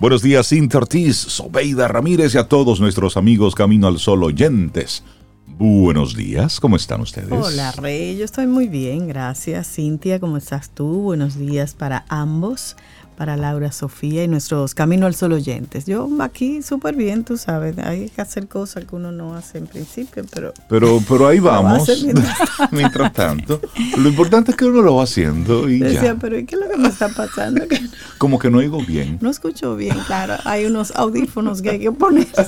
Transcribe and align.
Buenos 0.00 0.22
días, 0.22 0.48
Cintia 0.48 0.78
Ortiz, 0.78 1.16
Sobeida 1.16 1.88
Ramírez 1.88 2.32
y 2.36 2.38
a 2.38 2.44
todos 2.44 2.80
nuestros 2.80 3.16
amigos 3.16 3.56
Camino 3.56 3.88
al 3.88 3.98
Sol 3.98 4.22
oyentes. 4.22 5.02
Buenos 5.44 6.14
días, 6.14 6.60
¿cómo 6.60 6.76
están 6.76 7.00
ustedes? 7.00 7.32
Hola, 7.32 7.72
Rey, 7.72 8.16
yo 8.16 8.24
estoy 8.24 8.46
muy 8.46 8.68
bien, 8.68 9.08
gracias. 9.08 9.66
Cintia, 9.74 10.20
¿cómo 10.20 10.36
estás 10.36 10.70
tú? 10.70 11.02
Buenos 11.02 11.36
días 11.36 11.74
para 11.74 12.04
ambos 12.08 12.76
para 13.18 13.36
Laura 13.36 13.72
Sofía 13.72 14.22
y 14.22 14.28
nuestros 14.28 14.76
Camino 14.76 15.04
al 15.06 15.14
Sol 15.14 15.32
oyentes. 15.32 15.86
Yo 15.86 16.08
aquí 16.20 16.62
súper 16.62 16.94
bien, 16.94 17.24
tú 17.24 17.36
sabes, 17.36 17.76
hay 17.78 18.10
que 18.10 18.22
hacer 18.22 18.46
cosas 18.46 18.84
que 18.84 18.94
uno 18.94 19.10
no 19.10 19.34
hace 19.34 19.58
en 19.58 19.66
principio, 19.66 20.24
pero... 20.32 20.54
Pero, 20.68 21.02
pero 21.06 21.26
ahí 21.26 21.40
vamos, 21.40 21.90
mientras... 22.70 23.12
tanto. 23.12 23.60
Lo 23.96 24.08
importante 24.08 24.52
es 24.52 24.56
que 24.56 24.66
uno 24.66 24.82
lo 24.82 24.94
va 24.94 25.02
haciendo 25.02 25.68
y 25.68 25.80
Decía, 25.80 26.16
pero 26.20 26.38
¿y 26.38 26.46
qué 26.46 26.54
es 26.54 26.60
lo 26.60 26.68
que 26.68 26.76
me 26.76 26.88
está 26.88 27.08
pasando? 27.08 27.64
Como 28.18 28.38
que 28.38 28.50
no 28.50 28.58
oigo 28.58 28.84
bien. 28.86 29.18
No 29.20 29.30
escucho 29.30 29.74
bien, 29.74 29.98
claro. 30.06 30.36
Hay 30.44 30.66
unos 30.66 30.92
audífonos 30.94 31.60
que 31.60 31.70
hay 31.70 31.80
que 31.80 31.90
ponerse. 31.90 32.46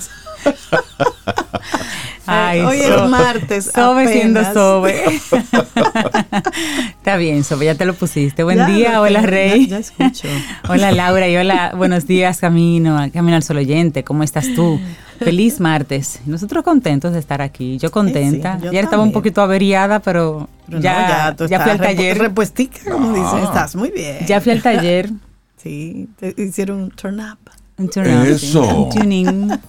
Ay, 2.26 2.60
Hoy 2.60 2.80
es 2.80 3.08
martes. 3.08 3.70
Sobe 3.74 4.12
siendo 4.12 4.44
Sobe. 4.52 5.04
Está 6.98 7.16
bien, 7.16 7.44
Sobe, 7.44 7.66
ya 7.66 7.74
te 7.74 7.84
lo 7.84 7.94
pusiste. 7.94 8.44
Buen 8.44 8.66
día, 8.66 9.00
hola 9.00 9.22
Rey. 9.22 9.66
Ya, 9.66 9.78
escucho. 9.78 10.28
hola 10.68 10.92
Laura 10.92 11.28
y 11.28 11.36
hola, 11.36 11.72
buenos 11.76 12.06
días 12.06 12.38
Camino, 12.38 12.98
Camino 13.12 13.36
al 13.36 13.42
Sol 13.42 13.56
Oyente. 13.56 14.04
¿Cómo 14.04 14.22
estás 14.22 14.54
tú? 14.54 14.80
Feliz 15.18 15.60
martes. 15.60 16.20
Nosotros 16.24 16.64
contentos 16.64 17.12
de 17.12 17.18
estar 17.18 17.42
aquí. 17.42 17.78
Yo 17.78 17.90
contenta. 17.90 18.58
ya 18.58 18.80
estaba 18.80 19.02
un 19.02 19.12
poquito 19.12 19.42
averiada, 19.42 20.00
pero, 20.00 20.48
ya, 20.68 21.34
ya, 21.38 21.60
fui 21.60 21.70
al 21.70 21.78
taller. 21.78 22.18
Repuestica, 22.18 22.90
como 22.90 23.12
dicen. 23.12 23.40
Estás 23.40 23.76
muy 23.76 23.90
bien. 23.90 24.24
Ya 24.26 24.40
fui 24.40 24.52
al 24.52 24.62
taller. 24.62 25.10
Sí, 25.62 26.08
te 26.18 26.34
hicieron 26.38 26.80
un 26.80 26.90
turn 26.90 27.20
up. 27.20 27.49
Eso. 28.26 28.88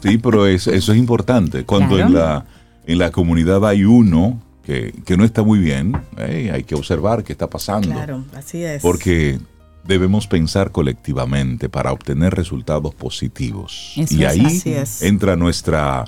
Sí, 0.02 0.18
pero 0.18 0.48
eso 0.48 0.72
es 0.72 0.90
importante. 0.90 1.64
Cuando 1.66 2.00
en, 2.00 2.14
la, 2.14 2.46
en 2.86 2.98
la 2.98 3.12
comunidad 3.12 3.66
hay 3.68 3.84
uno 3.84 4.42
que, 4.64 5.18
no 5.18 5.24
está 5.24 5.44
muy 5.44 5.60
bien, 5.60 5.94
hay 6.18 6.64
que 6.64 6.76
observar 6.76 7.24
qué 7.24 7.34
está 7.34 7.50
pasando. 7.50 7.90
Claro, 7.90 8.26
así 8.36 8.64
es. 8.64 8.82
Porque 8.82 9.40
debemos 9.84 10.28
pensar 10.28 10.72
colectivamente 10.72 11.70
para 11.70 11.92
obtener 11.92 12.34
resultados 12.34 12.94
positivos. 12.96 13.94
y 13.96 14.24
ahí 14.24 14.62
entra 15.02 15.36
nuestra 15.36 16.06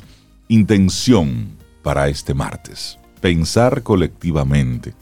intención 0.48 1.50
para 1.82 2.08
este 2.08 2.34
martes. 2.34 3.00
Pensar 3.22 3.84
colectivamente. 3.84 4.94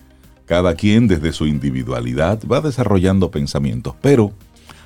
Cada 0.45 0.75
quien 0.75 1.07
desde 1.07 1.31
su 1.31 1.47
individualidad 1.47 2.39
va 2.51 2.59
desarrollando 2.59 3.31
pensamientos, 3.31 3.95
pero 4.01 4.33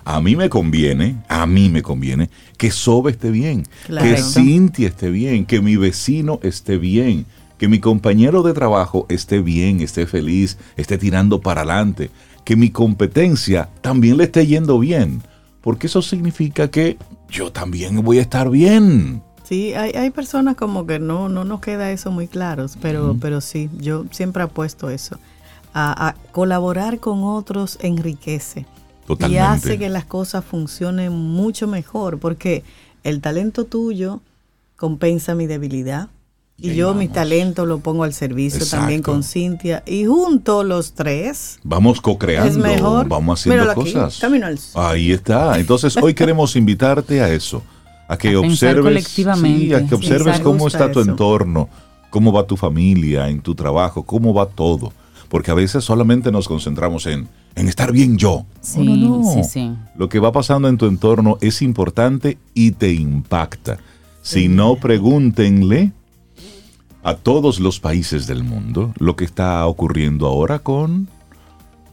a 0.05 0.21
mí 0.21 0.35
me 0.35 0.49
conviene, 0.49 1.17
a 1.27 1.47
mí 1.47 1.67
me 1.69 1.81
conviene 1.81 2.29
que 2.57 2.69
Sobe 2.69 3.11
esté 3.11 3.31
bien, 3.31 3.63
que 3.87 4.17
Cintia 4.17 4.87
esté 4.87 5.09
bien, 5.09 5.45
que 5.45 5.61
mi 5.61 5.75
vecino 5.77 6.39
esté 6.43 6.77
bien, 6.77 7.25
que 7.57 7.67
mi 7.67 7.79
compañero 7.79 8.43
de 8.43 8.53
trabajo 8.53 9.07
esté 9.09 9.41
bien, 9.41 9.81
esté 9.81 10.05
feliz, 10.05 10.59
esté 10.77 10.99
tirando 10.99 11.41
para 11.41 11.61
adelante, 11.61 12.11
que 12.43 12.55
mi 12.55 12.69
competencia 12.69 13.69
también 13.81 14.17
le 14.17 14.25
esté 14.25 14.45
yendo 14.45 14.77
bien, 14.77 15.23
porque 15.61 15.87
eso 15.87 16.03
significa 16.03 16.69
que 16.69 16.97
yo 17.27 17.51
también 17.51 18.03
voy 18.03 18.19
a 18.19 18.21
estar 18.21 18.51
bien. 18.51 19.23
Sí, 19.43 19.73
hay, 19.73 19.91
hay 19.91 20.11
personas 20.11 20.55
como 20.55 20.85
que 20.85 20.99
no, 20.99 21.29
no 21.29 21.43
nos 21.45 21.61
queda 21.61 21.91
eso 21.91 22.11
muy 22.11 22.27
claro, 22.27 22.67
pero, 22.79 23.17
pero 23.19 23.41
sí, 23.41 23.71
yo 23.79 24.05
siempre 24.11 24.43
apuesto 24.43 24.91
eso. 24.91 25.17
a 25.73 26.13
colaborar 26.31 26.99
con 26.99 27.23
otros 27.23 27.79
enriquece. 27.81 28.67
Y 29.29 29.37
hace 29.37 29.77
que 29.77 29.89
las 29.89 30.05
cosas 30.05 30.43
funcionen 30.43 31.13
mucho 31.13 31.67
mejor, 31.67 32.19
porque 32.19 32.63
el 33.03 33.21
talento 33.21 33.65
tuyo 33.65 34.21
compensa 34.75 35.35
mi 35.35 35.45
debilidad. 35.45 36.09
Y, 36.57 36.73
yo 36.73 36.93
mi 36.93 37.09
talento 37.09 37.65
lo 37.65 37.79
pongo 37.79 38.05
al 38.05 38.13
servicio 38.13 38.65
también 38.65 39.01
con 39.01 39.23
Cintia. 39.23 39.83
Y 39.85 40.05
juntos 40.05 40.65
los 40.65 40.93
tres. 40.93 41.59
Vamos 41.63 41.99
co-creando. 41.99 42.57
mejor. 42.59 43.09
Vamos 43.09 43.41
haciendo 43.41 43.73
cosas. 43.73 44.21
Ahí 44.73 45.11
está. 45.11 45.59
Entonces 45.59 45.97
hoy 45.97 46.13
queremos 46.15 46.55
invitarte 46.55 47.21
a 47.21 47.31
eso. 47.31 47.61
A 48.07 48.17
que 48.17 48.37
observes. 48.37 49.07
Sí, 49.07 49.73
a 49.73 49.85
que 49.85 49.95
observes 49.95 50.39
cómo 50.39 50.67
está 50.67 50.91
tu 50.91 51.01
entorno, 51.01 51.67
cómo 52.09 52.31
va 52.31 52.47
tu 52.47 52.55
familia, 52.55 53.27
en 53.29 53.41
tu 53.41 53.53
trabajo, 53.53 54.03
cómo 54.03 54.33
va 54.33 54.45
todo. 54.45 54.93
Porque 55.27 55.51
a 55.51 55.55
veces 55.55 55.83
solamente 55.83 56.31
nos 56.31 56.47
concentramos 56.47 57.05
en 57.07 57.27
en 57.55 57.67
estar 57.67 57.91
bien 57.91 58.17
yo. 58.17 58.45
Sí, 58.61 59.09
sí, 59.33 59.43
sí. 59.43 59.71
Lo 59.95 60.09
que 60.09 60.19
va 60.19 60.31
pasando 60.31 60.67
en 60.67 60.77
tu 60.77 60.85
entorno 60.85 61.37
es 61.41 61.61
importante 61.61 62.37
y 62.53 62.71
te 62.71 62.93
impacta. 62.93 63.77
Si 64.21 64.47
no, 64.47 64.75
pregúntenle 64.75 65.91
a 67.03 67.15
todos 67.15 67.59
los 67.59 67.79
países 67.79 68.25
del 68.25 68.43
mundo 68.43 68.93
lo 68.97 69.15
que 69.15 69.25
está 69.25 69.65
ocurriendo 69.67 70.25
ahora 70.25 70.59
con 70.59 71.07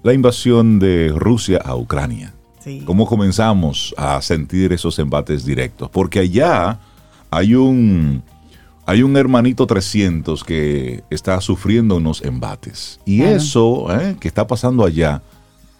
la 0.02 0.14
invasión 0.14 0.78
de 0.78 1.12
Rusia 1.14 1.60
a 1.62 1.76
Ucrania. 1.76 2.34
Sí. 2.60 2.82
¿Cómo 2.86 3.06
comenzamos 3.06 3.94
a 3.98 4.20
sentir 4.22 4.72
esos 4.72 4.98
embates 4.98 5.44
directos? 5.44 5.90
Porque 5.90 6.20
allá 6.20 6.80
hay 7.30 7.54
un, 7.54 8.22
hay 8.86 9.02
un 9.02 9.16
hermanito 9.16 9.66
300 9.66 10.42
que 10.44 11.04
está 11.10 11.40
sufriendo 11.40 11.96
unos 11.96 12.22
embates. 12.22 12.98
Y 13.04 13.22
eso 13.22 13.94
¿eh? 13.94 14.16
que 14.18 14.28
está 14.28 14.46
pasando 14.46 14.84
allá 14.84 15.22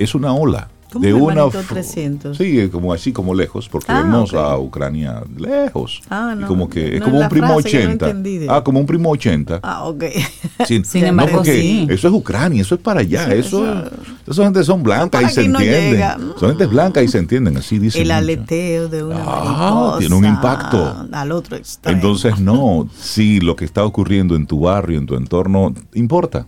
es 0.03 0.15
una 0.15 0.35
ola. 0.35 0.69
de 0.95 1.15
una 1.15 1.49
300? 1.49 2.37
Sí, 2.37 2.69
como 2.71 2.93
así 2.93 3.13
como 3.13 3.35
lejos, 3.35 3.69
porque 3.69 3.91
ah, 3.91 4.03
vemos 4.03 4.35
a 4.35 4.59
Ucrania 4.59 5.23
lejos. 5.39 6.03
Ah, 6.11 6.35
no, 6.37 6.43
y 6.43 6.45
como 6.45 6.69
que 6.69 6.97
es 6.97 7.03
como 7.03 7.19
un 7.19 7.29
primo 7.29 7.55
80. 7.55 8.15
ah, 8.49 8.63
como 8.63 8.81
un 8.81 8.87
primo 8.87 9.11
80. 9.11 9.61
Ah, 9.63 9.85
ok. 9.85 10.05
Sin 10.67 11.05
embargo, 11.05 11.45
sí. 11.45 11.87
Eso 11.89 12.09
es 12.09 12.15
Ucrania, 12.15 12.61
eso 12.61 12.75
es 12.75 12.81
para 12.81 13.01
allá. 13.01 13.33
eso, 13.33 13.85
eso, 14.27 14.43
gente 14.43 14.63
son 14.65 14.83
blancas 14.83 15.23
y 15.23 15.35
se 15.35 15.45
entienden. 15.45 16.03
Son 16.39 16.51
gente 16.51 16.67
blanca 16.67 17.03
y 17.03 17.09
se 17.09 17.19
entienden, 17.19 17.57
así 17.57 17.79
dice. 17.79 18.03
El 18.03 18.11
aleteo 18.11 18.89
de 18.89 19.03
una 19.03 19.17
ah, 19.19 19.97
tiene 19.99 20.15
un 20.15 20.27
impacto. 20.27 21.07
Al 21.11 21.33
otro 21.33 21.57
extremo. 21.57 21.97
Entonces, 21.97 22.39
no, 22.39 22.89
sí, 22.99 23.41
lo 23.41 23.57
que 23.57 23.65
está 23.65 23.85
ocurriendo 23.85 24.37
en 24.37 24.47
tu 24.47 24.61
barrio, 24.61 24.99
en 24.99 25.07
tu 25.07 25.15
entorno, 25.15 25.75
importa 25.95 26.47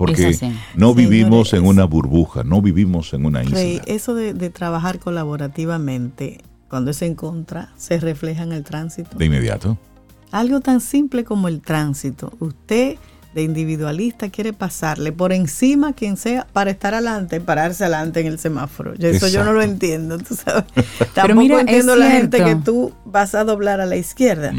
porque 0.00 0.54
no 0.76 0.94
vivimos 0.94 1.52
en 1.52 1.66
una 1.66 1.84
burbuja, 1.84 2.42
no 2.42 2.62
vivimos 2.62 3.12
en 3.12 3.26
una 3.26 3.44
isla. 3.44 3.82
eso 3.84 4.14
de, 4.14 4.48
trabajar 4.48 4.98
colaborativamente, 4.98 6.38
cuando 6.70 6.90
es 6.92 7.02
en 7.02 7.14
contra, 7.14 7.70
se 7.76 8.00
refleja 8.00 8.42
en 8.42 8.52
el 8.52 8.64
tránsito. 8.64 9.18
De 9.18 9.26
inmediato. 9.26 9.76
Algo 10.30 10.60
tan 10.60 10.80
simple 10.80 11.24
como 11.24 11.48
el 11.48 11.60
tránsito. 11.60 12.32
Usted 12.38 12.96
de 13.34 13.42
individualista 13.42 14.30
quiere 14.30 14.54
pasarle 14.54 15.12
por 15.12 15.34
encima 15.34 15.88
a 15.88 15.92
quien 15.92 16.16
sea 16.16 16.46
para 16.50 16.70
estar 16.70 16.94
adelante, 16.94 17.38
pararse 17.38 17.84
adelante 17.84 18.20
en 18.20 18.26
el 18.26 18.38
semáforo. 18.38 18.94
Eso 18.98 19.28
yo 19.28 19.44
no 19.44 19.52
lo 19.52 19.60
entiendo, 19.60 20.16
tú 20.16 20.34
sabes. 20.34 20.64
Tampoco 21.14 21.58
entiendo 21.58 21.94
la 21.94 22.10
gente 22.10 22.42
que 22.42 22.56
tú 22.56 22.94
vas 23.04 23.34
a 23.34 23.44
doblar 23.44 23.82
a 23.82 23.86
la 23.86 23.96
izquierda 23.96 24.54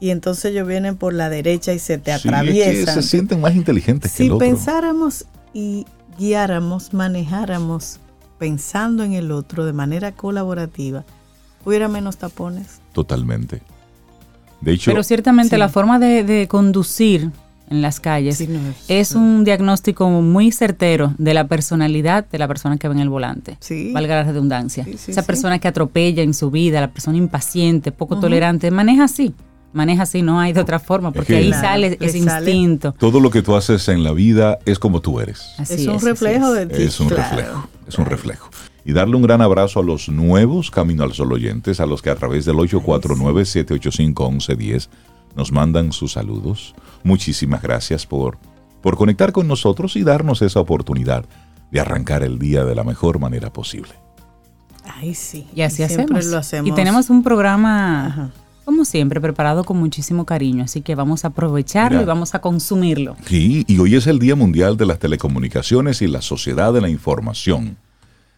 y 0.00 0.10
entonces 0.10 0.46
ellos 0.46 0.66
vienen 0.66 0.96
por 0.96 1.12
la 1.12 1.28
derecha 1.28 1.74
y 1.74 1.78
se 1.78 1.98
te 1.98 2.10
atraviesan. 2.10 2.94
se 2.94 3.02
sienten 3.02 3.40
más 3.40 3.54
inteligentes 3.54 4.12
que 4.12 4.24
el 4.24 4.32
otro. 4.32 4.46
Si 4.46 4.52
pensáramos 4.52 5.26
y 5.52 5.86
guiáramos, 6.18 6.94
manejáramos 6.94 8.00
pensando 8.38 9.04
en 9.04 9.12
el 9.12 9.30
otro 9.30 9.66
de 9.66 9.74
manera 9.74 10.12
colaborativa, 10.12 11.04
hubiera 11.66 11.86
menos 11.88 12.16
tapones. 12.16 12.80
Totalmente. 12.92 13.60
De 14.62 14.72
hecho, 14.72 14.90
Pero 14.90 15.02
ciertamente 15.02 15.58
la 15.58 15.68
forma 15.68 15.98
de, 15.98 16.46
conducir 16.48 17.30
en 17.68 17.82
las 17.82 18.00
calles 18.00 18.42
es, 18.88 19.14
un 19.14 19.44
diagnóstico 19.44 20.08
muy 20.08 20.50
certero 20.50 21.14
de 21.18 21.34
la 21.34 21.46
personalidad 21.46 22.26
de 22.26 22.38
la 22.38 22.48
persona 22.48 22.78
que 22.78 22.88
va 22.88 22.94
en 22.94 23.00
el 23.00 23.10
volante. 23.10 23.58
Valga 23.92 24.16
la 24.16 24.24
redundancia. 24.24 24.86
Esa 24.86 25.22
persona 25.22 25.58
que 25.58 25.68
atropella 25.68 26.22
en 26.22 26.32
su 26.32 26.50
vida, 26.50 26.80
la 26.80 26.90
persona 26.90 27.18
impaciente, 27.18 27.92
poco 27.92 28.18
tolerante, 28.18 28.70
maneja 28.70 29.04
así 29.04 29.34
maneja 29.72 30.02
así, 30.02 30.20
no 30.22 30.40
hay 30.40 30.52
de 30.52 30.60
otra 30.60 30.78
forma, 30.78 31.10
porque 31.12 31.36
ahí 31.36 31.52
sale 31.52 31.96
ese 32.00 32.18
instinto. 32.18 32.94
Todo 32.98 33.20
lo 33.20 33.30
que 33.30 33.42
tú 33.42 33.56
haces 33.56 33.88
en 33.88 34.04
la 34.04 34.12
vida 34.12 34.58
es 34.66 34.78
como 34.78 35.00
tú 35.00 35.20
eres. 35.20 35.46
es 35.58 35.86
un 35.86 36.00
reflejo 36.00 36.52
de 36.52 36.66
ti. 36.66 36.82
Es 36.82 37.00
un 37.00 37.08
reflejo, 37.10 37.68
es 37.86 37.98
un 37.98 38.06
reflejo. 38.06 38.50
Y 38.84 38.92
darle 38.92 39.16
un 39.16 39.22
gran 39.22 39.42
abrazo 39.42 39.80
a 39.80 39.82
los 39.82 40.08
nuevos 40.08 40.70
Camino 40.70 41.02
al 41.04 41.12
Sol 41.12 41.32
oyentes, 41.32 41.80
a 41.80 41.86
los 41.86 42.02
que 42.02 42.10
a 42.10 42.16
través 42.16 42.44
del 42.44 42.56
849-785-1110 42.56 44.88
nos 45.36 45.52
mandan 45.52 45.92
sus 45.92 46.12
saludos. 46.12 46.74
Muchísimas 47.02 47.62
gracias 47.62 48.06
por, 48.06 48.38
por 48.80 48.96
conectar 48.96 49.32
con 49.32 49.46
nosotros 49.46 49.96
y 49.96 50.02
darnos 50.02 50.40
esa 50.42 50.60
oportunidad 50.60 51.24
de 51.70 51.80
arrancar 51.80 52.22
el 52.22 52.38
día 52.38 52.64
de 52.64 52.74
la 52.74 52.84
mejor 52.84 53.20
manera 53.20 53.52
posible. 53.52 53.90
Ay, 54.96 55.14
sí. 55.14 55.46
Y 55.54 55.62
así 55.62 55.82
hacemos. 55.82 56.26
Lo 56.26 56.38
hacemos. 56.38 56.68
Y 56.68 56.72
tenemos 56.72 57.10
un 57.10 57.22
programa 57.22 58.32
como 58.70 58.84
siempre, 58.84 59.20
preparado 59.20 59.64
con 59.64 59.78
muchísimo 59.78 60.24
cariño, 60.24 60.62
así 60.62 60.80
que 60.80 60.94
vamos 60.94 61.24
a 61.24 61.28
aprovecharlo 61.28 62.02
y 62.02 62.04
vamos 62.04 62.36
a 62.36 62.40
consumirlo. 62.40 63.16
Sí, 63.26 63.64
y 63.66 63.80
hoy 63.80 63.96
es 63.96 64.06
el 64.06 64.20
Día 64.20 64.36
Mundial 64.36 64.76
de 64.76 64.86
las 64.86 65.00
Telecomunicaciones 65.00 66.02
y 66.02 66.06
la 66.06 66.22
Sociedad 66.22 66.72
de 66.72 66.80
la 66.80 66.88
Información. 66.88 67.78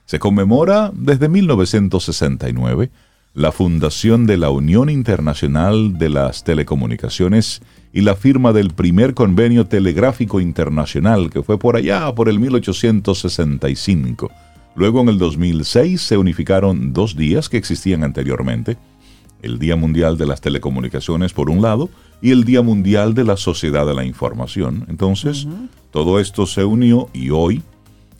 Se 0.06 0.18
conmemora 0.18 0.90
desde 0.94 1.28
1969 1.28 2.90
la 3.34 3.52
fundación 3.52 4.24
de 4.24 4.38
la 4.38 4.48
Unión 4.48 4.88
Internacional 4.88 5.98
de 5.98 6.08
las 6.08 6.44
Telecomunicaciones 6.44 7.60
y 7.92 8.00
la 8.00 8.16
firma 8.16 8.54
del 8.54 8.70
primer 8.70 9.12
convenio 9.12 9.66
telegráfico 9.66 10.40
internacional, 10.40 11.28
que 11.28 11.42
fue 11.42 11.58
por 11.58 11.76
allá, 11.76 12.10
por 12.14 12.30
el 12.30 12.40
1865. 12.40 14.30
Luego, 14.76 15.02
en 15.02 15.10
el 15.10 15.18
2006, 15.18 16.00
se 16.00 16.16
unificaron 16.16 16.94
dos 16.94 17.16
días 17.16 17.50
que 17.50 17.58
existían 17.58 18.02
anteriormente, 18.02 18.78
el 19.42 19.58
Día 19.58 19.76
Mundial 19.76 20.16
de 20.16 20.26
las 20.26 20.40
Telecomunicaciones 20.40 21.32
por 21.32 21.50
un 21.50 21.60
lado 21.60 21.90
y 22.20 22.30
el 22.30 22.44
Día 22.44 22.62
Mundial 22.62 23.14
de 23.14 23.24
la 23.24 23.36
Sociedad 23.36 23.86
de 23.86 23.94
la 23.94 24.04
Información. 24.04 24.86
Entonces, 24.88 25.46
todo 25.90 26.20
esto 26.20 26.46
se 26.46 26.64
unió 26.64 27.08
y 27.12 27.30
hoy 27.30 27.62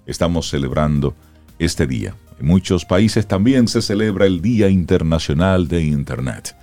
estamos 0.07 0.51
celebrando 0.51 1.15
este 1.59 1.87
día. 1.87 2.15
En 2.39 2.47
muchos 2.47 2.85
países 2.85 3.27
también 3.27 3.69
se 3.69 3.81
celebra 3.81 4.27
el 4.27 4.43
Día 4.43 4.69
Internacional 4.69 5.69
de 5.69 5.85
Internet. 5.85 6.57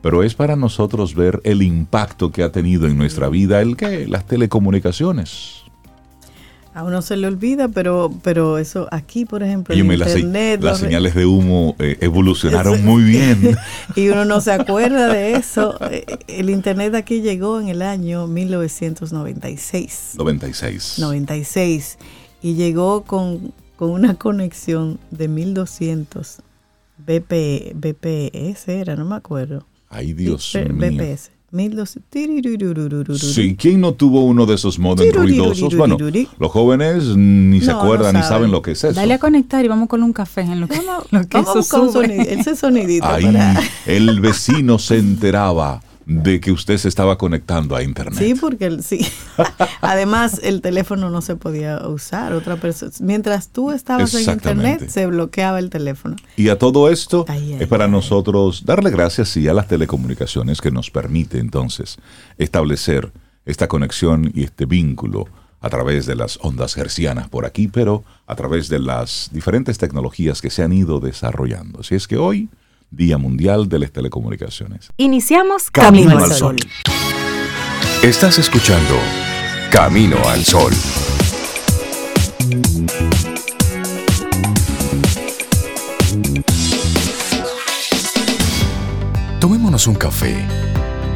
Pero 0.00 0.22
es 0.22 0.34
para 0.34 0.54
nosotros 0.54 1.14
ver 1.14 1.40
el 1.42 1.62
impacto 1.62 2.30
que 2.30 2.44
ha 2.44 2.52
tenido 2.52 2.86
en 2.86 2.96
nuestra 2.96 3.28
vida 3.28 3.60
el 3.60 3.76
que 3.76 4.06
las 4.06 4.26
telecomunicaciones. 4.26 5.64
A 6.78 6.84
uno 6.84 7.02
se 7.02 7.16
le 7.16 7.26
olvida, 7.26 7.66
pero 7.66 8.12
pero 8.22 8.56
eso 8.56 8.86
aquí, 8.92 9.24
por 9.24 9.42
ejemplo, 9.42 9.74
en 9.74 9.90
internet, 9.90 10.62
las, 10.62 10.78
señales 10.78 11.14
de 11.16 11.26
humo 11.26 11.74
eh, 11.80 11.98
evolucionaron 12.00 12.84
muy 12.84 13.02
bien. 13.02 13.56
y 13.96 14.08
uno 14.10 14.24
no 14.24 14.40
se 14.40 14.52
acuerda 14.52 15.08
de 15.08 15.32
eso. 15.34 15.76
Eh, 15.90 16.06
el 16.28 16.50
internet 16.50 16.94
aquí 16.94 17.20
llegó 17.20 17.58
en 17.58 17.66
el 17.68 17.82
año 17.82 18.28
1996. 18.28 20.12
96. 20.18 20.98
96 21.00 21.98
y 22.42 22.54
llegó 22.54 23.02
con 23.02 23.52
con 23.74 23.90
una 23.90 24.14
conexión 24.14 25.00
de 25.12 25.28
1200 25.28 26.42
BP, 26.98 27.74
BPS, 27.74 28.68
era, 28.68 28.96
no 28.96 29.04
me 29.04 29.14
acuerdo. 29.14 29.66
Ay, 29.88 30.12
Dios 30.12 30.52
mío. 30.54 30.74
BPS. 30.74 31.30
1200. 31.50 33.18
Sí, 33.18 33.56
¿quién 33.56 33.80
no 33.80 33.94
tuvo 33.94 34.24
uno 34.24 34.44
de 34.46 34.54
esos 34.54 34.78
modems 34.78 35.14
ruidosos? 35.14 35.74
Bueno, 35.76 35.96
los 36.38 36.50
jóvenes 36.50 37.16
ni 37.16 37.60
se 37.60 37.70
acuerdan 37.70 38.16
ni 38.16 38.22
saben 38.22 38.50
lo 38.50 38.62
que 38.62 38.72
es 38.72 38.84
eso. 38.84 38.94
Dale 38.94 39.14
a 39.14 39.18
conectar 39.18 39.64
y 39.64 39.68
vamos 39.68 39.88
con 39.88 40.02
un 40.02 40.12
café 40.12 40.42
en 40.42 40.60
lo 40.60 40.68
que, 40.68 40.80
lo 41.10 41.28
que 41.28 41.40
vamos 41.40 41.68
con 41.68 42.10
ese 42.10 42.56
sonidito. 42.56 43.06
Ahí 43.06 43.26
el 43.86 44.20
vecino 44.20 44.78
se 44.78 44.98
enteraba 44.98 45.80
de 46.08 46.40
que 46.40 46.50
usted 46.50 46.78
se 46.78 46.88
estaba 46.88 47.18
conectando 47.18 47.76
a 47.76 47.82
internet. 47.82 48.18
Sí, 48.18 48.34
porque 48.34 48.82
sí. 48.82 49.06
Además, 49.82 50.40
el 50.42 50.62
teléfono 50.62 51.10
no 51.10 51.20
se 51.20 51.36
podía 51.36 51.86
usar. 51.86 52.32
Otra 52.32 52.56
persona, 52.56 52.90
mientras 53.00 53.50
tú 53.50 53.72
estabas 53.72 54.14
en 54.14 54.30
internet, 54.32 54.88
se 54.88 55.06
bloqueaba 55.06 55.58
el 55.58 55.68
teléfono. 55.68 56.16
Y 56.34 56.48
a 56.48 56.58
todo 56.58 56.88
esto 56.88 57.26
es 57.60 57.68
para 57.68 57.88
nosotros 57.88 58.64
darle 58.64 58.90
gracias 58.90 59.28
sí, 59.28 59.46
a 59.48 59.52
las 59.52 59.68
telecomunicaciones 59.68 60.62
que 60.62 60.70
nos 60.70 60.90
permite 60.90 61.38
entonces 61.40 61.98
establecer 62.38 63.12
esta 63.44 63.68
conexión 63.68 64.32
y 64.34 64.44
este 64.44 64.64
vínculo 64.64 65.26
a 65.60 65.68
través 65.68 66.06
de 66.06 66.14
las 66.14 66.38
ondas 66.40 66.74
hercianas 66.78 67.28
por 67.28 67.44
aquí, 67.44 67.68
pero 67.68 68.02
a 68.26 68.34
través 68.34 68.70
de 68.70 68.78
las 68.78 69.28
diferentes 69.30 69.76
tecnologías 69.76 70.40
que 70.40 70.48
se 70.48 70.62
han 70.62 70.72
ido 70.72 71.00
desarrollando. 71.00 71.80
Así 71.80 71.96
es 71.96 72.08
que 72.08 72.16
hoy 72.16 72.48
Día 72.90 73.18
Mundial 73.18 73.68
de 73.68 73.78
las 73.78 73.92
Telecomunicaciones. 73.92 74.90
Iniciamos 74.96 75.70
Camino, 75.70 76.18
al 76.18 76.32
Sol. 76.32 76.56
Estás 78.02 78.38
escuchando 78.38 78.94
Camino 79.70 80.16
al 80.28 80.44
Sol. 80.44 80.72
Tomémonos 89.40 89.86
un 89.86 89.94
café. 89.94 90.36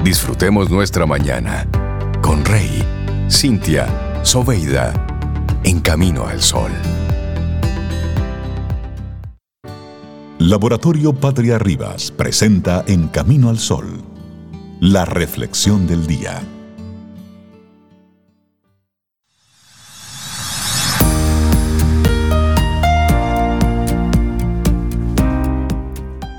Disfrutemos 0.05 0.71
nuestra 0.71 1.07
mañana 1.07 1.67
con 2.21 2.45
Rey, 2.45 2.85
Cintia, 3.31 4.21
Soveida, 4.23 4.93
en 5.65 5.81
Camino 5.81 6.27
al 6.27 6.43
Sol. 6.43 6.71
Laboratorio 10.45 11.13
Patria 11.13 11.57
Rivas 11.57 12.11
presenta 12.11 12.83
En 12.89 13.07
Camino 13.07 13.49
al 13.49 13.61
Sol, 13.61 14.03
la 14.81 15.05
reflexión 15.05 15.87
del 15.87 16.05
día. 16.09 16.43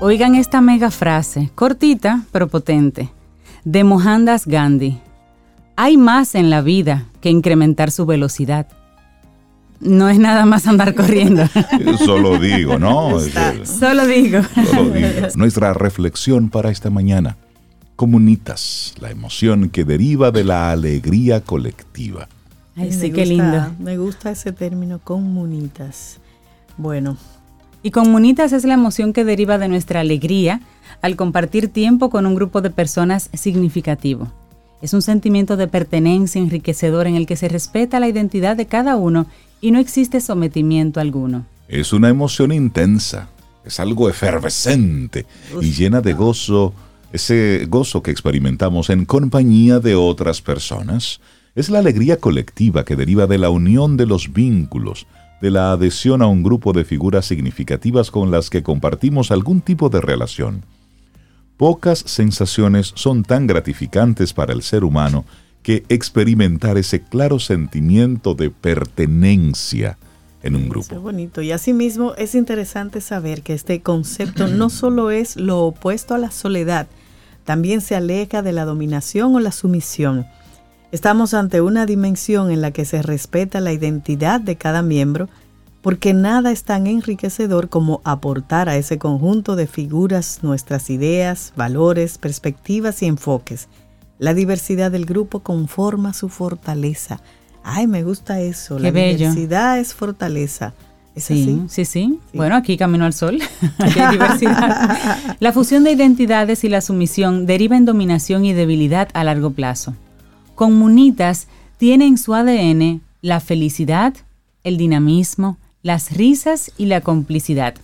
Oigan 0.02 0.34
esta 0.34 0.60
mega 0.60 0.90
frase, 0.90 1.48
cortita 1.54 2.26
pero 2.30 2.48
potente, 2.48 3.08
de 3.64 3.84
Mohandas 3.84 4.46
Gandhi. 4.46 5.00
Hay 5.76 5.96
más 5.96 6.34
en 6.34 6.50
la 6.50 6.60
vida 6.60 7.06
que 7.22 7.30
incrementar 7.30 7.90
su 7.90 8.04
velocidad 8.04 8.66
no 9.80 10.08
es 10.08 10.18
nada 10.18 10.46
más 10.46 10.66
andar 10.66 10.94
corriendo. 10.94 11.44
Solo 12.04 12.38
digo, 12.38 12.78
¿no? 12.78 13.20
Solo 13.64 14.06
digo. 14.06 14.40
Solo 14.70 14.90
digo. 14.90 15.28
Nuestra 15.36 15.74
reflexión 15.74 16.48
para 16.48 16.70
esta 16.70 16.90
mañana. 16.90 17.36
Comunitas, 17.96 18.94
la 19.00 19.10
emoción 19.10 19.70
que 19.70 19.84
deriva 19.84 20.30
de 20.30 20.44
la 20.44 20.72
alegría 20.72 21.40
colectiva. 21.40 22.28
Ay, 22.76 22.92
sí, 22.92 23.12
qué 23.12 23.24
lindo. 23.24 23.72
Me 23.78 23.98
gusta 23.98 24.30
ese 24.30 24.52
término, 24.52 24.98
comunitas. 24.98 26.18
Bueno. 26.76 27.16
Y 27.82 27.90
comunitas 27.90 28.52
es 28.52 28.64
la 28.64 28.74
emoción 28.74 29.12
que 29.12 29.24
deriva 29.24 29.58
de 29.58 29.68
nuestra 29.68 30.00
alegría 30.00 30.60
al 31.02 31.16
compartir 31.16 31.68
tiempo 31.68 32.10
con 32.10 32.26
un 32.26 32.34
grupo 32.34 32.62
de 32.62 32.70
personas 32.70 33.30
significativo. 33.34 34.32
Es 34.80 34.92
un 34.92 35.02
sentimiento 35.02 35.56
de 35.56 35.68
pertenencia 35.68 36.40
enriquecedor 36.40 37.06
en 37.06 37.14
el 37.14 37.26
que 37.26 37.36
se 37.36 37.48
respeta 37.48 38.00
la 38.00 38.08
identidad 38.08 38.56
de 38.56 38.66
cada 38.66 38.96
uno 38.96 39.26
y 39.64 39.70
no 39.70 39.78
existe 39.78 40.20
sometimiento 40.20 41.00
alguno. 41.00 41.46
Es 41.68 41.94
una 41.94 42.10
emoción 42.10 42.52
intensa, 42.52 43.30
es 43.64 43.80
algo 43.80 44.10
efervescente 44.10 45.24
y 45.58 45.70
llena 45.70 46.02
de 46.02 46.12
gozo, 46.12 46.74
ese 47.14 47.64
gozo 47.66 48.02
que 48.02 48.10
experimentamos 48.10 48.90
en 48.90 49.06
compañía 49.06 49.80
de 49.80 49.94
otras 49.94 50.42
personas. 50.42 51.22
Es 51.54 51.70
la 51.70 51.78
alegría 51.78 52.18
colectiva 52.18 52.84
que 52.84 52.94
deriva 52.94 53.26
de 53.26 53.38
la 53.38 53.48
unión 53.48 53.96
de 53.96 54.04
los 54.04 54.34
vínculos, 54.34 55.06
de 55.40 55.50
la 55.50 55.72
adhesión 55.72 56.20
a 56.20 56.26
un 56.26 56.42
grupo 56.42 56.74
de 56.74 56.84
figuras 56.84 57.24
significativas 57.24 58.10
con 58.10 58.30
las 58.30 58.50
que 58.50 58.62
compartimos 58.62 59.30
algún 59.30 59.62
tipo 59.62 59.88
de 59.88 60.02
relación. 60.02 60.66
Pocas 61.56 62.00
sensaciones 62.00 62.92
son 62.96 63.22
tan 63.22 63.46
gratificantes 63.46 64.34
para 64.34 64.52
el 64.52 64.60
ser 64.60 64.84
humano 64.84 65.24
que 65.64 65.82
experimentar 65.88 66.76
ese 66.76 67.00
claro 67.00 67.40
sentimiento 67.40 68.34
de 68.34 68.50
pertenencia 68.50 69.98
en 70.42 70.56
un 70.56 70.68
grupo. 70.68 70.94
Es 70.94 71.00
bonito. 71.00 71.40
Y 71.40 71.52
asimismo 71.52 72.12
es 72.16 72.34
interesante 72.34 73.00
saber 73.00 73.40
que 73.40 73.54
este 73.54 73.80
concepto 73.80 74.46
no 74.46 74.68
solo 74.70 75.10
es 75.10 75.36
lo 75.36 75.62
opuesto 75.62 76.14
a 76.14 76.18
la 76.18 76.30
soledad, 76.30 76.86
también 77.44 77.80
se 77.80 77.96
aleja 77.96 78.42
de 78.42 78.52
la 78.52 78.66
dominación 78.66 79.34
o 79.34 79.40
la 79.40 79.52
sumisión. 79.52 80.26
Estamos 80.92 81.32
ante 81.32 81.62
una 81.62 81.86
dimensión 81.86 82.50
en 82.50 82.60
la 82.60 82.70
que 82.70 82.84
se 82.84 83.02
respeta 83.02 83.60
la 83.60 83.72
identidad 83.72 84.40
de 84.40 84.56
cada 84.56 84.82
miembro, 84.82 85.30
porque 85.80 86.12
nada 86.12 86.52
es 86.52 86.64
tan 86.64 86.86
enriquecedor 86.86 87.70
como 87.70 88.02
aportar 88.04 88.68
a 88.68 88.76
ese 88.76 88.98
conjunto 88.98 89.56
de 89.56 89.66
figuras 89.66 90.40
nuestras 90.42 90.90
ideas, 90.90 91.54
valores, 91.56 92.18
perspectivas 92.18 93.02
y 93.02 93.06
enfoques 93.06 93.68
la 94.18 94.34
diversidad 94.34 94.90
del 94.90 95.06
grupo 95.06 95.40
conforma 95.40 96.12
su 96.12 96.28
fortaleza. 96.28 97.20
Ay, 97.62 97.86
me 97.86 98.02
gusta 98.02 98.40
eso. 98.40 98.78
la 98.78 98.90
diversidad 98.90 99.78
es 99.78 99.94
fortaleza. 99.94 100.74
¿Es 101.14 101.24
sí, 101.24 101.62
sí, 101.68 101.84
sí, 101.84 102.18
Bueno, 102.32 102.56
aquí 102.56 102.76
Camino 102.76 103.04
al 103.04 103.12
Sol. 103.12 103.40
aquí 103.78 104.00
hay 104.00 104.12
diversidad. 104.12 105.36
la 105.40 105.52
fusión 105.52 105.84
de 105.84 105.92
identidades 105.92 106.64
y 106.64 106.68
la 106.68 106.80
sumisión 106.80 107.46
deriva 107.46 107.76
en 107.76 107.84
dominación 107.84 108.44
y 108.44 108.52
debilidad 108.52 109.08
a 109.14 109.22
largo 109.22 109.50
plazo. 109.50 109.94
Comunitas 110.56 111.46
tiene 111.78 112.06
en 112.06 112.18
su 112.18 112.34
ADN 112.34 113.00
la 113.22 113.40
felicidad, 113.40 114.14
el 114.64 114.76
dinamismo, 114.76 115.56
las 115.82 116.10
risas 116.10 116.72
y 116.76 116.86
la 116.86 117.00
complicidad. 117.00 117.74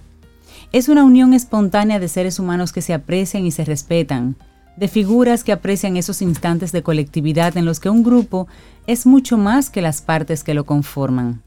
Es 0.73 0.89
una 0.89 1.05
unión 1.05 1.33
espontánea 1.33 2.01
de 2.01 2.09
seres 2.09 2.39
humanos 2.39 2.73
que 2.73 2.83
se 2.83 2.95
aprecian 2.95 3.47
y 3.47 3.51
se 3.51 3.65
respetan, 3.65 4.37
de 4.77 4.89
figuras 4.89 5.45
que 5.45 5.53
aprecian 5.53 5.97
esos 5.97 6.23
instantes 6.23 6.73
de 6.73 6.83
colectividad 6.83 7.57
en 7.57 7.65
los 7.65 7.81
que 7.81 7.91
un 7.91 8.03
grupo 8.03 8.49
es 8.87 9.07
mucho 9.07 9.37
más 9.37 9.71
que 9.71 9.83
las 9.83 10.03
partes 10.03 10.43
que 10.43 10.55
lo 10.55 10.65
conforman. 10.65 11.43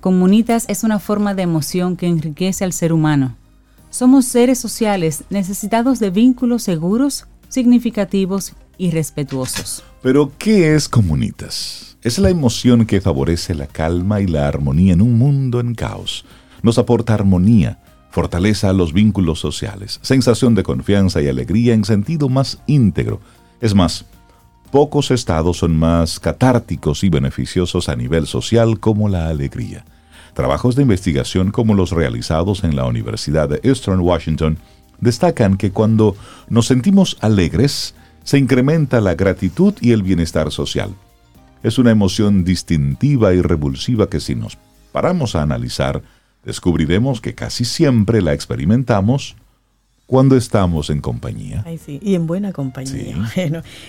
Comunitas 0.00 0.64
es 0.68 0.82
una 0.82 0.98
forma 0.98 1.34
de 1.34 1.42
emoción 1.42 1.96
que 1.96 2.06
enriquece 2.06 2.64
al 2.64 2.72
ser 2.72 2.92
humano. 2.92 3.36
Somos 3.90 4.24
seres 4.24 4.58
sociales 4.58 5.24
necesitados 5.30 5.98
de 5.98 6.10
vínculos 6.10 6.62
seguros, 6.62 7.26
significativos 7.48 8.54
y 8.78 8.92
respetuosos. 8.92 9.82
Pero, 10.00 10.32
¿qué 10.38 10.74
es 10.74 10.88
Comunitas? 10.88 11.98
Es 12.02 12.18
la 12.18 12.30
emoción 12.30 12.86
que 12.86 13.02
favorece 13.02 13.54
la 13.54 13.66
calma 13.66 14.22
y 14.22 14.26
la 14.26 14.48
armonía 14.48 14.94
en 14.94 15.02
un 15.02 15.18
mundo 15.18 15.60
en 15.60 15.74
caos. 15.74 16.24
Nos 16.62 16.78
aporta 16.78 17.12
armonía, 17.12 17.82
Fortaleza 18.10 18.72
los 18.72 18.92
vínculos 18.92 19.38
sociales, 19.38 20.00
sensación 20.02 20.54
de 20.54 20.64
confianza 20.64 21.22
y 21.22 21.28
alegría 21.28 21.74
en 21.74 21.84
sentido 21.84 22.28
más 22.28 22.58
íntegro. 22.66 23.20
Es 23.60 23.74
más, 23.74 24.04
pocos 24.72 25.10
estados 25.10 25.58
son 25.58 25.76
más 25.76 26.18
catárticos 26.18 27.04
y 27.04 27.08
beneficiosos 27.08 27.88
a 27.88 27.96
nivel 27.96 28.26
social 28.26 28.80
como 28.80 29.08
la 29.08 29.28
alegría. 29.28 29.84
Trabajos 30.34 30.74
de 30.74 30.82
investigación 30.82 31.50
como 31.52 31.74
los 31.74 31.92
realizados 31.92 32.64
en 32.64 32.74
la 32.74 32.84
Universidad 32.84 33.48
de 33.48 33.60
Eastern 33.62 34.00
Washington 34.00 34.58
destacan 35.00 35.56
que 35.56 35.70
cuando 35.70 36.16
nos 36.48 36.66
sentimos 36.66 37.16
alegres, 37.20 37.94
se 38.24 38.38
incrementa 38.38 39.00
la 39.00 39.14
gratitud 39.14 39.74
y 39.80 39.92
el 39.92 40.02
bienestar 40.02 40.50
social. 40.50 40.94
Es 41.62 41.78
una 41.78 41.90
emoción 41.90 42.44
distintiva 42.44 43.34
y 43.34 43.40
revulsiva 43.40 44.08
que 44.08 44.20
si 44.20 44.34
nos 44.34 44.58
paramos 44.92 45.34
a 45.34 45.42
analizar, 45.42 46.02
descubriremos 46.44 47.20
que 47.20 47.34
casi 47.34 47.64
siempre 47.64 48.22
la 48.22 48.32
experimentamos 48.32 49.36
cuando 50.06 50.36
estamos 50.36 50.90
en 50.90 51.00
compañía. 51.00 51.64
y 51.86 52.14
en 52.16 52.26
buena 52.26 52.52
compañía. 52.52 53.30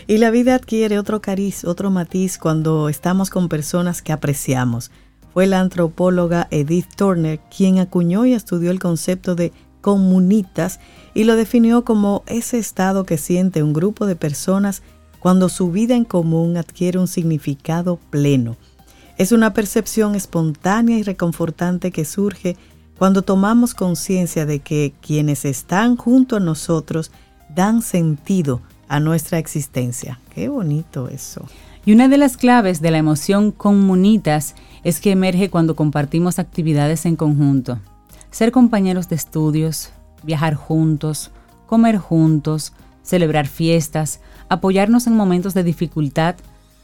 y 0.08 0.17
la 0.17 0.29
vida 0.29 0.53
adquiere 0.53 1.00
otro 1.00 1.20
cariz, 1.20 1.65
otro 1.65 1.89
matiz 1.89 2.38
cuando 2.38 2.89
estamos 2.89 3.31
con 3.31 3.50
personas 3.50 4.03
que 4.03 4.12
apreciamos. 4.13 4.91
Fue 5.34 5.48
la 5.48 5.60
antropóloga 5.62 6.48
Edith 6.51 6.93
Turner 6.96 7.39
quien 7.55 7.79
acuñó 7.79 8.25
y 8.25 8.34
estudió 8.34 8.70
el 8.70 8.79
concepto 8.79 9.34
de 9.34 9.51
comunitas 9.81 10.79
y 11.15 11.24
lo 11.24 11.36
definió 11.36 11.84
como 11.84 12.24
ese 12.27 12.60
estado 12.60 13.03
que 13.03 13.17
siente 13.17 13.63
un 13.63 13.74
grupo 13.74 14.05
de 14.05 14.15
personas 14.15 14.84
cuando 15.20 15.50
su 15.50 15.72
vida 15.72 15.96
en 15.96 16.05
común 16.05 16.58
adquiere 16.58 17.00
un 17.00 17.08
significado 17.08 18.00
pleno. 18.10 18.58
Es 19.22 19.32
una 19.32 19.54
percepción 19.54 20.16
espontánea 20.16 20.98
y 20.98 21.04
reconfortante 21.04 21.92
que 21.92 22.06
surge 22.06 22.58
cuando 22.98 23.22
tomamos 23.22 23.75
conciencia 23.75 24.48
de 24.48 24.62
que 24.62 24.96
quienes 25.00 25.46
están 25.46 25.96
junto 25.96 26.38
a 26.38 26.40
nosotros 26.40 27.12
dan 27.54 27.84
sentido 27.84 28.62
a 28.88 29.00
nuestra 29.00 29.38
existencia. 29.38 30.20
Qué 30.34 30.50
bonito 30.50 31.08
eso. 31.08 31.46
Y 31.86 31.94
una 31.94 32.08
de 32.08 32.18
las 32.18 32.36
claves 32.36 32.82
de 32.82 32.90
la 32.90 32.98
emoción 32.98 33.51
comunitas 33.51 34.56
es 34.84 35.00
que 35.00 35.12
emerge 35.12 35.51
cuando 35.51 35.75
compartimos 35.75 36.40
actividades 36.40 37.06
en 37.06 37.16
conjunto. 37.16 37.78
Ser 38.32 38.51
compañeros 38.51 39.08
de 39.08 39.18
estudios, 39.18 39.92
viajar 40.24 40.56
juntos, 40.56 41.30
comer 41.68 42.00
juntos, 42.00 42.74
celebrar 43.04 43.46
fiestas, 43.46 44.20
apoyarnos 44.50 45.06
en 45.06 45.16
momentos 45.16 45.54
de 45.54 45.63
dificultad, 45.63 46.38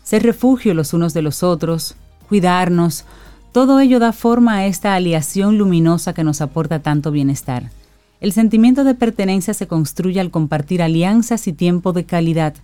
ser 0.04 0.22
refugio 0.22 0.76
los 0.76 0.94
unos 0.94 1.16
de 1.16 1.24
los 1.24 1.42
otros, 1.42 1.96
cuidarnos, 2.28 3.06
todo 3.52 3.80
ello 3.80 4.00
da 4.00 4.12
forma 4.12 4.58
a 4.58 4.66
esta 4.68 4.94
aliación 4.94 5.58
luminosa 5.58 6.14
que 6.14 6.24
nos 6.24 6.42
aporta 6.42 6.80
tanto 6.80 7.12
bienestar. 7.12 7.72
El 8.20 8.32
sentimiento 8.32 8.84
de 8.84 8.96
pertenencia 8.96 9.54
se 9.54 9.68
construye 9.68 10.20
al 10.20 10.32
compartir 10.32 10.82
alianzas 10.82 11.48
y 11.48 11.54
tiempo 11.54 11.94
de 11.94 12.06
calidad, 12.06 12.56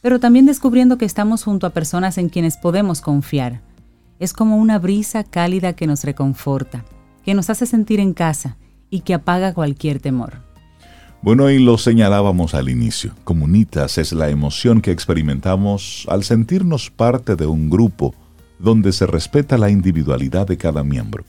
pero 0.00 0.20
también 0.20 0.46
descubriendo 0.46 0.98
que 0.98 1.04
estamos 1.04 1.44
junto 1.44 1.66
a 1.66 1.70
personas 1.70 2.18
en 2.18 2.28
quienes 2.28 2.56
podemos 2.56 3.00
confiar. 3.00 3.60
Es 4.18 4.32
como 4.32 4.56
una 4.56 4.78
brisa 4.78 5.24
cálida 5.24 5.74
que 5.74 5.86
nos 5.86 6.04
reconforta, 6.04 6.84
que 7.24 7.34
nos 7.34 7.50
hace 7.50 7.66
sentir 7.66 8.00
en 8.00 8.14
casa 8.14 8.56
y 8.90 9.00
que 9.00 9.14
apaga 9.14 9.54
cualquier 9.54 10.00
temor. 10.00 10.48
Bueno, 11.20 11.50
y 11.50 11.58
lo 11.58 11.78
señalábamos 11.78 12.54
al 12.54 12.68
inicio. 12.68 13.12
Comunitas 13.24 13.98
es 13.98 14.12
la 14.12 14.28
emoción 14.30 14.80
que 14.80 14.92
experimentamos 14.92 16.06
al 16.08 16.22
sentirnos 16.22 16.90
parte 16.90 17.34
de 17.34 17.46
un 17.46 17.70
grupo 17.70 18.14
donde 18.58 18.92
se 18.92 19.06
respeta 19.06 19.58
la 19.58 19.70
individualidad 19.70 20.46
de 20.46 20.56
cada 20.56 20.82
miembro. 20.84 21.24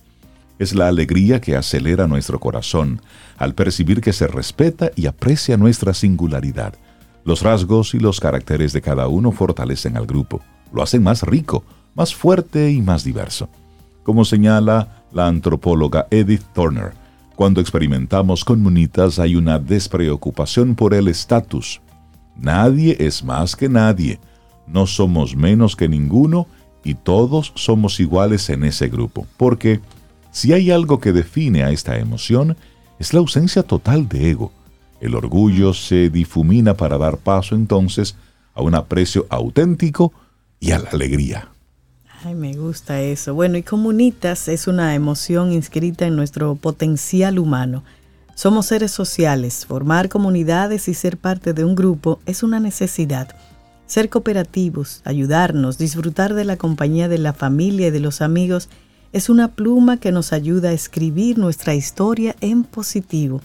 Es 0.58 0.76
la 0.76 0.88
alegría 0.88 1.40
que 1.40 1.56
acelera 1.56 2.08
nuestro 2.08 2.40
corazón 2.40 3.02
al 3.38 3.54
percibir 3.54 4.02
que 4.02 4.14
se 4.14 4.28
respeta 4.28 4.92
y 4.96 5.06
aprecia 5.06 5.58
nuestra 5.58 5.94
singularidad. 5.94 6.74
Los 7.24 7.42
rasgos 7.42 7.94
y 7.94 8.00
los 8.00 8.20
caracteres 8.20 8.74
de 8.74 8.82
cada 8.82 9.08
uno 9.08 9.32
fortalecen 9.32 9.96
al 9.96 10.06
grupo, 10.06 10.42
lo 10.74 10.84
hacen 10.84 11.04
más 11.04 11.24
rico, 11.24 11.64
más 11.96 12.14
fuerte 12.14 12.72
y 12.72 12.82
más 12.82 13.04
diverso. 13.04 13.50
Como 14.04 14.26
señala 14.26 15.04
la 15.12 15.28
antropóloga 15.28 16.08
Edith 16.12 16.44
Turner, 16.54 16.94
cuando 17.36 17.62
experimentamos 17.62 18.44
comunitas 18.44 19.18
hay 19.18 19.36
una 19.36 19.60
despreocupación 19.60 20.76
por 20.76 20.94
el 20.94 21.08
estatus. 21.08 21.80
Nadie 22.36 22.98
es 23.00 23.24
más 23.24 23.56
que 23.56 23.70
nadie, 23.70 24.20
no 24.68 24.86
somos 24.88 25.36
menos 25.36 25.76
que 25.76 25.88
ninguno 25.88 26.48
y 26.84 26.96
todos 26.96 27.52
somos 27.56 28.00
iguales 28.00 28.50
en 28.50 28.64
ese 28.64 28.88
grupo, 28.88 29.28
porque 29.38 29.80
si 30.32 30.54
hay 30.54 30.72
algo 30.72 31.00
que 31.00 31.12
define 31.12 31.64
a 31.64 31.72
esta 31.72 31.98
emoción, 31.98 32.56
es 33.00 33.14
la 33.14 33.20
ausencia 33.20 33.64
total 33.64 34.08
de 34.08 34.30
ego. 34.32 34.52
El 35.02 35.16
orgullo 35.16 35.74
se 35.74 36.10
difumina 36.10 36.74
para 36.76 36.98
dar 36.98 37.18
paso 37.18 37.56
entonces 37.56 38.16
a 38.54 38.62
un 38.62 38.76
aprecio 38.76 39.26
auténtico 39.30 40.14
y 40.60 40.72
a 40.72 40.80
la 40.80 40.90
alegría. 40.90 41.50
Ay, 42.24 42.36
me 42.36 42.54
gusta 42.54 43.02
eso. 43.02 43.34
Bueno, 43.34 43.58
y 43.58 43.64
comunitas 43.64 44.50
es 44.50 44.68
una 44.68 44.94
emoción 44.94 45.54
inscrita 45.54 46.06
en 46.06 46.18
nuestro 46.18 46.56
potencial 46.56 47.40
humano. 47.40 47.84
Somos 48.36 48.68
seres 48.68 48.92
sociales. 48.92 49.66
Formar 49.66 50.10
comunidades 50.10 50.90
y 50.90 50.94
ser 50.94 51.18
parte 51.18 51.54
de 51.54 51.64
un 51.64 51.76
grupo 51.76 52.20
es 52.26 52.44
una 52.44 52.60
necesidad. 52.60 53.30
Ser 53.90 54.10
cooperativos, 54.10 55.02
ayudarnos, 55.04 55.80
disfrutar 55.80 56.36
de 56.36 56.46
la 56.46 56.58
compañía 56.58 57.10
de 57.10 57.18
la 57.18 57.34
familia 57.34 57.88
y 57.88 57.92
de 57.92 58.00
los 58.00 58.22
amigos 58.22 58.70
es 59.14 59.30
una 59.30 59.56
pluma 59.56 59.98
que 59.98 60.12
nos 60.12 60.32
ayuda 60.32 60.70
a 60.70 60.74
escribir 60.74 61.40
nuestra 61.40 61.74
historia 61.74 62.36
en 62.40 62.66
positivo. 62.66 63.42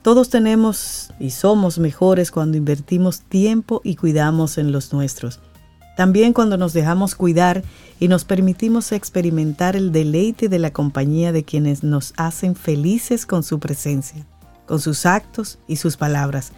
Todos 0.00 0.30
tenemos 0.30 1.12
y 1.20 1.28
somos 1.28 1.78
mejores 1.78 2.30
cuando 2.30 2.56
invertimos 2.56 3.20
tiempo 3.20 3.82
y 3.84 3.96
cuidamos 3.96 4.56
en 4.56 4.72
los 4.72 4.94
nuestros. 4.94 5.40
También 5.94 6.32
cuando 6.32 6.56
nos 6.56 6.72
dejamos 6.72 7.14
cuidar 7.14 7.62
y 8.00 8.08
nos 8.08 8.24
permitimos 8.24 8.92
experimentar 8.92 9.76
el 9.76 9.92
deleite 9.92 10.48
de 10.48 10.58
la 10.58 10.72
compañía 10.72 11.32
de 11.32 11.44
quienes 11.44 11.82
nos 11.82 12.14
hacen 12.16 12.56
felices 12.56 13.26
con 13.26 13.42
su 13.42 13.58
presencia, 13.58 14.24
con 14.64 14.80
sus 14.80 15.04
actos 15.04 15.58
y 15.68 15.76
sus 15.76 15.98
palabras. 15.98 16.52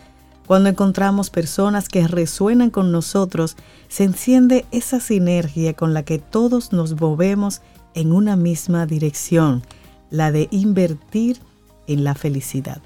Cuando 0.49 0.71
encontramos 0.71 1.29
personas 1.29 1.91
que 1.91 2.09
resuenan 2.09 2.71
con 2.71 2.91
nosotros, 2.91 3.55
se 3.89 4.05
enciende 4.05 4.65
esa 4.73 4.99
sinergia 4.99 5.75
con 5.75 5.93
la 5.93 6.05
que 6.05 6.19
todos 6.19 6.73
nos 6.73 6.99
movemos 6.99 7.61
en 7.93 8.13
una 8.13 8.35
misma 8.35 8.87
dirección, 8.87 9.63
la 10.09 10.33
de 10.33 10.49
invertir 10.51 11.39
en 11.87 12.03
la 12.03 12.15
felicidad. 12.15 12.81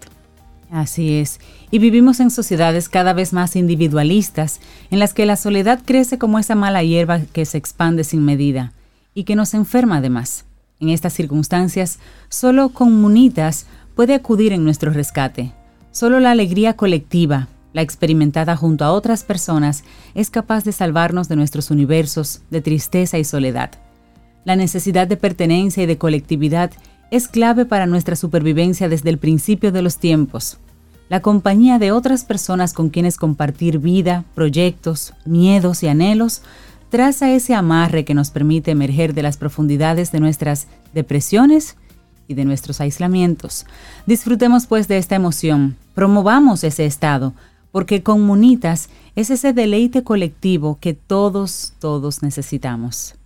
Así 0.72 1.14
es, 1.14 1.38
y 1.70 1.78
vivimos 1.78 2.18
en 2.18 2.32
sociedades 2.32 2.88
cada 2.88 3.12
vez 3.12 3.32
más 3.32 3.54
individualistas, 3.54 4.58
en 4.90 4.98
las 4.98 5.14
que 5.14 5.24
la 5.24 5.36
soledad 5.36 5.82
crece 5.84 6.18
como 6.18 6.40
esa 6.40 6.56
mala 6.56 6.82
hierba 6.82 7.20
que 7.20 7.44
se 7.44 7.58
expande 7.58 8.02
sin 8.02 8.24
medida 8.24 8.72
y 9.14 9.22
que 9.22 9.36
nos 9.36 9.54
enferma 9.54 9.98
además. 9.98 10.46
En 10.80 10.88
estas 10.88 11.12
circunstancias, 11.12 12.00
solo 12.28 12.70
Comunitas 12.70 13.66
puede 13.94 14.14
acudir 14.14 14.52
en 14.52 14.64
nuestro 14.64 14.92
rescate. 14.92 15.52
Solo 15.92 16.20
la 16.20 16.30
alegría 16.30 16.74
colectiva, 16.74 17.48
la 17.72 17.82
experimentada 17.82 18.56
junto 18.56 18.84
a 18.84 18.92
otras 18.92 19.24
personas, 19.24 19.84
es 20.14 20.30
capaz 20.30 20.64
de 20.64 20.72
salvarnos 20.72 21.28
de 21.28 21.36
nuestros 21.36 21.70
universos 21.70 22.42
de 22.50 22.60
tristeza 22.60 23.18
y 23.18 23.24
soledad. 23.24 23.70
La 24.44 24.56
necesidad 24.56 25.06
de 25.06 25.16
pertenencia 25.16 25.82
y 25.82 25.86
de 25.86 25.98
colectividad 25.98 26.70
es 27.10 27.28
clave 27.28 27.64
para 27.64 27.86
nuestra 27.86 28.16
supervivencia 28.16 28.88
desde 28.88 29.10
el 29.10 29.18
principio 29.18 29.70
de 29.70 29.82
los 29.82 29.98
tiempos. 29.98 30.58
La 31.08 31.20
compañía 31.20 31.78
de 31.78 31.92
otras 31.92 32.24
personas 32.24 32.72
con 32.72 32.88
quienes 32.88 33.18
compartir 33.18 33.78
vida, 33.78 34.24
proyectos, 34.34 35.12
miedos 35.26 35.82
y 35.82 35.88
anhelos 35.88 36.42
traza 36.88 37.30
ese 37.30 37.54
amarre 37.54 38.04
que 38.04 38.14
nos 38.14 38.30
permite 38.30 38.70
emerger 38.70 39.14
de 39.14 39.22
las 39.22 39.36
profundidades 39.36 40.10
de 40.10 40.20
nuestras 40.20 40.68
depresiones 40.94 41.76
y 42.28 42.34
de 42.34 42.44
nuestros 42.44 42.80
aislamientos. 42.80 43.66
Disfrutemos 44.06 44.66
pues 44.66 44.88
de 44.88 44.98
esta 44.98 45.14
emoción, 45.14 45.76
promovamos 45.94 46.64
ese 46.64 46.86
estado, 46.86 47.34
porque 47.72 48.02
comunitas 48.02 48.88
es 49.16 49.30
ese 49.30 49.52
deleite 49.52 50.04
colectivo 50.04 50.78
que 50.80 50.94
todos, 50.94 51.72
todos 51.80 52.22
necesitamos. 52.22 53.16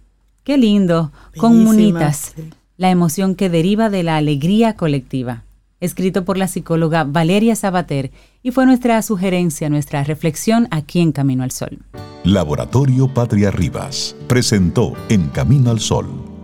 Qué 0.44 0.56
lindo, 0.56 1.12
comunitas, 1.36 2.34
la 2.76 2.90
emoción 2.90 3.34
que 3.34 3.50
deriva 3.50 3.90
de 3.90 4.02
la 4.02 4.16
alegría 4.16 4.74
colectiva. 4.74 5.42
Escrito 5.78 6.24
por 6.24 6.38
la 6.38 6.48
psicóloga 6.48 7.04
Valeria 7.04 7.54
Sabater 7.54 8.10
y 8.42 8.50
fue 8.52 8.64
nuestra 8.64 9.02
sugerencia, 9.02 9.68
nuestra 9.68 10.02
reflexión 10.04 10.68
aquí 10.70 11.00
en 11.00 11.12
Camino 11.12 11.42
al 11.42 11.50
Sol. 11.50 11.80
Laboratorio 12.24 13.12
Patria 13.12 13.50
Rivas 13.50 14.16
presentó 14.26 14.94
En 15.10 15.28
Camino 15.28 15.70
al 15.70 15.80
Sol 15.80 16.36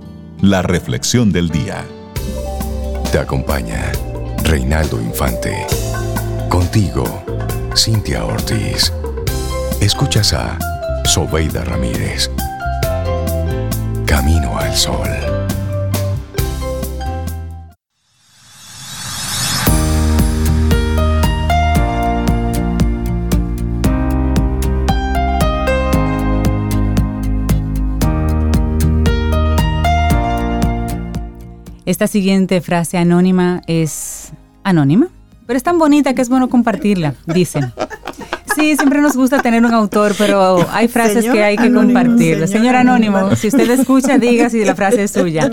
la 0.42 0.60
reflexión 0.60 1.30
del 1.30 1.50
día. 1.50 1.84
Te 3.12 3.18
acompaña 3.18 3.92
Reinaldo 4.42 5.00
Infante. 5.00 5.54
Contigo, 6.48 7.04
Cintia 7.74 8.24
Ortiz. 8.24 8.92
Escuchas 9.80 10.34
a 10.34 10.58
Sobeida 11.04 11.64
Ramírez. 11.64 12.30
Camino 14.06 14.58
al 14.58 14.74
Sol. 14.74 15.08
Esta 31.86 32.06
siguiente 32.06 32.60
frase 32.60 32.98
anónima 32.98 33.62
es 33.66 34.32
anónima 34.62 35.08
pero 35.52 35.58
es 35.58 35.64
tan 35.64 35.78
bonita 35.78 36.14
que 36.14 36.22
es 36.22 36.30
bueno 36.30 36.48
compartirla, 36.48 37.14
dicen. 37.26 37.74
Sí, 38.56 38.74
siempre 38.74 39.02
nos 39.02 39.14
gusta 39.14 39.42
tener 39.42 39.62
un 39.62 39.74
autor, 39.74 40.14
pero 40.16 40.66
hay 40.70 40.88
frases 40.88 41.26
que 41.26 41.44
hay 41.44 41.58
que 41.58 41.70
compartir. 41.70 42.48
Señor, 42.48 42.74
Anónimo, 42.74 43.36
si 43.36 43.48
usted 43.48 43.68
escucha, 43.68 44.16
diga 44.16 44.48
si 44.48 44.64
la 44.64 44.74
frase 44.74 45.02
es 45.02 45.10
suya. 45.10 45.50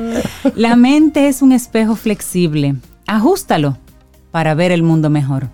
La 0.55 0.77
mente 0.77 1.27
es 1.27 1.41
un 1.41 1.51
espejo 1.51 1.97
flexible. 1.97 2.75
Ajústalo 3.07 3.77
para 4.31 4.53
ver 4.53 4.71
el 4.71 4.83
mundo 4.83 5.09
mejor. 5.09 5.49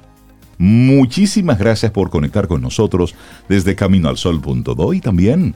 Muchísimas 0.60 1.58
gracias 1.58 1.92
por 1.92 2.12
conectar 2.12 2.48
con 2.48 2.62
nosotros 2.62 3.16
desde 3.50 3.74
Camino 3.74 4.10
al 4.10 4.18
Sol.do 4.18 4.94
y 4.94 5.02
también, 5.02 5.56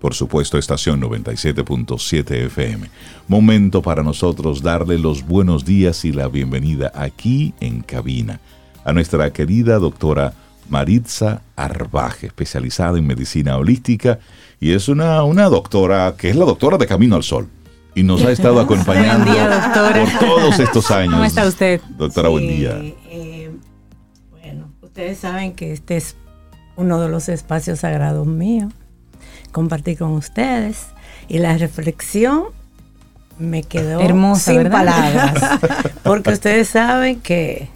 por 0.00 0.14
supuesto, 0.14 0.56
estación 0.56 1.00
97.7 1.00 2.46
FM. 2.46 2.90
Momento 3.28 3.82
para 3.82 4.02
nosotros 4.02 4.62
darle 4.62 4.98
los 4.98 5.26
buenos 5.26 5.64
días 5.64 6.04
y 6.04 6.12
la 6.12 6.28
bienvenida 6.28 6.90
aquí 6.94 7.54
en 7.60 7.82
cabina 7.82 8.40
a 8.84 8.92
nuestra 8.92 9.30
querida 9.32 9.78
doctora 9.78 10.32
Maritza 10.70 11.42
Arbaje, 11.54 12.28
especializada 12.28 12.98
en 12.98 13.06
medicina 13.06 13.56
holística 13.56 14.18
y 14.58 14.72
es 14.72 14.88
una, 14.88 15.22
una 15.24 15.44
doctora 15.46 16.14
que 16.16 16.30
es 16.30 16.36
la 16.36 16.44
doctora 16.44 16.78
de 16.78 16.86
Camino 16.86 17.16
al 17.16 17.22
Sol 17.22 17.48
y 17.94 18.02
nos 18.02 18.24
ha 18.24 18.32
estado 18.32 18.60
acompañando 18.60 19.32
por 19.32 20.18
todos 20.18 20.58
estos 20.58 20.90
años. 20.90 21.14
¿Cómo 21.14 21.24
está 21.24 21.46
usted? 21.46 21.80
Doctora, 21.98 22.28
buen 22.28 22.48
día. 22.48 22.78
Eh, 23.10 23.50
bueno, 24.30 24.72
ustedes 24.80 25.18
saben 25.18 25.54
que 25.54 25.72
este 25.72 25.96
es 25.96 26.16
uno 26.76 27.00
de 27.00 27.08
los 27.08 27.28
espacios 27.28 27.80
sagrados 27.80 28.26
míos, 28.26 28.72
compartir 29.52 29.98
con 29.98 30.12
ustedes 30.12 30.86
y 31.28 31.38
la 31.38 31.56
reflexión 31.56 32.44
me 33.38 33.62
quedó 33.62 34.00
Hermosa, 34.00 34.52
sin 34.52 34.68
palabras, 34.68 35.32
porque 36.02 36.30
ustedes 36.30 36.68
saben 36.68 37.20
que 37.20 37.68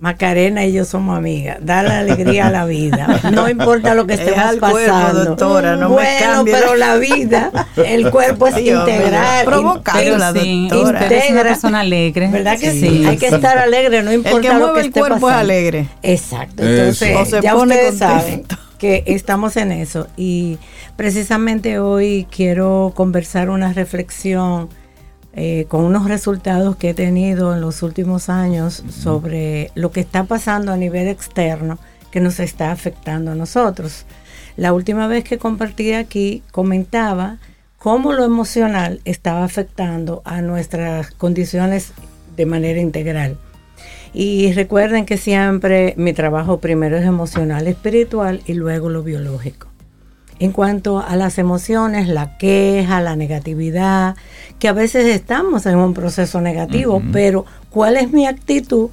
Macarena 0.00 0.66
y 0.66 0.72
yo 0.72 0.84
somos 0.84 1.16
amigas. 1.16 1.58
Da 1.60 1.82
la 1.82 2.00
alegría 2.00 2.48
a 2.48 2.50
la 2.50 2.66
vida. 2.66 3.20
No 3.32 3.48
importa 3.48 3.94
lo 3.94 4.06
que 4.06 4.14
estemos 4.14 4.56
pasando. 4.56 5.24
doctora, 5.24 5.76
no 5.76 5.88
bueno, 5.88 6.44
pero 6.44 6.74
la 6.74 6.96
vida, 6.96 7.50
el 7.76 8.10
cuerpo 8.10 8.46
es 8.48 8.58
integral. 8.58 9.44
Provocar 9.44 10.04
la 10.04 10.32
doctora. 10.32 11.06
es 11.06 11.30
una 11.30 11.42
persona 11.42 11.80
alegre. 11.80 12.28
¿Verdad 12.28 12.58
que 12.58 12.72
sí? 12.72 13.06
Hay 13.06 13.16
que 13.16 13.28
estar 13.28 13.58
alegre, 13.58 14.02
no 14.02 14.12
importa 14.12 14.52
el 14.52 14.58
lo 14.58 14.74
que 14.74 14.80
el 14.80 14.90
cuerpo 14.92 15.30
es 15.30 15.36
alegre. 15.36 15.88
Exacto. 16.02 16.62
Entonces, 16.62 17.42
ya 17.42 17.54
ustedes 17.54 17.98
saben 17.98 18.44
que 18.78 19.02
estamos 19.06 19.56
en 19.56 19.72
eso. 19.72 20.08
Y 20.16 20.58
precisamente 20.96 21.78
hoy 21.78 22.26
quiero 22.30 22.92
conversar 22.96 23.50
una 23.50 23.72
reflexión 23.72 24.68
eh, 25.34 25.66
con 25.68 25.84
unos 25.84 26.08
resultados 26.08 26.76
que 26.76 26.90
he 26.90 26.94
tenido 26.94 27.54
en 27.54 27.60
los 27.60 27.82
últimos 27.82 28.30
años 28.30 28.82
sobre 28.88 29.70
lo 29.74 29.90
que 29.90 30.00
está 30.00 30.24
pasando 30.24 30.72
a 30.72 30.76
nivel 30.76 31.08
externo 31.08 31.78
que 32.10 32.20
nos 32.20 32.40
está 32.40 32.72
afectando 32.72 33.32
a 33.32 33.34
nosotros. 33.34 34.06
La 34.56 34.72
última 34.72 35.06
vez 35.06 35.24
que 35.24 35.36
compartí 35.36 35.92
aquí 35.92 36.42
comentaba 36.50 37.36
cómo 37.78 38.14
lo 38.14 38.24
emocional 38.24 39.00
estaba 39.04 39.44
afectando 39.44 40.22
a 40.24 40.40
nuestras 40.40 41.10
condiciones 41.10 41.92
de 42.34 42.46
manera 42.46 42.80
integral. 42.80 43.36
Y 44.14 44.52
recuerden 44.54 45.04
que 45.04 45.18
siempre 45.18 45.92
mi 45.98 46.14
trabajo 46.14 46.58
primero 46.58 46.96
es 46.96 47.04
emocional, 47.04 47.66
espiritual 47.66 48.40
y 48.46 48.54
luego 48.54 48.88
lo 48.88 49.02
biológico 49.02 49.75
en 50.38 50.52
cuanto 50.52 51.00
a 51.00 51.16
las 51.16 51.38
emociones, 51.38 52.08
la 52.08 52.36
queja, 52.38 53.00
la 53.00 53.16
negatividad, 53.16 54.16
que 54.58 54.68
a 54.68 54.72
veces 54.72 55.06
estamos 55.06 55.66
en 55.66 55.76
un 55.76 55.94
proceso 55.94 56.40
negativo, 56.40 57.02
pero 57.12 57.46
¿cuál 57.70 57.96
es 57.96 58.12
mi 58.12 58.26
actitud? 58.26 58.90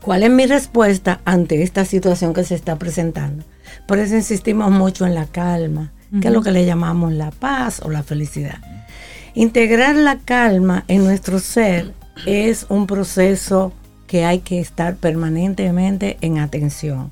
¿Cuál 0.00 0.22
es 0.22 0.30
mi 0.30 0.46
respuesta 0.46 1.20
ante 1.24 1.62
esta 1.62 1.84
situación 1.84 2.34
que 2.34 2.44
se 2.44 2.54
está 2.54 2.76
presentando? 2.76 3.44
Por 3.86 3.98
eso 3.98 4.14
insistimos 4.14 4.70
mucho 4.70 5.06
en 5.06 5.14
la 5.14 5.26
calma, 5.26 5.92
que 6.20 6.28
es 6.28 6.34
lo 6.34 6.42
que 6.42 6.52
le 6.52 6.64
llamamos 6.64 7.12
la 7.12 7.30
paz 7.30 7.80
o 7.82 7.90
la 7.90 8.02
felicidad. 8.02 8.58
Integrar 9.34 9.96
la 9.96 10.18
calma 10.18 10.84
en 10.86 11.04
nuestro 11.04 11.40
ser 11.40 11.92
es 12.26 12.66
un 12.68 12.86
proceso 12.86 13.72
que 14.06 14.24
hay 14.24 14.40
que 14.40 14.60
estar 14.60 14.94
permanentemente 14.94 16.18
en 16.20 16.38
atención 16.38 17.10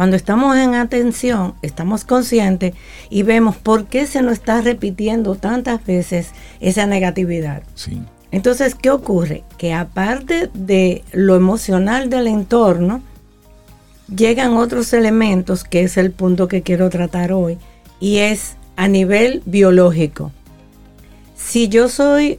cuando 0.00 0.16
estamos 0.16 0.56
en 0.56 0.76
atención, 0.76 1.52
estamos 1.60 2.06
conscientes 2.06 2.72
y 3.10 3.22
vemos 3.22 3.58
por 3.58 3.84
qué 3.84 4.06
se 4.06 4.22
nos 4.22 4.32
está 4.32 4.62
repitiendo 4.62 5.34
tantas 5.34 5.84
veces 5.84 6.30
esa 6.58 6.86
negatividad. 6.86 7.62
Entonces, 8.30 8.74
¿qué 8.74 8.88
ocurre? 8.88 9.44
Que 9.58 9.74
aparte 9.74 10.48
de 10.54 11.04
lo 11.12 11.36
emocional 11.36 12.08
del 12.08 12.28
entorno, 12.28 13.02
llegan 14.08 14.56
otros 14.56 14.94
elementos, 14.94 15.64
que 15.64 15.82
es 15.82 15.98
el 15.98 16.12
punto 16.12 16.48
que 16.48 16.62
quiero 16.62 16.88
tratar 16.88 17.30
hoy, 17.30 17.58
y 18.00 18.20
es 18.20 18.56
a 18.76 18.88
nivel 18.88 19.42
biológico. 19.44 20.32
Si 21.36 21.68
yo 21.68 21.90
soy 21.90 22.38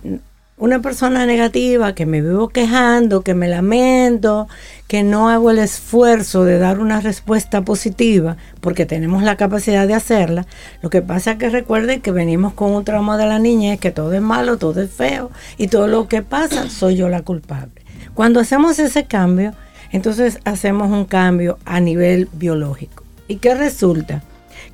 una 0.62 0.80
persona 0.80 1.26
negativa, 1.26 1.96
que 1.96 2.06
me 2.06 2.22
vivo 2.22 2.50
quejando, 2.50 3.24
que 3.24 3.34
me 3.34 3.48
lamento, 3.48 4.48
que 4.88 5.02
no 5.02 5.28
hago 5.28 5.50
el 5.50 5.58
esfuerzo 5.58 6.46
de 6.46 6.60
dar 6.60 6.80
una 6.80 7.02
respuesta 7.02 7.64
positiva, 7.64 8.38
porque 8.60 8.86
tenemos 8.86 9.24
la 9.24 9.38
capacidad 9.38 9.88
de 9.88 9.96
hacerla, 9.96 10.46
lo 10.84 10.92
que 10.92 11.02
pasa 11.02 11.32
es 11.32 11.38
que 11.40 11.50
recuerden 11.50 12.00
que 12.00 12.12
venimos 12.12 12.54
con 12.54 12.74
un 12.74 12.86
trauma 12.86 13.18
de 13.18 13.26
la 13.26 13.40
niñez, 13.40 13.80
que 13.80 13.90
todo 13.90 14.14
es 14.14 14.22
malo, 14.22 14.60
todo 14.60 14.84
es 14.84 14.92
feo, 14.92 15.32
y 15.58 15.68
todo 15.68 15.88
lo 15.88 16.08
que 16.08 16.22
pasa 16.22 16.70
soy 16.70 16.96
yo 16.96 17.10
la 17.10 17.24
culpable. 17.24 17.82
Cuando 18.14 18.40
hacemos 18.40 18.78
ese 18.78 19.06
cambio, 19.06 19.56
entonces 19.92 20.38
hacemos 20.46 20.92
un 20.92 21.06
cambio 21.06 21.58
a 21.66 21.80
nivel 21.80 22.30
biológico. 22.34 23.04
¿Y 23.28 23.38
qué 23.38 23.56
resulta? 23.56 24.22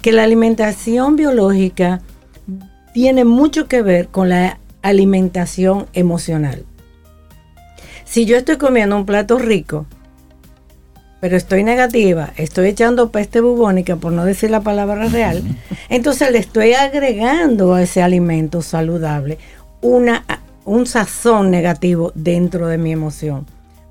Que 0.01 0.11
la 0.11 0.23
alimentación 0.23 1.15
biológica 1.15 2.01
tiene 2.93 3.23
mucho 3.23 3.69
que 3.69 3.81
ver 3.81 4.09
con 4.09 4.27
la 4.27 4.59
alimentación 4.87 5.87
emocional. 5.93 6.65
Si 8.05 8.25
yo 8.25 8.37
estoy 8.37 8.57
comiendo 8.57 8.95
un 8.95 9.05
plato 9.05 9.37
rico, 9.37 9.85
pero 11.19 11.35
estoy 11.35 11.63
negativa, 11.63 12.31
estoy 12.37 12.69
echando 12.69 13.11
peste 13.11 13.41
bubónica, 13.41 13.95
por 13.95 14.11
no 14.11 14.23
decir 14.23 14.51
la 14.51 14.61
palabra 14.61 15.07
real, 15.07 15.43
entonces 15.89 16.31
le 16.31 16.37
estoy 16.37 16.73
agregando 16.73 17.73
a 17.73 17.81
ese 17.81 18.01
alimento 18.01 18.61
saludable 18.61 19.37
una, 19.81 20.23
un 20.65 20.85
sazón 20.85 21.51
negativo 21.51 22.11
dentro 22.15 22.67
de 22.67 22.77
mi 22.77 22.91
emoción. 22.91 23.45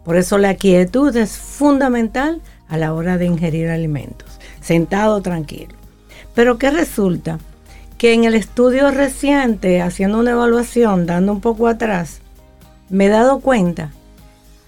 Por 0.04 0.16
eso 0.16 0.38
la 0.38 0.54
quietud 0.54 1.14
es 1.16 1.32
fundamental 1.36 2.40
a 2.68 2.76
la 2.76 2.94
hora 2.94 3.18
de 3.18 3.26
ingerir 3.26 3.68
alimentos, 3.68 4.38
sentado 4.60 5.20
tranquilo. 5.20 5.74
Pero 6.34 6.58
¿qué 6.58 6.70
resulta? 6.70 7.38
Que 7.98 8.12
en 8.12 8.24
el 8.24 8.34
estudio 8.34 8.90
reciente, 8.90 9.80
haciendo 9.80 10.18
una 10.18 10.32
evaluación, 10.32 11.06
dando 11.06 11.32
un 11.32 11.40
poco 11.40 11.66
atrás, 11.68 12.20
me 12.88 13.06
he 13.06 13.08
dado 13.08 13.40
cuenta 13.40 13.90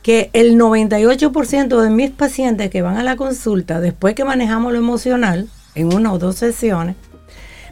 que 0.02 0.30
el 0.32 0.58
98% 0.58 1.80
de 1.80 1.90
mis 1.90 2.10
pacientes 2.10 2.70
que 2.70 2.82
van 2.82 2.96
a 2.96 3.02
la 3.02 3.16
consulta, 3.16 3.80
después 3.80 4.14
que 4.14 4.24
manejamos 4.24 4.72
lo 4.72 4.78
emocional, 4.78 5.48
en 5.74 5.92
una 5.92 6.12
o 6.12 6.18
dos 6.18 6.36
sesiones, 6.36 6.96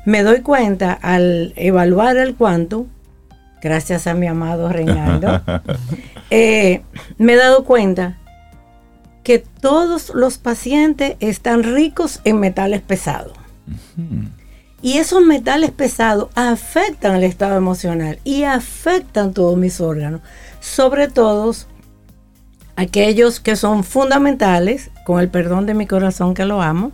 me 0.04 0.22
doy 0.22 0.42
cuenta 0.42 0.92
al 0.92 1.52
evaluar 1.56 2.16
el 2.18 2.34
cuánto, 2.34 2.86
gracias 3.62 4.06
a 4.06 4.14
mi 4.14 4.26
amado 4.26 4.68
Reinaldo, 4.68 5.40
eh, 6.30 6.82
me 7.18 7.32
he 7.32 7.36
dado 7.36 7.64
cuenta 7.64 8.18
que 9.24 9.40
todos 9.40 10.12
los 10.14 10.38
pacientes 10.38 11.16
están 11.18 11.64
ricos 11.64 12.20
en 12.24 12.38
metales 12.38 12.82
pesados. 12.82 13.32
Y 14.82 14.98
esos 14.98 15.22
metales 15.22 15.70
pesados 15.70 16.28
afectan 16.34 17.16
el 17.16 17.24
estado 17.24 17.56
emocional 17.56 18.18
y 18.24 18.44
afectan 18.44 19.32
todos 19.32 19.56
mis 19.56 19.80
órganos, 19.80 20.20
sobre 20.60 21.08
todo 21.08 21.52
aquellos 22.76 23.40
que 23.40 23.56
son 23.56 23.84
fundamentales, 23.84 24.90
con 25.04 25.20
el 25.20 25.28
perdón 25.28 25.66
de 25.66 25.74
mi 25.74 25.86
corazón 25.86 26.34
que 26.34 26.44
lo 26.44 26.62
amo, 26.62 26.92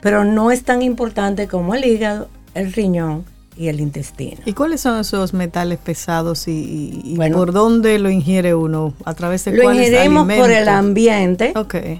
pero 0.00 0.24
no 0.24 0.50
es 0.50 0.62
tan 0.64 0.82
importante 0.82 1.48
como 1.48 1.74
el 1.74 1.84
hígado, 1.84 2.28
el 2.54 2.72
riñón 2.72 3.24
y 3.56 3.68
el 3.68 3.80
intestino. 3.80 4.40
¿Y 4.44 4.52
cuáles 4.52 4.80
son 4.80 5.00
esos 5.00 5.32
metales 5.32 5.78
pesados 5.78 6.48
y, 6.48 7.16
por 7.32 7.52
dónde 7.52 7.98
lo 7.98 8.10
ingiere 8.10 8.54
uno? 8.54 8.94
¿A 9.04 9.14
través 9.14 9.44
de 9.44 9.52
Lo 9.52 9.72
ingerimos 9.72 10.30
por 10.32 10.50
el 10.50 10.68
ambiente. 10.68 11.54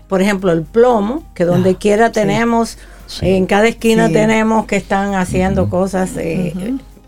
Por 0.09 0.23
ejemplo, 0.23 0.53
el 0.53 0.63
plomo, 0.63 1.25
que 1.35 1.45
donde 1.45 1.71
ah, 1.71 1.77
quiera 1.79 2.13
tenemos 2.13 2.79
en 3.21 3.47
cada 3.47 3.69
esquina 3.69 4.09
tenemos 4.09 4.67
que 4.67 4.77
están 4.77 5.15
haciendo 5.15 5.69
cosas 5.69 6.17
eh, 6.17 6.53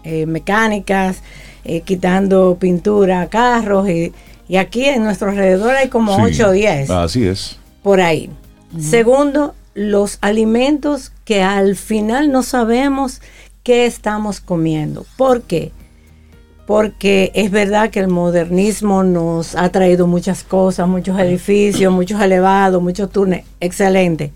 eh, 0.04 0.26
mecánicas, 0.26 1.22
eh, 1.64 1.80
quitando 1.80 2.56
pintura 2.58 3.22
a 3.22 3.28
carros 3.28 3.88
y, 3.88 4.12
aquí 4.56 4.84
en 4.84 5.02
nuestro 5.04 5.30
alrededor 5.30 5.74
hay 5.74 5.88
como 5.88 6.16
8 6.16 6.48
o 6.48 6.52
10. 6.52 6.90
Así 6.90 7.26
es. 7.26 7.58
Por 7.82 8.00
ahí. 8.00 8.30
Segundo, 8.78 9.54
los 9.74 10.18
alimentos 10.20 11.12
que 11.24 11.42
al 11.42 11.76
final 11.76 12.30
no 12.30 12.42
sabemos 12.42 13.22
qué 13.62 13.86
estamos 13.86 14.40
comiendo. 14.40 15.06
¿Por 15.16 15.42
qué? 15.42 15.72
porque 16.66 17.30
es 17.34 17.50
verdad 17.50 17.90
que 17.90 18.00
el 18.00 18.08
modernismo 18.08 19.02
nos 19.02 19.54
ha 19.54 19.68
traído 19.68 20.06
muchas 20.06 20.44
cosas, 20.44 20.88
muchos 20.88 21.18
edificios, 21.18 21.92
muchos 21.92 22.20
elevados, 22.20 22.82
muchos 22.82 23.10
túneles, 23.10 23.44
excelente. 23.60 24.32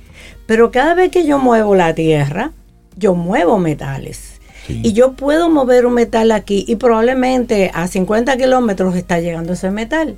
Pero 0.49 0.71
cada 0.71 0.95
vez 0.95 1.11
que 1.11 1.27
yo 1.27 1.39
muevo 1.39 1.75
la 1.75 1.95
tierra, 1.95 2.53
yo 2.97 3.15
muevo 3.15 3.59
metales. 3.59 4.41
Y 4.67 4.95
yo 4.95 5.13
puedo 5.13 5.51
mover 5.51 5.85
un 5.85 5.93
metal 5.93 6.33
aquí 6.33 6.65
y 6.67 6.77
probablemente 6.77 7.71
a 7.75 7.87
50 7.87 8.35
kilómetros 8.39 8.97
está 8.97 9.21
llegando 9.21 9.53
ese 9.53 9.71
metal. 9.71 10.17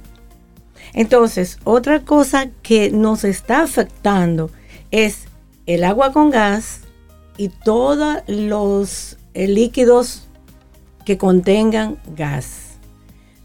Entonces, 0.92 1.58
otra 1.64 2.04
cosa 2.04 2.46
que 2.62 2.92
nos 2.92 3.24
está 3.24 3.62
afectando 3.62 4.52
es 4.92 5.24
el 5.66 5.82
agua 5.82 6.12
con 6.12 6.30
gas 6.30 6.82
y 7.36 7.48
todos 7.48 8.18
los 8.28 9.18
eh, 9.34 9.48
líquidos 9.48 10.28
que 11.04 11.18
contengan 11.18 11.98
gas. 12.16 12.78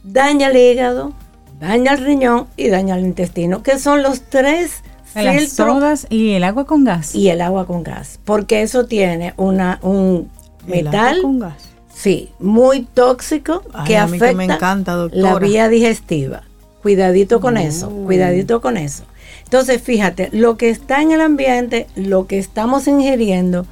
Daña 0.04 0.50
el 0.50 0.58
hígado, 0.58 1.14
daña 1.60 1.94
el 1.94 2.06
riñón 2.06 2.46
y 2.58 2.70
daña 2.70 2.96
el 2.96 3.06
intestino, 3.06 3.64
que 3.64 3.80
son 3.80 4.04
los 4.04 4.22
tres 4.22 4.84
las 5.16 5.50
sodas 5.50 6.08
y 6.10 6.32
el 6.32 6.44
agua 6.44 6.66
con 6.66 6.84
gas. 6.84 7.16
Y 7.16 7.30
el 7.30 7.42
agua 7.42 7.66
con 7.66 7.84
gas, 7.84 8.20
porque 8.26 8.62
eso 8.62 8.86
tiene 8.86 9.34
una, 9.38 9.80
un 9.82 10.30
metal. 10.68 11.22
con 11.22 11.40
gas. 11.40 11.70
Sí, 11.94 12.30
muy 12.40 12.84
tóxico 12.84 13.64
que 13.88 13.98
afecta 13.98 15.08
la 15.12 15.40
vía 15.40 15.70
digestiva. 15.70 16.44
Cuidadito 16.82 17.40
con 17.40 17.58
eso, 17.58 17.90
cuidadito 17.90 18.62
con 18.62 18.78
eso. 18.78 19.06
Entonces, 19.46 19.82
fíjate, 19.82 20.30
lo 20.32 20.58
que 20.58 20.70
está 20.70 21.02
en 21.02 21.12
el 21.12 21.22
ambiente, 21.22 21.88
lo 21.96 22.28
que 22.28 22.38
estamos 22.38 22.88
ingiriendo, 22.88 23.66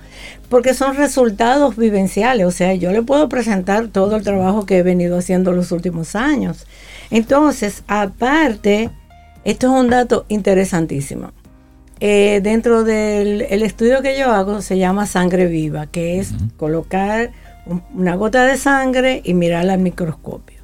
porque 0.50 0.74
son 0.74 0.96
resultados 0.96 1.76
vivenciales, 1.76 2.46
o 2.46 2.52
sea, 2.52 2.74
yo 2.76 2.92
le 2.92 3.02
puedo 3.02 3.28
presentar 3.28 3.88
todo 3.88 4.16
el 4.16 4.24
trabajo 4.24 4.66
que 4.66 4.78
he 4.78 4.84
venido 4.84 5.18
haciendo 5.18 5.52
los 5.52 5.72
últimos 5.72 6.16
años. 6.16 6.66
Entonces, 7.10 7.84
aparte, 7.88 8.92
esto 9.46 9.68
es 9.68 9.82
un 9.82 9.90
dato 9.90 10.26
interesantísimo. 10.30 11.32
Eh, 12.00 12.42
dentro 12.44 12.84
del 12.84 13.42
estudio 13.64 14.02
que 14.02 14.18
yo 14.18 14.32
hago 14.32 14.62
se 14.62 14.78
llama 14.78 15.06
sangre 15.06 15.48
viva, 15.48 15.88
que 15.88 16.20
es 16.20 16.34
colocar 16.58 17.32
una 17.94 18.16
gota 18.16 18.46
de 18.46 18.58
sangre 18.58 19.22
y 19.24 19.34
mirarla 19.34 19.74
al 19.74 19.80
microscopio. 19.80 20.60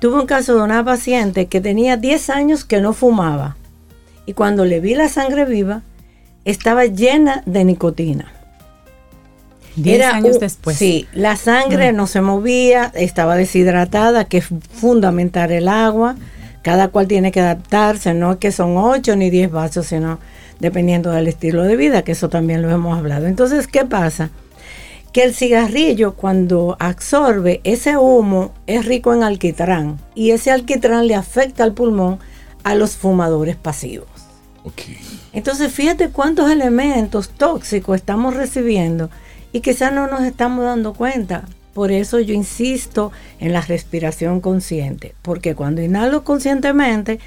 Tuve 0.00 0.20
un 0.20 0.26
caso 0.26 0.56
de 0.56 0.62
una 0.62 0.84
paciente 0.84 1.46
que 1.46 1.60
tenía 1.60 1.96
10 1.96 2.30
años 2.30 2.64
que 2.64 2.80
no 2.80 2.92
fumaba 2.92 3.56
y 4.26 4.34
cuando 4.34 4.64
le 4.64 4.80
vi 4.80 4.94
la 4.94 5.08
sangre 5.08 5.44
viva 5.44 5.82
estaba 6.44 6.84
llena 6.86 7.42
de 7.46 7.64
nicotina. 7.64 8.32
10 9.76 10.04
años 10.04 10.40
después. 10.40 10.76
Sí, 10.76 11.06
la 11.14 11.36
sangre 11.36 11.92
no 11.92 12.06
se 12.06 12.20
movía, 12.20 12.92
estaba 12.94 13.36
deshidratada, 13.36 14.26
que 14.26 14.38
es 14.38 14.48
fundamental 14.72 15.50
el 15.50 15.68
agua. 15.68 16.16
Cada 16.62 16.88
cual 16.88 17.08
tiene 17.08 17.32
que 17.32 17.40
adaptarse, 17.40 18.14
no 18.14 18.32
es 18.32 18.38
que 18.38 18.52
son 18.52 18.76
8 18.76 19.16
ni 19.16 19.30
10 19.30 19.50
vasos, 19.50 19.86
sino 19.86 20.18
dependiendo 20.60 21.10
del 21.10 21.26
estilo 21.26 21.64
de 21.64 21.76
vida, 21.76 22.02
que 22.02 22.12
eso 22.12 22.28
también 22.28 22.62
lo 22.62 22.70
hemos 22.70 22.96
hablado. 22.96 23.26
Entonces, 23.26 23.66
¿qué 23.66 23.84
pasa? 23.84 24.30
Que 25.12 25.24
el 25.24 25.34
cigarrillo 25.34 26.14
cuando 26.14 26.76
absorbe 26.78 27.60
ese 27.64 27.96
humo 27.96 28.52
es 28.66 28.86
rico 28.86 29.12
en 29.12 29.24
alquitrán 29.24 29.98
y 30.14 30.30
ese 30.30 30.52
alquitrán 30.52 31.08
le 31.08 31.16
afecta 31.16 31.64
al 31.64 31.74
pulmón 31.74 32.20
a 32.62 32.76
los 32.76 32.92
fumadores 32.92 33.56
pasivos. 33.56 34.08
Entonces, 35.32 35.72
fíjate 35.72 36.10
cuántos 36.10 36.50
elementos 36.50 37.30
tóxicos 37.30 37.96
estamos 37.96 38.34
recibiendo 38.34 39.10
y 39.52 39.60
quizás 39.60 39.92
no 39.92 40.06
nos 40.06 40.22
estamos 40.22 40.64
dando 40.64 40.94
cuenta. 40.94 41.44
Por 41.72 41.90
eso 41.90 42.20
yo 42.20 42.34
insisto 42.34 43.12
en 43.40 43.52
la 43.52 43.60
respiración 43.62 44.40
consciente, 44.40 45.14
porque 45.22 45.54
cuando 45.54 45.82
inhalo 45.82 46.24
conscientemente, 46.24 47.18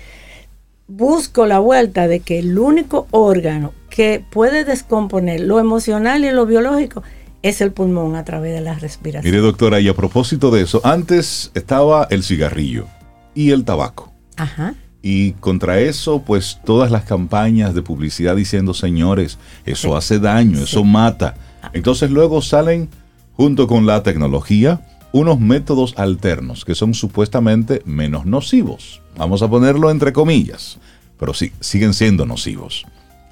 busco 0.87 1.45
la 1.45 1.59
vuelta 1.59 2.07
de 2.07 2.19
que 2.19 2.39
el 2.39 2.57
único 2.59 3.07
órgano 3.11 3.73
que 3.89 4.23
puede 4.29 4.65
descomponer 4.65 5.39
lo 5.41 5.59
emocional 5.59 6.25
y 6.25 6.31
lo 6.31 6.45
biológico 6.45 7.01
es 7.41 7.61
el 7.61 7.71
pulmón 7.71 8.15
a 8.15 8.23
través 8.25 8.53
de 8.53 8.61
la 8.61 8.73
respiración. 8.73 9.31
Mire, 9.31 9.41
doctora, 9.41 9.79
y 9.79 9.87
a 9.87 9.93
propósito 9.93 10.51
de 10.51 10.63
eso, 10.63 10.81
antes 10.83 11.51
estaba 11.53 12.07
el 12.09 12.23
cigarrillo 12.23 12.87
y 13.35 13.51
el 13.51 13.63
tabaco. 13.65 14.11
Ajá. 14.35 14.73
Y 15.01 15.33
contra 15.33 15.79
eso, 15.79 16.23
pues 16.23 16.59
todas 16.65 16.89
las 16.89 17.03
campañas 17.03 17.75
de 17.75 17.83
publicidad 17.83 18.35
diciendo, 18.35 18.73
señores, 18.73 19.37
eso 19.63 19.95
hace 19.95 20.17
daño, 20.17 20.63
eso 20.63 20.83
mata. 20.83 21.35
Entonces 21.73 22.09
luego 22.09 22.41
salen, 22.41 22.89
junto 23.35 23.67
con 23.67 23.85
la 23.85 24.03
tecnología, 24.03 24.85
unos 25.11 25.39
métodos 25.39 25.93
alternos 25.97 26.65
que 26.65 26.75
son 26.75 26.93
supuestamente 26.93 27.81
menos 27.85 28.25
nocivos. 28.25 29.01
Vamos 29.17 29.41
a 29.41 29.49
ponerlo 29.49 29.89
entre 29.89 30.13
comillas, 30.13 30.77
pero 31.17 31.33
sí, 31.33 31.53
siguen 31.59 31.93
siendo 31.93 32.25
nocivos. 32.25 32.85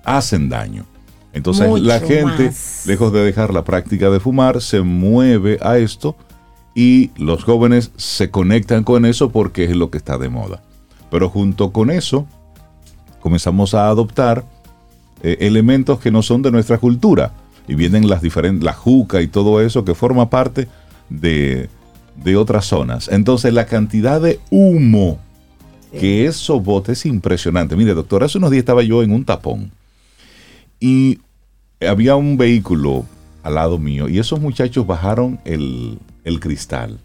Hacen 0.06 0.50
daño. 0.50 0.86
Entonces 1.34 1.68
la 1.82 2.00
gente, 2.00 2.54
lejos 2.86 3.12
de 3.12 3.24
dejar 3.24 3.54
la 3.54 3.64
práctica 3.64 4.10
de 4.10 4.20
fumar, 4.20 4.62
se 4.62 4.82
mueve 4.82 5.58
a 5.62 5.78
esto 5.78 6.16
y 6.76 7.12
los 7.18 7.44
jóvenes 7.44 7.92
se 7.98 8.30
conectan 8.30 8.84
con 8.84 9.06
eso 9.06 9.32
porque 9.32 9.66
es 9.66 9.76
lo 9.76 9.90
que 9.90 9.98
está 9.98 10.18
de 10.18 10.30
moda. 10.30 10.62
Pero 11.10 11.30
junto 11.30 11.72
con 11.72 11.92
eso, 11.92 12.28
comenzamos 13.20 13.74
a 13.74 13.88
adoptar 13.88 14.46
eh, 15.22 15.38
elementos 15.42 16.00
que 16.00 16.12
no 16.12 16.22
son 16.22 16.42
de 16.42 16.52
nuestra 16.52 16.78
cultura. 16.78 17.34
Y 17.68 17.76
vienen 17.76 18.10
las 18.10 18.22
diferentes, 18.22 18.64
la 18.64 18.74
juca 18.74 19.22
y 19.22 19.28
todo 19.28 19.62
eso 19.62 19.86
que 19.86 19.96
forma 19.96 20.30
parte 20.30 20.68
de, 21.10 21.70
otras 22.36 22.66
zonas. 22.66 23.08
Entonces 23.10 23.54
la 23.54 23.66
cantidad 23.66 24.22
de 24.22 24.40
humo 24.50 25.20
que 25.92 26.26
eso 26.26 26.60
bota 26.60 26.92
es 26.92 27.06
impresionante. 27.06 27.76
Mire, 27.76 27.94
doctor, 27.94 28.24
hace 28.24 28.38
unos 28.38 28.52
días 28.52 28.62
estaba 28.62 28.82
yo 28.82 29.04
en 29.04 29.12
un 29.12 29.24
tapón 29.24 29.72
y 30.80 31.20
había 31.80 32.16
un 32.16 32.36
vehículo 32.36 33.06
al 33.44 33.56
lado 33.56 33.78
mío 33.78 34.10
y 34.10 34.20
esos 34.20 34.40
muchachos 34.40 34.88
bajaron 34.88 35.40
el, 35.46 36.00
el 36.24 36.40
cristal. 36.40 37.00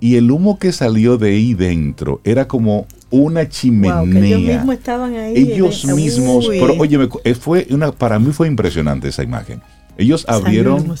Y 0.00 0.16
el 0.16 0.30
humo 0.30 0.58
que 0.58 0.72
salió 0.72 1.16
de 1.16 1.30
ahí 1.30 1.54
dentro 1.54 2.20
era 2.24 2.46
como 2.46 2.86
una 3.10 3.48
chimenea. 3.48 4.02
ellos 4.02 4.40
mismos 4.40 4.74
estaban 4.74 5.14
ahí. 5.14 5.34
Ellos 5.36 5.84
mismos, 5.86 6.46
pero 6.48 6.74
oye, 6.78 7.08
eh, 7.24 7.34
fue 7.34 7.66
una, 7.70 7.92
para 7.92 8.18
mí 8.18 8.32
fue 8.32 8.48
impresionante 8.48 9.08
esa 9.08 9.22
imagen. 9.22 9.62
Ellos 9.98 10.26
abrieron, 10.28 10.94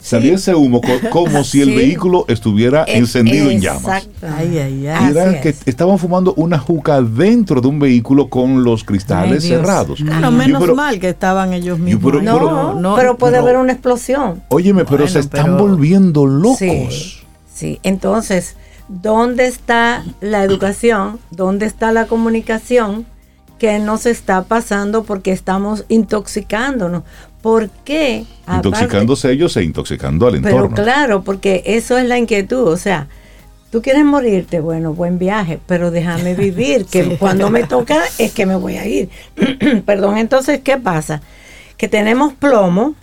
salió 0.00 0.34
ese 0.34 0.54
humo 0.54 0.80
como 1.10 1.44
si 1.44 1.62
el 1.62 1.74
vehículo 1.74 2.24
estuviera 2.26 2.84
encendido 2.86 3.48
en 3.50 3.60
llamas. 3.60 4.08
Ay, 4.22 4.58
ay, 4.58 4.86
ay. 4.88 5.40
que 5.40 5.54
estaban 5.66 5.98
fumando 5.98 6.34
una 6.34 6.58
juca 6.58 7.00
dentro 7.00 7.60
de 7.60 7.68
un 7.68 7.78
vehículo 7.78 8.28
con 8.28 8.64
los 8.64 8.82
cristales 8.82 9.44
cerrados. 9.44 10.00
Claro, 10.00 10.30
menos 10.32 10.74
mal 10.74 10.98
que 10.98 11.10
estaban 11.10 11.52
ellos 11.52 11.78
mismos. 11.78 12.12
Pero, 12.12 12.22
no, 12.22 12.74
no, 12.74 12.96
pero 12.96 13.16
puede 13.16 13.38
haber 13.38 13.56
una 13.56 13.72
explosión. 13.72 14.42
Óyeme, 14.48 14.84
pero 14.84 15.06
se 15.06 15.20
están 15.20 15.56
volviendo 15.56 16.26
locos. 16.26 17.24
sí, 17.54 17.78
entonces 17.82 18.56
¿Dónde 18.90 19.46
está 19.46 20.04
la 20.20 20.42
educación? 20.42 21.20
¿Dónde 21.30 21.64
está 21.64 21.92
la 21.92 22.06
comunicación? 22.08 23.06
Que 23.60 23.78
nos 23.78 24.06
está 24.06 24.42
pasando 24.44 25.04
porque 25.04 25.32
estamos 25.32 25.84
intoxicándonos. 25.88 27.04
¿Por 27.42 27.68
qué? 27.68 28.24
Intoxicándose 28.48 29.30
ellos 29.30 29.54
e 29.58 29.62
intoxicando 29.62 30.26
al 30.26 30.36
entorno. 30.36 30.70
Pero 30.74 30.82
claro, 30.82 31.22
porque 31.22 31.62
eso 31.66 31.98
es 31.98 32.06
la 32.06 32.18
inquietud. 32.18 32.66
O 32.66 32.78
sea, 32.78 33.06
tú 33.70 33.82
quieres 33.82 34.04
morirte, 34.04 34.60
bueno, 34.60 34.94
buen 34.94 35.18
viaje, 35.18 35.60
pero 35.66 35.90
déjame 35.90 36.34
vivir, 36.46 36.86
que 36.86 37.18
cuando 37.18 37.50
me 37.50 37.64
toca 37.68 38.02
es 38.18 38.32
que 38.32 38.46
me 38.46 38.56
voy 38.56 38.78
a 38.78 38.86
ir. 38.86 39.10
Perdón, 39.84 40.16
entonces, 40.16 40.60
¿qué 40.64 40.78
pasa? 40.78 41.20
Que 41.76 41.86
tenemos 41.86 42.32
plomo, 42.32 42.94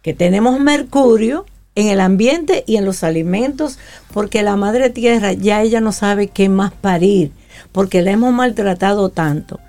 que 0.00 0.14
tenemos 0.14 0.58
mercurio, 0.58 1.44
en 1.74 1.88
el 1.88 2.00
ambiente 2.00 2.64
y 2.66 2.76
en 2.76 2.86
los 2.86 3.04
alimentos, 3.04 3.78
porque 4.14 4.42
la 4.42 4.56
madre 4.56 4.88
tierra 4.88 5.34
ya 5.34 5.60
ella 5.60 5.82
no 5.82 5.92
sabe 5.92 6.28
qué 6.28 6.48
más 6.48 6.72
parir, 6.72 7.32
porque 7.70 8.00
la 8.00 8.12
hemos 8.12 8.32
maltratado 8.32 9.10
tanto. 9.10 9.60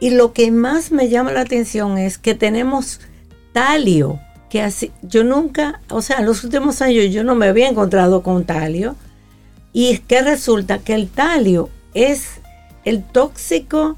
Y 0.00 0.10
lo 0.10 0.32
que 0.32 0.50
más 0.50 0.92
me 0.92 1.08
llama 1.08 1.32
la 1.32 1.40
atención 1.40 1.98
es 1.98 2.18
que 2.18 2.34
tenemos 2.34 3.00
talio, 3.52 4.20
que 4.48 4.62
así, 4.62 4.92
yo 5.02 5.24
nunca, 5.24 5.80
o 5.88 6.02
sea, 6.02 6.18
en 6.18 6.26
los 6.26 6.44
últimos 6.44 6.80
años 6.82 7.12
yo 7.12 7.24
no 7.24 7.34
me 7.34 7.48
había 7.48 7.68
encontrado 7.68 8.22
con 8.22 8.44
talio, 8.44 8.96
y 9.72 9.90
es 9.90 10.00
que 10.00 10.22
resulta 10.22 10.78
que 10.78 10.94
el 10.94 11.08
talio 11.08 11.68
es 11.94 12.40
el 12.84 13.02
tóxico 13.02 13.96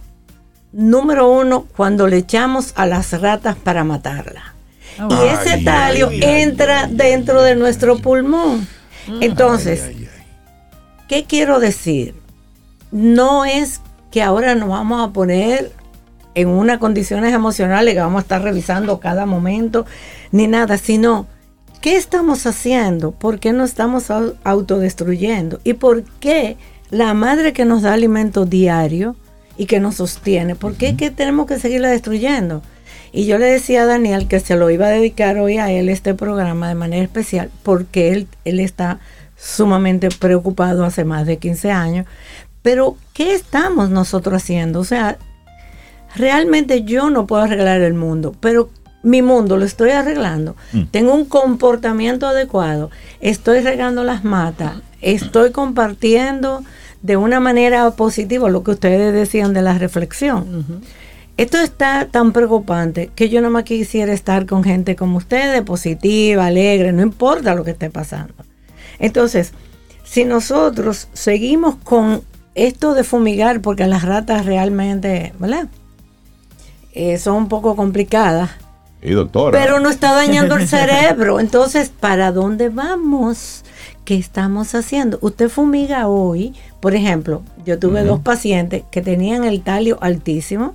número 0.72 1.28
uno 1.28 1.66
cuando 1.76 2.06
le 2.06 2.18
echamos 2.18 2.72
a 2.76 2.86
las 2.86 3.18
ratas 3.20 3.56
para 3.56 3.84
matarla. 3.84 4.54
Y 4.98 5.28
ese 5.28 5.62
talio 5.64 6.10
entra 6.10 6.88
dentro 6.90 7.42
de 7.42 7.54
nuestro 7.54 7.98
pulmón. 7.98 8.66
Entonces, 9.20 9.90
¿qué 11.08 11.24
quiero 11.24 11.60
decir? 11.60 12.14
No 12.90 13.44
es 13.44 13.80
que 14.10 14.22
ahora 14.22 14.54
nos 14.54 14.68
vamos 14.68 15.08
a 15.08 15.12
poner 15.12 15.72
en 16.34 16.48
unas 16.48 16.78
condiciones 16.78 17.34
emocionales 17.34 17.94
que 17.94 18.00
vamos 18.00 18.20
a 18.20 18.22
estar 18.22 18.42
revisando 18.42 19.00
cada 19.00 19.26
momento, 19.26 19.86
ni 20.32 20.46
nada, 20.46 20.78
sino 20.78 21.26
¿qué 21.80 21.96
estamos 21.96 22.46
haciendo? 22.46 23.10
¿Por 23.12 23.38
qué 23.38 23.52
no 23.52 23.64
estamos 23.64 24.10
autodestruyendo? 24.44 25.60
¿Y 25.64 25.74
por 25.74 26.04
qué 26.20 26.56
la 26.90 27.14
madre 27.14 27.52
que 27.52 27.64
nos 27.64 27.82
da 27.82 27.94
alimento 27.94 28.46
diario 28.46 29.16
y 29.56 29.66
que 29.66 29.80
nos 29.80 29.96
sostiene, 29.96 30.54
por 30.54 30.74
qué 30.74 30.96
que 30.96 31.10
tenemos 31.10 31.46
que 31.46 31.58
seguirla 31.58 31.88
destruyendo? 31.88 32.62
Y 33.12 33.26
yo 33.26 33.38
le 33.38 33.46
decía 33.46 33.82
a 33.82 33.86
Daniel 33.86 34.28
que 34.28 34.38
se 34.38 34.54
lo 34.54 34.70
iba 34.70 34.86
a 34.86 34.90
dedicar 34.90 35.36
hoy 35.38 35.58
a 35.58 35.70
él 35.72 35.88
este 35.88 36.14
programa 36.14 36.68
de 36.68 36.76
manera 36.76 37.02
especial 37.02 37.50
porque 37.64 38.12
él, 38.12 38.28
él 38.44 38.60
está 38.60 39.00
sumamente 39.36 40.10
preocupado 40.10 40.84
hace 40.84 41.04
más 41.04 41.26
de 41.26 41.38
15 41.38 41.72
años. 41.72 42.06
Pero, 42.62 42.96
¿qué 43.14 43.34
estamos 43.34 43.90
nosotros 43.90 44.42
haciendo? 44.42 44.80
O 44.80 44.84
sea, 44.84 45.18
realmente 46.16 46.82
yo 46.84 47.10
no 47.10 47.26
puedo 47.26 47.42
arreglar 47.42 47.80
el 47.80 47.94
mundo, 47.94 48.34
pero 48.40 48.70
mi 49.02 49.22
mundo 49.22 49.56
lo 49.56 49.64
estoy 49.64 49.90
arreglando. 49.90 50.56
Mm. 50.72 50.82
Tengo 50.90 51.14
un 51.14 51.24
comportamiento 51.24 52.26
adecuado, 52.26 52.90
estoy 53.20 53.60
regando 53.60 54.04
las 54.04 54.24
matas, 54.24 54.74
estoy 55.00 55.50
compartiendo 55.50 56.62
de 57.02 57.16
una 57.16 57.40
manera 57.40 57.90
positiva 57.92 58.50
lo 58.50 58.62
que 58.62 58.72
ustedes 58.72 59.12
decían 59.14 59.54
de 59.54 59.62
la 59.62 59.78
reflexión. 59.78 60.82
Esto 61.36 61.58
está 61.58 62.08
tan 62.10 62.32
preocupante 62.32 63.10
que 63.14 63.30
yo 63.30 63.40
no 63.40 63.50
más 63.50 63.64
quisiera 63.64 64.12
estar 64.12 64.44
con 64.44 64.62
gente 64.62 64.96
como 64.96 65.16
ustedes, 65.16 65.62
positiva, 65.62 66.46
alegre, 66.46 66.92
no 66.92 67.02
importa 67.02 67.54
lo 67.54 67.64
que 67.64 67.70
esté 67.70 67.88
pasando. 67.88 68.34
Entonces, 68.98 69.52
si 70.04 70.24
nosotros 70.26 71.08
seguimos 71.14 71.76
con 71.76 72.22
esto 72.54 72.92
de 72.92 73.04
fumigar, 73.04 73.62
porque 73.62 73.86
las 73.86 74.02
ratas 74.02 74.44
realmente, 74.44 75.32
¿verdad? 75.38 75.68
Eh, 76.92 77.18
son 77.18 77.36
un 77.36 77.48
poco 77.48 77.76
complicadas. 77.76 78.50
Y 79.02 79.12
doctora. 79.12 79.58
Pero 79.58 79.80
no 79.80 79.88
está 79.88 80.12
dañando 80.12 80.56
el 80.56 80.68
cerebro. 80.68 81.40
Entonces, 81.40 81.88
¿para 81.88 82.32
dónde 82.32 82.68
vamos? 82.68 83.64
¿Qué 84.04 84.16
estamos 84.16 84.74
haciendo? 84.74 85.18
Usted 85.22 85.48
fumiga 85.48 86.08
hoy, 86.08 86.54
por 86.80 86.94
ejemplo, 86.94 87.42
yo 87.64 87.78
tuve 87.78 88.02
dos 88.02 88.20
pacientes 88.20 88.82
que 88.90 89.02
tenían 89.02 89.44
el 89.44 89.62
talio 89.62 89.98
altísimo 90.00 90.74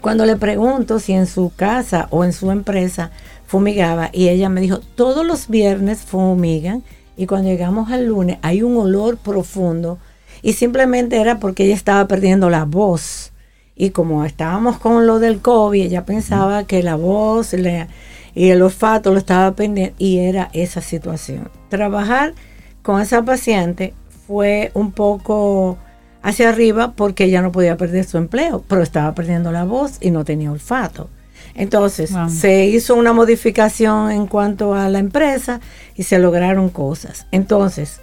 cuando 0.00 0.26
le 0.26 0.36
pregunto 0.36 0.98
si 0.98 1.12
en 1.12 1.26
su 1.26 1.52
casa 1.54 2.08
o 2.10 2.24
en 2.24 2.32
su 2.32 2.50
empresa 2.50 3.10
fumigaba 3.46 4.10
y 4.12 4.28
ella 4.28 4.48
me 4.48 4.60
dijo, 4.60 4.80
todos 4.94 5.26
los 5.26 5.48
viernes 5.48 6.00
fumigan 6.00 6.82
y 7.16 7.26
cuando 7.26 7.48
llegamos 7.48 7.90
al 7.90 8.06
lunes 8.06 8.38
hay 8.42 8.62
un 8.62 8.76
olor 8.76 9.16
profundo 9.16 9.98
y 10.42 10.52
simplemente 10.52 11.20
era 11.20 11.38
porque 11.38 11.64
ella 11.64 11.74
estaba 11.74 12.06
perdiendo 12.06 12.50
la 12.50 12.64
voz. 12.64 13.32
Y 13.76 13.90
como 13.90 14.24
estábamos 14.24 14.78
con 14.78 15.06
lo 15.06 15.18
del 15.18 15.40
COVID, 15.40 15.82
ella 15.82 16.06
pensaba 16.06 16.64
que 16.64 16.82
la 16.82 16.96
voz 16.96 17.54
y 17.54 18.48
el 18.48 18.62
olfato 18.62 19.12
lo 19.12 19.18
estaba 19.18 19.54
perdiendo 19.54 19.94
y 19.98 20.18
era 20.18 20.48
esa 20.54 20.80
situación. 20.80 21.50
Trabajar 21.68 22.34
con 22.82 23.02
esa 23.02 23.22
paciente 23.22 23.92
fue 24.26 24.70
un 24.72 24.92
poco 24.92 25.76
hacia 26.22 26.48
arriba 26.48 26.92
porque 26.96 27.24
ella 27.24 27.42
no 27.42 27.52
podía 27.52 27.76
perder 27.76 28.04
su 28.04 28.16
empleo, 28.16 28.64
pero 28.66 28.82
estaba 28.82 29.14
perdiendo 29.14 29.52
la 29.52 29.64
voz 29.64 29.98
y 30.00 30.10
no 30.10 30.24
tenía 30.24 30.50
olfato. 30.50 31.10
Entonces 31.54 32.12
se 32.28 32.66
hizo 32.66 32.94
una 32.94 33.12
modificación 33.12 34.10
en 34.10 34.26
cuanto 34.26 34.74
a 34.74 34.88
la 34.88 34.98
empresa 34.98 35.60
y 35.94 36.02
se 36.02 36.18
lograron 36.18 36.68
cosas. 36.68 37.26
Entonces, 37.30 38.00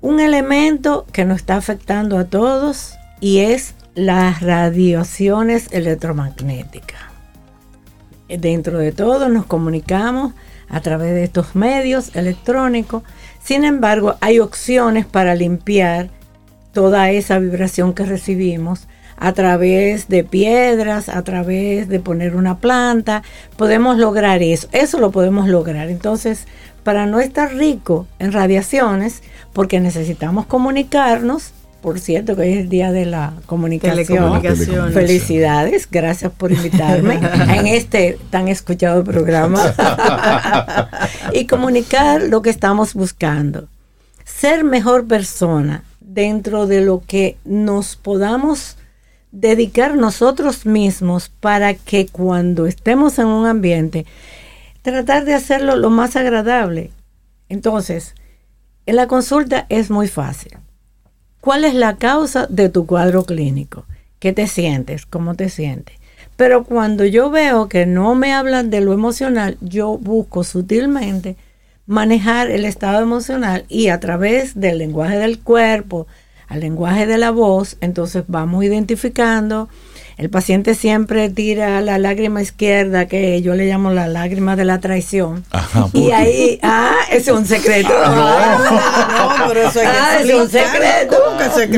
un 0.00 0.20
elemento 0.20 1.06
que 1.12 1.24
nos 1.24 1.38
está 1.38 1.56
afectando 1.56 2.18
a 2.18 2.24
todos 2.24 2.94
y 3.20 3.38
es 3.38 3.74
las 3.94 4.40
radiaciones 4.40 5.68
electromagnéticas. 5.72 7.00
Dentro 8.28 8.78
de 8.78 8.92
todo 8.92 9.28
nos 9.28 9.44
comunicamos 9.44 10.32
a 10.68 10.80
través 10.80 11.12
de 11.12 11.24
estos 11.24 11.54
medios 11.54 12.16
electrónicos. 12.16 13.02
Sin 13.42 13.64
embargo, 13.64 14.16
hay 14.20 14.38
opciones 14.38 15.04
para 15.04 15.34
limpiar 15.34 16.08
toda 16.72 17.10
esa 17.10 17.38
vibración 17.38 17.92
que 17.92 18.06
recibimos 18.06 18.88
a 19.18 19.32
través 19.34 20.08
de 20.08 20.24
piedras, 20.24 21.08
a 21.08 21.22
través 21.22 21.88
de 21.88 22.00
poner 22.00 22.34
una 22.34 22.58
planta, 22.58 23.22
podemos 23.56 23.96
lograr 23.98 24.42
eso, 24.42 24.66
eso 24.72 24.98
lo 24.98 25.12
podemos 25.12 25.48
lograr. 25.48 25.90
Entonces, 25.90 26.46
para 26.82 27.06
no 27.06 27.20
estar 27.20 27.54
rico 27.54 28.08
en 28.18 28.32
radiaciones, 28.32 29.22
porque 29.52 29.78
necesitamos 29.78 30.46
comunicarnos, 30.46 31.52
por 31.82 31.98
cierto 31.98 32.36
que 32.36 32.42
hoy 32.42 32.52
es 32.52 32.58
el 32.60 32.68
día 32.68 32.92
de 32.92 33.04
la 33.04 33.34
comunicación. 33.46 34.40
Felicidades, 34.92 35.88
gracias 35.90 36.32
por 36.32 36.52
invitarme 36.52 37.14
en 37.54 37.66
este 37.66 38.18
tan 38.30 38.48
escuchado 38.48 39.04
programa. 39.04 39.74
y 41.32 41.46
comunicar 41.46 42.22
lo 42.22 42.40
que 42.40 42.50
estamos 42.50 42.94
buscando. 42.94 43.68
Ser 44.24 44.64
mejor 44.64 45.06
persona, 45.06 45.84
dentro 46.00 46.66
de 46.66 46.80
lo 46.80 47.02
que 47.06 47.36
nos 47.44 47.96
podamos 47.96 48.76
dedicar 49.32 49.96
nosotros 49.96 50.64
mismos 50.64 51.28
para 51.28 51.74
que 51.74 52.06
cuando 52.06 52.66
estemos 52.66 53.18
en 53.18 53.26
un 53.26 53.46
ambiente, 53.46 54.06
tratar 54.82 55.24
de 55.24 55.34
hacerlo 55.34 55.74
lo 55.74 55.90
más 55.90 56.14
agradable. 56.14 56.90
Entonces, 57.48 58.14
en 58.86 58.96
la 58.96 59.08
consulta 59.08 59.66
es 59.68 59.90
muy 59.90 60.06
fácil. 60.06 60.61
¿Cuál 61.42 61.64
es 61.64 61.74
la 61.74 61.96
causa 61.96 62.46
de 62.48 62.68
tu 62.68 62.86
cuadro 62.86 63.24
clínico? 63.24 63.84
¿Qué 64.20 64.32
te 64.32 64.46
sientes? 64.46 65.06
¿Cómo 65.06 65.34
te 65.34 65.48
sientes? 65.48 65.96
Pero 66.36 66.62
cuando 66.62 67.04
yo 67.04 67.30
veo 67.30 67.68
que 67.68 67.84
no 67.84 68.14
me 68.14 68.32
hablan 68.32 68.70
de 68.70 68.80
lo 68.80 68.92
emocional, 68.92 69.58
yo 69.60 69.98
busco 69.98 70.44
sutilmente 70.44 71.34
manejar 71.84 72.48
el 72.48 72.64
estado 72.64 73.02
emocional 73.02 73.64
y 73.68 73.88
a 73.88 73.98
través 73.98 74.60
del 74.60 74.78
lenguaje 74.78 75.18
del 75.18 75.40
cuerpo, 75.40 76.06
al 76.52 76.60
lenguaje 76.60 77.06
de 77.06 77.16
la 77.16 77.30
voz, 77.30 77.78
entonces 77.80 78.24
vamos 78.28 78.62
identificando. 78.62 79.70
El 80.18 80.28
paciente 80.28 80.74
siempre 80.74 81.30
tira 81.30 81.80
la 81.80 81.98
lágrima 81.98 82.42
izquierda, 82.42 83.06
que 83.06 83.40
yo 83.40 83.54
le 83.54 83.64
llamo 83.64 83.90
la 83.90 84.06
lágrima 84.06 84.54
de 84.54 84.66
la 84.66 84.78
traición. 84.78 85.46
y 85.94 86.10
ahí, 86.10 86.58
ah, 86.62 86.94
es 87.10 87.26
un 87.28 87.46
secreto. 87.46 87.88
Ah, 87.94 89.38
no, 89.38 89.48
pero 89.48 89.66
eso 89.66 89.80
ah, 89.82 90.18
es 90.20 90.34
un 90.34 90.50
secreto. 90.50 91.16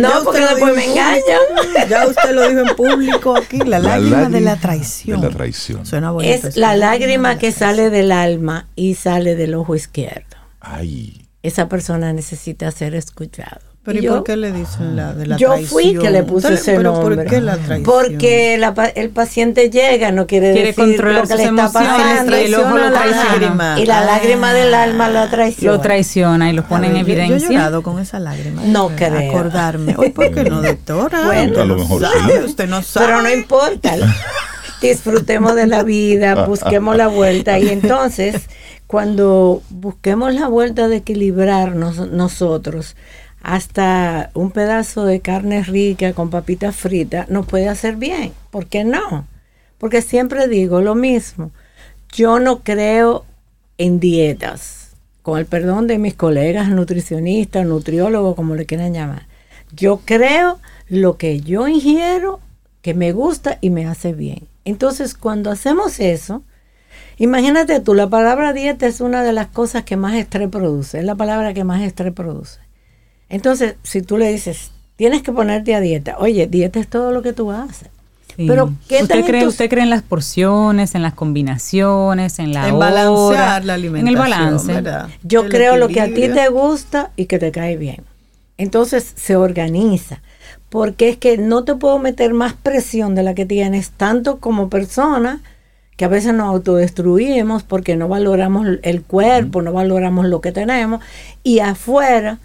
No, 0.01 0.25
porque 0.25 0.41
después 0.41 0.75
me 0.75 0.85
engañan. 0.87 1.89
Ya 1.89 2.09
usted 2.09 2.33
lo 2.33 2.49
dijo 2.49 2.61
en 2.69 2.75
público 2.75 3.37
aquí, 3.37 3.59
la, 3.59 3.79
lágrima, 3.79 4.29
de 4.29 4.41
la 4.41 4.57
traición. 4.57 5.21
De 5.21 5.29
la 5.29 5.35
traición. 5.37 5.87
Suena 5.87 6.11
bonito. 6.11 6.49
Es 6.49 6.57
la 6.57 6.75
lágrima 6.75 7.39
que 7.39 7.53
sale 7.53 7.91
del 7.91 8.11
alma 8.11 8.67
y 8.75 8.97
sale 8.97 9.37
del 9.37 9.55
ojo 9.55 9.77
izquierdo. 9.77 10.37
Ay. 10.61 11.29
Esa 11.45 11.69
persona 11.69 12.13
necesita 12.13 12.69
ser 12.73 12.97
escuchado. 12.97 13.74
Pero 13.85 13.99
¿y, 14.01 14.09
por 14.09 14.25
qué 14.25 14.37
le 14.39 14.51
dicen 14.51 14.97
la 14.97 15.13
de 15.13 15.27
la 15.27 15.37
yo 15.37 15.51
traición? 15.51 15.83
Yo 15.83 15.91
fui 15.93 16.03
que 16.03 16.11
le 16.11 16.23
puse 16.23 16.55
ese 16.55 16.79
nombre. 16.79 17.17
¿por 17.17 17.27
qué 17.27 17.41
la 17.43 17.59
traición? 17.59 17.83
Porque 17.83 18.55
el 18.95 19.11
paciente 19.11 19.69
llega, 19.69 20.11
no 20.11 20.27
quiere, 20.27 20.55
decir 20.55 20.75
controlar 20.75 21.23
lo 21.23 21.29
que 21.29 21.35
le 21.37 21.45
está 21.45 21.71
pasando. 21.71 22.41
Y, 22.41 22.45
el 22.45 22.55
ojo 22.55 22.79
lo 22.79 22.91
traiciona. 22.91 23.79
Y 23.79 23.85
la 23.85 24.05
lágrima 24.07 24.55
del 24.55 24.73
alma 24.73 25.11
lo 25.11 25.29
traiciona. 25.29 25.77
Lo 25.77 25.83
traiciona 25.83 26.51
y 26.51 26.55
lo 26.55 26.65
pone 26.67 26.87
en 26.87 26.97
evidencia. 26.97 27.39
Yo, 27.39 27.47
he 27.47 27.53
llorado 27.57 27.83
con 27.83 28.01
esa 28.01 28.19
lágrima. 28.19 28.63
No 28.65 28.89
creo. 28.97 29.31
Acordarme. 29.31 29.95
Hoy, 29.99 30.11
¿por 30.11 30.33
qué 30.33 30.45
no, 30.45 30.63
doctora? 30.63 31.27
Bueno, 31.27 31.61
a 31.61 31.65
lo 31.67 31.77
mejor 31.77 32.07
sí. 32.07 32.39
Usted 32.43 32.67
no 32.67 32.81
sabe. 32.83 33.07
Pero 33.07 33.21
no 33.21 33.31
importa. 33.31 33.97
Disfrutemos 34.81 35.55
de 35.57 35.67
la 35.67 35.83
vida, 35.83 36.45
busquemos 36.47 36.97
la 36.97 37.09
vuelta. 37.09 37.59
Y 37.59 37.69
entonces, 37.69 38.49
cuando 38.87 39.63
busquemos 39.69 40.33
la 40.33 40.49
vuelta 40.49 40.89
de 40.89 40.97
equilibrarnos 40.97 42.11
nosotros, 42.11 42.97
hasta 43.45 44.31
un 44.33 44.51
pedazo 44.51 45.05
de 45.05 45.21
carne 45.21 45.63
rica 45.63 46.15
con 46.15 46.31
papitas 46.31 46.75
fritas 46.75 47.29
nos 47.29 47.45
puede 47.45 47.69
hacer 47.69 47.97
bien. 47.97 48.33
¿Por 48.51 48.67
qué 48.67 48.85
no? 48.85 49.29
Porque 49.77 50.01
siempre 50.01 50.49
digo 50.49 50.81
lo 50.81 50.95
mismo. 50.95 51.51
Yo 52.11 52.41
no 52.41 52.61
creo 52.61 53.27
en 53.77 54.01
dietas, 54.01 54.97
con 55.21 55.39
el 55.39 55.45
perdón 55.45 55.87
de 55.87 55.99
mis 55.99 56.15
colegas 56.15 56.71
nutricionistas, 56.71 57.67
nutriólogos, 57.67 58.35
como 58.35 58.55
le 58.55 58.65
quieran 58.65 58.95
llamar. 58.95 59.27
Yo 59.73 60.01
creo 60.07 60.59
lo 60.89 61.19
que 61.19 61.41
yo 61.41 61.69
ingiero, 61.69 62.41
que 62.81 62.95
me 62.95 63.13
gusta 63.13 63.59
y 63.61 63.69
me 63.69 63.87
hace 63.87 64.15
bien. 64.15 64.49
Entonces, 64.65 65.15
cuando 65.15 65.51
hacemos 65.51 66.01
eso, 66.01 66.43
imagínate 67.19 67.81
tú, 67.81 67.93
la 67.93 68.09
palabra 68.09 68.55
dieta 68.55 68.87
es 68.87 69.03
una 69.03 69.23
de 69.23 69.35
las 69.35 69.49
cosas 69.49 69.83
que 69.85 69.99
más 69.99 70.15
estrés 70.15 70.49
produce, 70.49 71.01
es 71.01 71.05
la 71.05 71.15
palabra 71.15 71.53
que 71.53 71.65
más 71.65 71.83
estrés 71.83 72.15
produce. 72.15 72.64
Entonces, 73.29 73.77
si 73.83 74.03
tú 74.03 74.17
le 74.19 74.31
dices, 74.31 74.71
tienes 74.97 75.23
que 75.23 75.33
ponerte 75.33 75.75
a 75.75 75.81
dieta, 75.81 76.17
oye, 76.19 76.47
dieta 76.47 76.81
es 76.81 76.89
todo 76.89 77.13
lo 77.13 77.23
que 77.23 77.33
tú 77.33 77.51
haces. 77.51 77.89
Pero 78.37 78.75
¿qué 78.89 79.03
¿Usted 79.03 79.25
cree, 79.25 79.47
¿Usted 79.47 79.71
cree 79.71 79.85
en 79.85 79.91
las 79.91 80.03
porciones, 80.03 80.95
en 80.95 81.03
las 81.03 81.15
combinaciones, 81.15 82.39
en 82.39 82.53
la 82.53 82.69
en 82.69 82.79
balancear 82.79 83.65
la 83.65 83.75
alimentación? 83.75 84.09
En 84.09 84.09
el 84.09 84.83
balance. 84.83 85.09
Yo 85.23 85.49
creo 85.49 85.77
lo 85.77 85.89
que 85.89 86.01
a 86.01 86.07
ti 86.07 86.29
te 86.29 86.49
gusta 86.49 87.11
y 87.17 87.27
que 87.27 87.39
te 87.39 87.53
cae 87.53 87.77
bien. 87.77 88.03
Entonces 88.59 89.13
se 89.17 89.37
organiza. 89.37 90.21
Porque 90.69 91.09
es 91.09 91.17
que 91.17 91.39
no 91.39 91.63
te 91.63 91.77
puedo 91.77 92.01
meter 92.01 92.35
más 92.35 92.55
presión 92.55 93.15
de 93.15 93.23
la 93.23 93.35
que 93.35 93.47
tienes, 93.47 93.91
tanto 93.91 94.41
como 94.41 94.69
persona, 94.69 95.41
que 95.97 96.05
a 96.05 96.09
veces 96.09 96.35
nos 96.35 96.49
autodestruimos 96.49 97.63
porque 97.63 97.95
no 97.95 98.09
valoramos 98.09 98.67
el 98.83 99.03
cuerpo, 99.03 99.63
no 99.63 99.73
valoramos 99.73 100.27
lo 100.27 100.41
que 100.41 100.51
tenemos, 100.51 101.01
y 101.45 101.61
afuera 101.61 102.41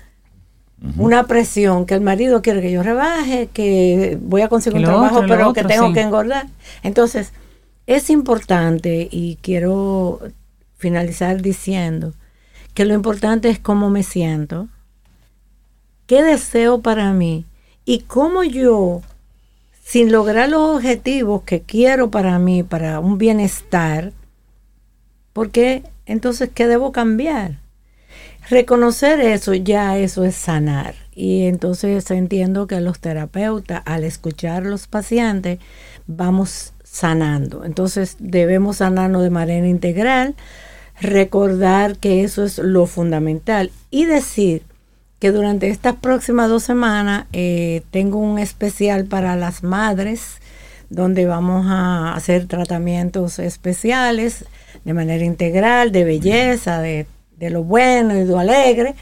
una 0.97 1.27
presión 1.27 1.85
que 1.85 1.93
el 1.93 2.01
marido 2.01 2.41
quiere 2.41 2.61
que 2.61 2.71
yo 2.71 2.83
rebaje, 2.83 3.49
que 3.51 4.17
voy 4.21 4.41
a 4.41 4.47
conseguir 4.47 4.79
un 4.79 4.85
trabajo, 4.85 5.23
pero 5.27 5.53
que 5.53 5.63
tengo 5.63 5.91
que 5.93 6.01
engordar. 6.01 6.47
Entonces, 6.83 7.33
es 7.85 8.09
importante 8.09 9.07
y 9.11 9.37
quiero 9.41 10.19
finalizar 10.77 11.41
diciendo 11.41 12.13
que 12.73 12.85
lo 12.85 12.93
importante 12.93 13.49
es 13.49 13.59
cómo 13.59 13.89
me 13.89 14.03
siento, 14.03 14.69
qué 16.07 16.23
deseo 16.23 16.81
para 16.81 17.11
mí 17.11 17.45
y 17.83 17.99
cómo 17.99 18.43
yo, 18.43 19.01
sin 19.83 20.11
lograr 20.11 20.49
los 20.49 20.77
objetivos 20.77 21.43
que 21.43 21.61
quiero 21.61 22.09
para 22.09 22.39
mí, 22.39 22.63
para 22.63 22.99
un 22.99 23.17
bienestar, 23.17 24.13
porque 25.33 25.83
entonces, 26.05 26.49
¿qué 26.53 26.67
debo 26.67 26.91
cambiar? 26.91 27.58
Reconocer 28.49 29.19
eso, 29.19 29.53
ya 29.53 29.97
eso 29.99 30.25
es 30.25 30.35
sanar. 30.35 30.95
Y 31.13 31.43
entonces 31.43 32.09
entiendo 32.09 32.65
que 32.65 32.81
los 32.81 32.99
terapeutas, 32.99 33.83
al 33.85 34.03
escuchar 34.03 34.65
a 34.65 34.69
los 34.69 34.87
pacientes, 34.87 35.59
vamos 36.07 36.73
sanando. 36.83 37.63
Entonces 37.63 38.15
debemos 38.17 38.77
sanarnos 38.77 39.21
de 39.21 39.29
manera 39.29 39.67
integral, 39.67 40.33
recordar 40.99 41.97
que 41.97 42.23
eso 42.23 42.43
es 42.43 42.57
lo 42.57 42.87
fundamental 42.87 43.71
y 43.91 44.05
decir 44.05 44.63
que 45.19 45.31
durante 45.31 45.69
estas 45.69 45.97
próximas 45.97 46.49
dos 46.49 46.63
semanas 46.63 47.27
eh, 47.33 47.83
tengo 47.91 48.17
un 48.17 48.39
especial 48.39 49.05
para 49.05 49.35
las 49.35 49.61
madres 49.61 50.37
donde 50.89 51.27
vamos 51.27 51.67
a 51.69 52.15
hacer 52.15 52.47
tratamientos 52.47 53.37
especiales 53.37 54.45
de 54.85 54.93
manera 54.93 55.23
integral, 55.23 55.91
de 55.91 56.03
belleza, 56.03 56.81
de 56.81 57.05
de 57.39 57.49
lo 57.49 57.63
bueno 57.63 58.15
y 58.15 58.19
de 58.19 58.25
lo 58.25 58.37
alegre 58.37 58.93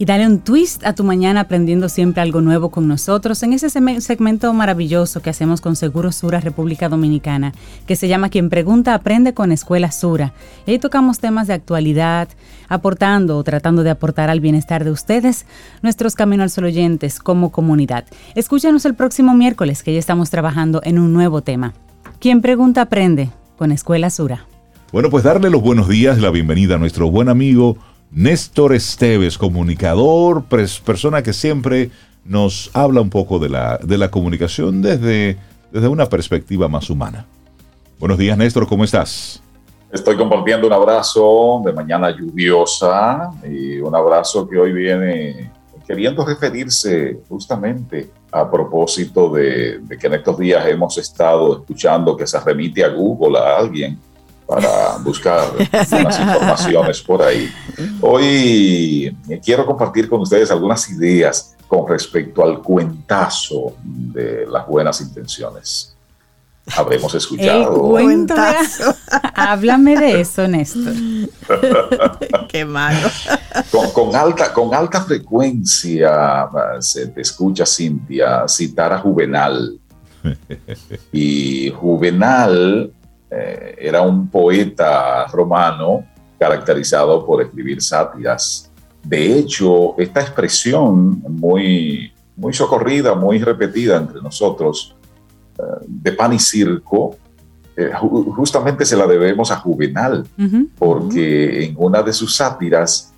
Y 0.03 0.05
dale 0.05 0.27
un 0.27 0.41
twist 0.41 0.85
a 0.85 0.97
tu 0.97 1.05
mañana 1.05 1.43
aprendiendo 1.43 1.89
siempre 1.89 2.23
algo 2.23 2.41
nuevo 2.41 2.71
con 2.73 2.89
nosotros 2.89 3.41
en 3.45 3.53
ese 3.53 3.71
segmento 3.71 4.53
maravilloso 4.53 5.23
que 5.23 5.31
hacemos 5.31 5.61
con 5.61 5.77
Seguro 5.77 6.11
Sura 6.11 6.41
República 6.41 6.89
Dominicana, 6.89 7.53
que 7.87 7.95
se 7.95 8.09
llama 8.09 8.29
Quien 8.29 8.51
Pregunta 8.51 8.95
Aprende 8.95 9.33
con 9.33 9.53
Escuela 9.53 9.93
Sura. 9.93 10.33
Y 10.67 10.73
ahí 10.73 10.81
tocamos 10.81 11.21
temas 11.21 11.47
de 11.47 11.53
actualidad, 11.53 12.29
aportando 12.69 13.39
o 13.39 13.45
tratando 13.45 13.85
de 13.85 13.91
aportar 13.91 14.29
al 14.29 14.41
bienestar 14.41 14.83
de 14.83 14.91
ustedes, 14.91 15.47
nuestros 15.83 16.17
Camino 16.17 16.43
al 16.43 16.51
Sol 16.51 16.65
oyentes 16.65 17.21
como 17.21 17.53
comunidad. 17.53 18.05
Escúchanos 18.35 18.85
el 18.87 18.97
próximo 18.97 19.35
miércoles 19.35 19.85
que 19.85 19.93
ya 19.93 20.01
estamos 20.01 20.31
trabajando 20.31 20.81
en 20.83 20.99
un 20.99 21.13
nuevo 21.13 21.43
tema. 21.43 21.75
Quien 22.19 22.41
Pregunta 22.41 22.81
Aprende 22.81 23.31
con 23.57 23.71
Escuela 23.71 24.11
Sura. 24.11 24.49
Bueno, 24.91 25.11
pues 25.11 25.23
darle 25.23 25.49
los 25.49 25.63
buenos 25.63 25.87
días, 25.87 26.19
la 26.19 26.31
bienvenida 26.31 26.75
a 26.75 26.79
nuestro 26.79 27.09
buen 27.09 27.29
amigo 27.29 27.79
Néstor 28.15 28.75
Esteves, 28.75 29.39
comunicador, 29.39 30.45
persona 30.45 31.23
que 31.23 31.33
siempre 31.33 31.91
nos 32.27 32.71
habla 32.75 33.01
un 33.01 33.09
poco 33.09 33.39
de 33.39 33.49
la, 33.49 33.79
de 33.79 33.97
la 33.97 34.11
comunicación 34.11 34.83
desde, 34.83 35.39
desde 35.71 35.89
una 35.89 36.07
perspectiva 36.07 36.69
más 36.69 36.91
humana. 36.91 37.25
Buenos 37.99 38.19
días, 38.19 38.37
Néstor, 38.37 38.69
¿cómo 38.69 38.85
estás? 38.85 39.43
Estoy 39.91 40.19
compartiendo 40.19 40.67
un 40.67 40.75
abrazo 40.75 41.63
de 41.65 41.73
mañana 41.73 42.11
lluviosa 42.11 43.31
y 43.49 43.81
un 43.81 43.95
abrazo 43.95 44.47
que 44.47 44.59
hoy 44.59 44.73
viene 44.73 45.51
queriendo 45.87 46.23
referirse 46.25 47.19
justamente 47.31 48.11
a 48.31 48.51
propósito 48.51 49.31
de, 49.31 49.79
de 49.79 49.97
que 49.97 50.07
en 50.07 50.15
estos 50.15 50.39
días 50.39 50.67
hemos 50.67 50.99
estado 50.99 51.61
escuchando 51.61 52.15
que 52.15 52.27
se 52.27 52.39
remite 52.41 52.85
a 52.85 52.89
Google 52.89 53.39
a 53.39 53.57
alguien 53.57 53.99
para 54.55 54.99
buscar 54.99 55.53
unas 55.57 56.21
informaciones 56.21 57.01
por 57.03 57.23
ahí. 57.23 57.51
Hoy 58.01 59.17
quiero 59.43 59.65
compartir 59.65 60.09
con 60.09 60.21
ustedes 60.21 60.51
algunas 60.51 60.89
ideas 60.91 61.57
con 61.67 61.89
respecto 61.89 62.45
al 62.45 62.61
cuentazo 62.61 63.75
de 63.83 64.47
las 64.47 64.67
buenas 64.67 65.01
intenciones. 65.01 65.97
Habremos 66.77 67.13
escuchado. 67.15 67.73
cuentazo. 67.89 68.95
Háblame 69.35 69.97
de 69.97 70.21
eso, 70.21 70.47
Néstor. 70.47 70.95
Qué 72.49 72.65
malo. 72.65 73.09
Con, 73.93 74.15
alta, 74.15 74.53
con 74.53 74.73
alta 74.73 75.03
frecuencia 75.03 76.49
se 76.79 77.09
te 77.09 77.23
escucha, 77.23 77.67
Cintia, 77.67 78.47
citar 78.47 78.93
a 78.93 78.99
Juvenal. 78.99 79.79
Y 81.11 81.71
Juvenal 81.71 82.93
eh, 83.35 83.77
era 83.79 84.03
un 84.03 84.29
poeta 84.29 85.27
romano 85.29 86.05
caracterizado 86.39 87.25
por 87.25 87.41
escribir 87.41 87.81
sátiras. 87.81 88.71
De 89.03 89.39
hecho, 89.39 89.99
esta 89.99 90.21
expresión 90.21 91.23
muy, 91.23 92.13
muy 92.37 92.53
socorrida, 92.53 93.15
muy 93.15 93.39
repetida 93.39 93.97
entre 93.97 94.21
nosotros, 94.21 94.95
eh, 95.59 95.63
de 95.87 96.13
pan 96.13 96.35
y 96.35 96.39
circo, 96.39 97.17
eh, 97.75 97.91
justamente 97.95 98.85
se 98.85 98.99
la 98.99 99.07
debemos 99.07 99.51
a 99.51 99.57
Juvenal, 99.57 100.27
porque 100.79 101.65
en 101.65 101.75
una 101.79 102.03
de 102.03 102.13
sus 102.13 102.37
sátiras, 102.37 103.09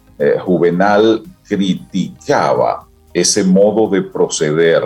Juvenal 0.44 1.24
criticaba 1.42 2.86
ese 3.12 3.42
modo 3.42 3.90
de 3.90 4.00
proceder 4.02 4.84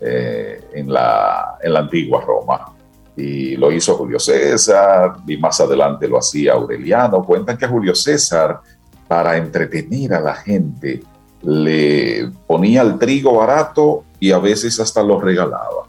en, 0.00 0.92
la, 0.92 1.58
en 1.60 1.72
la 1.72 1.80
antigua 1.80 2.20
Roma 2.20 2.77
y 3.18 3.56
lo 3.56 3.72
hizo 3.72 3.96
Julio 3.96 4.20
César, 4.20 5.16
y 5.26 5.36
más 5.38 5.60
adelante 5.60 6.06
lo 6.06 6.18
hacía 6.18 6.52
Aureliano. 6.52 7.24
Cuentan 7.24 7.58
que 7.58 7.66
Julio 7.66 7.92
César, 7.92 8.60
para 9.08 9.36
entretener 9.36 10.14
a 10.14 10.20
la 10.20 10.34
gente, 10.34 11.02
le 11.42 12.30
ponía 12.46 12.82
el 12.82 12.96
trigo 12.96 13.34
barato 13.34 14.04
y 14.20 14.30
a 14.30 14.38
veces 14.38 14.78
hasta 14.78 15.02
lo 15.02 15.20
regalaba. 15.20 15.88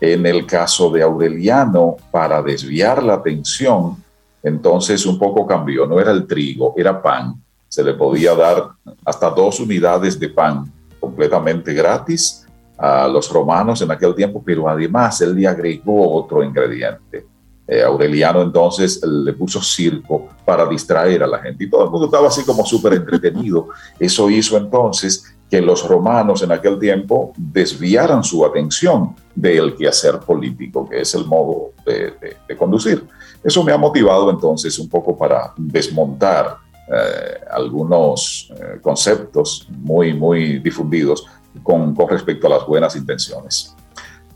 En 0.00 0.24
el 0.24 0.46
caso 0.46 0.88
de 0.88 1.02
Aureliano, 1.02 1.96
para 2.10 2.40
desviar 2.40 3.02
la 3.02 3.14
atención, 3.14 4.02
entonces 4.42 5.04
un 5.04 5.18
poco 5.18 5.46
cambió, 5.46 5.86
no 5.86 6.00
era 6.00 6.12
el 6.12 6.26
trigo, 6.26 6.72
era 6.78 7.02
pan. 7.02 7.34
Se 7.68 7.84
le 7.84 7.92
podía 7.92 8.34
dar 8.34 8.70
hasta 9.04 9.28
dos 9.28 9.60
unidades 9.60 10.18
de 10.18 10.30
pan 10.30 10.72
completamente 10.98 11.74
gratis 11.74 12.41
a 12.82 13.06
los 13.06 13.30
romanos 13.30 13.80
en 13.80 13.92
aquel 13.92 14.12
tiempo, 14.12 14.42
pero 14.44 14.68
además 14.68 15.20
él 15.20 15.36
le 15.36 15.46
agregó 15.46 16.14
otro 16.14 16.42
ingrediente. 16.42 17.24
Eh, 17.64 17.80
Aureliano 17.80 18.42
entonces 18.42 19.00
le 19.04 19.32
puso 19.34 19.62
circo 19.62 20.30
para 20.44 20.66
distraer 20.66 21.22
a 21.22 21.28
la 21.28 21.38
gente 21.38 21.62
y 21.62 21.70
todo 21.70 21.84
el 21.84 21.90
mundo 21.90 22.06
estaba 22.06 22.26
así 22.26 22.42
como 22.44 22.66
súper 22.66 22.94
entretenido. 22.94 23.68
Eso 24.00 24.28
hizo 24.28 24.56
entonces 24.56 25.32
que 25.48 25.62
los 25.62 25.86
romanos 25.86 26.42
en 26.42 26.50
aquel 26.50 26.76
tiempo 26.80 27.32
desviaran 27.36 28.24
su 28.24 28.44
atención 28.44 29.14
del 29.32 29.76
quehacer 29.76 30.18
político, 30.18 30.88
que 30.88 31.02
es 31.02 31.14
el 31.14 31.24
modo 31.24 31.70
de, 31.86 32.56
conducir. 32.56 33.06
Eso 33.44 33.62
me 33.62 33.70
ha 33.70 33.78
motivado 33.78 34.28
entonces 34.28 34.76
un 34.80 34.88
poco 34.88 35.16
para 35.16 35.52
desmontar 35.56 36.56
eh, 36.92 37.44
algunos 37.48 38.52
eh, 38.56 38.80
conceptos 38.82 39.68
muy, 39.70 40.12
muy 40.12 40.58
difundidos 40.58 41.24
con, 41.62 41.94
respecto 42.08 42.46
a 42.46 42.50
las 42.50 42.66
buenas 42.66 42.96
intenciones. 42.96 43.74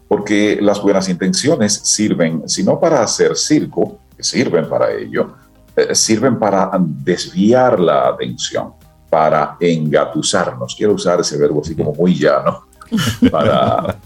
Porque 0.09 0.59
las 0.61 0.81
buenas 0.81 1.09
intenciones 1.09 1.75
sirven, 1.75 2.49
si 2.49 2.63
no 2.63 2.79
para 2.79 3.03
hacer 3.03 3.37
circo, 3.37 3.99
sirven 4.19 4.69
para 4.69 4.93
ello, 4.93 5.35
eh, 5.75 5.95
sirven 5.95 6.39
para 6.39 6.71
desviar 6.79 7.81
la 7.81 8.09
atención, 8.09 8.73
para 9.11 9.57
engatusarnos. 9.59 10.75
Quiero 10.77 10.95
usar 10.95 11.21
ese 11.21 11.37
verbo 11.37 11.61
así 11.61 11.75
como 11.75 11.93
muy 11.93 12.15
llano, 12.15 12.67
para, 13.31 13.99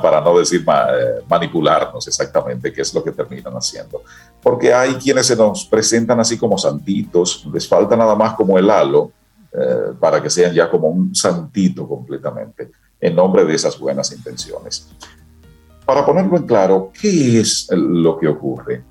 para, 0.00 0.20
no 0.20 0.38
decir 0.38 0.60
eh, 0.60 1.24
manipularnos 1.28 2.06
exactamente, 2.06 2.70
qué 2.70 2.82
es 2.82 2.92
lo 2.92 3.02
que 3.02 3.12
terminan 3.12 3.54
haciendo. 3.54 4.02
Porque 4.42 4.74
hay 4.74 4.94
quienes 4.94 5.26
se 5.26 5.36
nos 5.36 5.64
presentan 5.64 6.20
así 6.20 6.36
como 6.36 6.58
santitos, 6.58 7.46
les 7.52 7.66
falta 7.66 7.96
nada 7.96 8.14
más 8.14 8.34
como 8.34 8.58
el 8.58 8.68
halo 8.68 9.10
eh, 9.56 9.92
para 10.00 10.22
que 10.22 10.30
sean 10.30 10.52
ya 10.52 10.68
como 10.68 10.88
un 10.88 11.14
santito 11.14 11.86
completamente, 11.88 12.72
en 13.00 13.14
nombre 13.14 13.44
de 13.44 13.54
esas 13.54 13.78
buenas 13.78 14.10
intenciones. 14.12 14.88
Para 15.84 16.04
ponerlo 16.04 16.36
en 16.36 16.46
claro, 16.46 16.90
¿qué 16.98 17.40
es 17.40 17.68
lo 17.70 18.18
que 18.18 18.26
ocurre? 18.26 18.82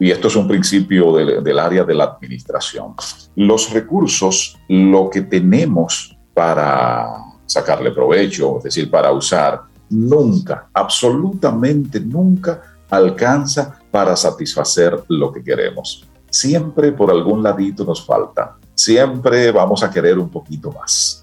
Y 0.00 0.10
esto 0.10 0.28
es 0.28 0.36
un 0.36 0.48
principio 0.48 1.12
del 1.12 1.58
área 1.58 1.84
de 1.84 1.94
la 1.94 2.04
administración. 2.04 2.94
Los 3.34 3.70
recursos, 3.72 4.56
lo 4.68 5.10
que 5.10 5.22
tenemos 5.22 6.16
para 6.32 7.08
sacarle 7.46 7.90
provecho, 7.90 8.58
es 8.58 8.64
decir, 8.64 8.90
para 8.90 9.10
usar, 9.10 9.62
nunca, 9.90 10.68
absolutamente 10.72 12.00
nunca 12.00 12.62
alcanza 12.90 13.78
para 13.90 14.14
satisfacer 14.16 15.04
lo 15.08 15.32
que 15.32 15.42
queremos. 15.42 16.06
Siempre 16.30 16.92
por 16.92 17.10
algún 17.10 17.42
ladito 17.42 17.84
nos 17.84 18.04
falta, 18.04 18.56
siempre 18.78 19.50
vamos 19.50 19.82
a 19.82 19.90
querer 19.90 20.18
un 20.18 20.28
poquito 20.28 20.70
más. 20.70 21.22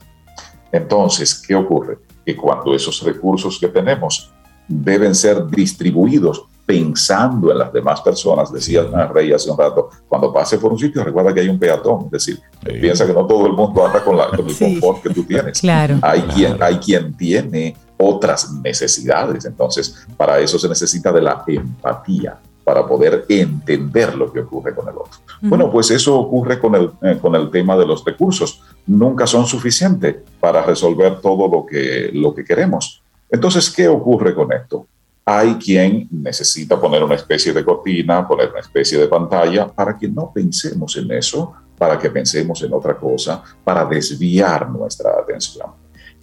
Entonces, 0.72 1.41
¿qué 1.47 1.56
ocurre? 1.56 1.99
Que 2.26 2.36
cuando 2.36 2.76
esos 2.76 3.01
recursos 3.01 3.58
que 3.58 3.70
tenemos 3.70 4.30
deben 4.68 5.16
ser 5.16 5.47
distribuidos 5.47 6.45
pensando 6.66 7.51
en 7.51 7.60
las 7.60 7.72
demás 7.72 8.01
personas, 8.01 8.51
decía 8.51 8.84
Rey 9.08 9.32
hace 9.32 9.49
un 9.49 9.58
rato, 9.58 9.89
cuando 10.10 10.34
pase 10.34 10.58
por 10.58 10.74
un 10.74 10.80
sitio 10.80 11.03
recuerda 11.03 11.34
que 11.34 11.41
hay 11.41 11.47
un 11.47 11.60
peatón, 11.60 12.06
es 12.06 12.12
decir, 12.12 12.41
piensa 12.82 13.06
que 13.06 13.14
no 13.14 13.26
todo 13.26 13.45
el 13.45 13.53
mundo 13.53 13.86
anda 13.86 14.03
con, 14.03 14.18
la, 14.18 14.30
con 14.30 14.49
el 14.49 14.58
confort 14.60 15.03
que 15.03 15.12
tú 15.12 15.24
tienes. 15.24 15.62
Claro. 15.62 15.99
Hay, 16.01 16.22
Quien, 16.24 16.62
hay 16.62 16.78
quien 16.80 17.16
tiene 17.16 17.78
otras 17.97 18.51
necesidades, 18.51 19.45
entonces 19.45 20.06
para 20.18 20.39
eso 20.39 20.60
se 20.60 20.68
necesita 20.68 21.12
de 21.12 21.22
la 21.22 21.43
empatía 21.47 22.38
para 22.66 22.86
poder 22.88 23.26
entender 23.30 24.16
lo 24.16 24.34
que 24.34 24.39
ocurre 24.39 24.74
con 24.74 24.89
el 24.89 24.97
otro. 24.97 25.20
Bueno, 25.41 25.72
pues 25.72 25.91
eso 25.91 26.20
ocurre 26.20 26.59
con 26.59 26.74
el, 26.74 26.89
eh, 27.03 27.20
con 27.22 27.36
el 27.36 27.51
tema 27.51 27.78
de 27.78 27.86
los 27.86 28.03
recursos. 28.03 28.63
Nunca 28.88 29.28
son 29.28 29.45
suficientes 29.45 30.16
para 30.39 30.63
resolver 30.63 31.22
todo 31.22 31.47
lo 31.47 31.63
que, 31.63 32.09
lo 32.11 32.34
que 32.34 32.43
queremos. 32.43 33.03
Entonces, 33.30 33.70
¿qué 33.70 33.88
ocurre 33.88 34.34
con 34.34 34.51
esto? 34.51 34.88
Hay 35.24 35.55
quien 35.55 36.07
necesita 36.11 36.82
poner 36.82 37.03
una 37.03 37.16
especie 37.16 37.53
de 37.53 37.63
cortina, 37.63 38.28
poner 38.28 38.49
una 38.49 38.61
especie 38.61 38.97
de 38.97 39.07
pantalla 39.07 39.68
para 39.68 39.95
que 39.95 40.07
no 40.07 40.32
pensemos 40.34 40.97
en 40.97 41.11
eso, 41.11 41.53
para 41.78 41.99
que 41.99 42.09
pensemos 42.09 42.63
en 42.63 42.74
otra 42.74 42.97
cosa, 42.97 43.43
para 43.63 43.86
desviar 43.86 44.70
nuestra 44.72 45.11
atención. 45.11 45.68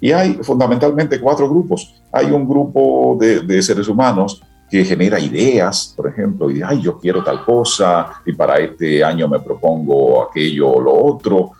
Y 0.00 0.10
hay 0.10 0.34
fundamentalmente 0.42 1.20
cuatro 1.20 1.48
grupos. 1.48 1.94
Hay 2.10 2.26
un 2.26 2.48
grupo 2.48 3.16
de, 3.20 3.62
seres 3.62 3.86
humanos 3.86 4.42
que 4.72 4.86
genera 4.86 5.20
ideas, 5.20 5.92
por 5.94 6.08
ejemplo, 6.08 6.50
y 6.50 6.62
ay, 6.62 6.80
yo 6.80 6.98
quiero 6.98 7.22
tal 7.22 7.44
cosa, 7.44 8.22
y 8.24 8.32
para 8.32 8.56
este 8.56 9.04
año 9.04 9.28
me 9.28 9.38
propongo 9.38 10.22
aquello 10.22 10.70
o 10.70 10.80
lo 10.80 10.94
otro, 10.94 11.50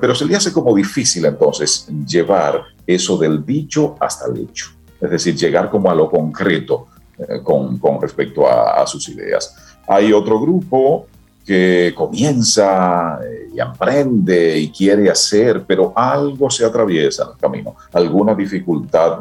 pero 0.00 0.16
se 0.16 0.24
le 0.24 0.34
hace 0.34 0.52
como 0.52 0.74
difícil 0.74 1.24
entonces 1.26 1.86
llevar 2.04 2.64
eso 2.84 3.16
del 3.18 3.46
dicho 3.46 3.94
hasta 4.00 4.26
el 4.26 4.40
hecho. 4.40 4.70
Es 5.00 5.10
decir, 5.10 5.36
llegar 5.36 5.70
como 5.70 5.88
a 5.88 5.94
lo 5.94 6.10
concreto 6.10 6.88
eh, 7.16 7.38
con, 7.40 7.78
con, 7.78 8.02
respecto 8.02 8.48
a, 8.48 8.84
sus 8.84 9.08
ideas. 9.10 9.54
Hay 9.86 10.12
otro 10.12 10.40
grupo 10.40 11.06
que 11.44 11.94
comienza 11.96 13.20
eh, 13.24 13.50
y 13.54 13.60
emprende 13.60 14.58
y 14.58 14.72
quiere 14.72 15.08
hacer, 15.08 15.62
pero 15.64 15.92
algo 15.94 16.50
se 16.50 16.64
atraviesa 16.64 17.22
en 17.22 17.28
el 17.28 17.36
camino, 17.36 17.76
alguna 17.92 18.34
dificultad 18.34 19.20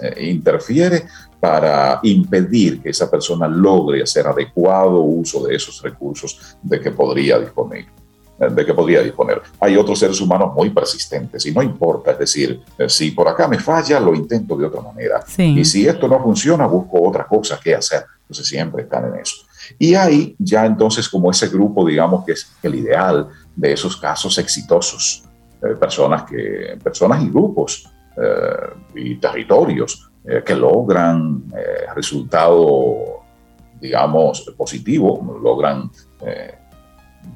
eh, 0.00 0.30
interfiere 0.30 1.04
para 1.40 1.98
impedir 2.02 2.82
que 2.82 2.90
esa 2.90 3.10
persona 3.10 3.48
logre 3.48 4.02
hacer 4.02 4.26
adecuado 4.26 5.00
uso 5.00 5.46
de 5.46 5.56
esos 5.56 5.82
recursos 5.82 6.56
de 6.62 6.78
que 6.80 6.90
podría 6.90 7.38
disponer 7.38 7.86
de 8.48 8.64
que 8.64 8.72
podría 8.72 9.02
disponer. 9.02 9.42
Hay 9.60 9.76
otros 9.76 9.98
seres 9.98 10.20
humanos 10.20 10.54
muy 10.54 10.70
persistentes 10.70 11.44
y 11.44 11.52
no 11.52 11.62
importa, 11.62 12.12
es 12.12 12.18
decir, 12.18 12.62
eh, 12.78 12.88
si 12.88 13.10
por 13.10 13.28
acá 13.28 13.46
me 13.46 13.58
falla, 13.58 14.00
lo 14.00 14.14
intento 14.14 14.56
de 14.56 14.64
otra 14.64 14.80
manera. 14.80 15.22
Y 15.36 15.64
si 15.64 15.86
esto 15.86 16.08
no 16.08 16.22
funciona, 16.22 16.66
busco 16.66 17.02
otra 17.02 17.26
cosa 17.26 17.60
que 17.62 17.74
hacer. 17.74 18.04
Entonces 18.22 18.46
siempre 18.46 18.84
están 18.84 19.12
en 19.12 19.20
eso. 19.20 19.36
Y 19.78 19.94
hay 19.94 20.34
ya 20.38 20.64
entonces 20.64 21.08
como 21.08 21.30
ese 21.30 21.48
grupo, 21.48 21.86
digamos, 21.86 22.24
que 22.24 22.32
es 22.32 22.50
el 22.62 22.76
ideal 22.76 23.28
de 23.54 23.72
esos 23.72 23.96
casos 23.96 24.38
exitosos, 24.38 25.24
eh, 25.62 25.74
personas, 25.78 26.22
que, 26.22 26.78
personas 26.82 27.22
y 27.22 27.28
grupos 27.28 27.86
eh, 28.16 28.70
y 28.94 29.16
territorios 29.16 30.09
que 30.44 30.54
logran 30.54 31.44
resultado, 31.94 33.22
digamos, 33.80 34.52
positivo, 34.56 35.38
logran 35.42 35.90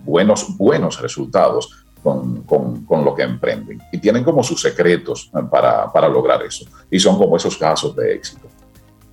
buenos, 0.04 0.56
buenos 0.56 1.00
resultados 1.00 1.84
con, 2.02 2.42
con, 2.42 3.04
lo 3.04 3.14
que 3.14 3.22
emprenden. 3.22 3.80
Y 3.90 3.98
tienen 3.98 4.22
como 4.22 4.42
sus 4.42 4.60
secretos 4.60 5.30
para, 5.50 5.90
para 5.90 6.08
lograr 6.08 6.42
eso. 6.42 6.66
Y 6.90 7.00
son 7.00 7.16
como 7.16 7.36
esos 7.36 7.56
casos 7.56 7.96
de 7.96 8.14
éxito. 8.14 8.48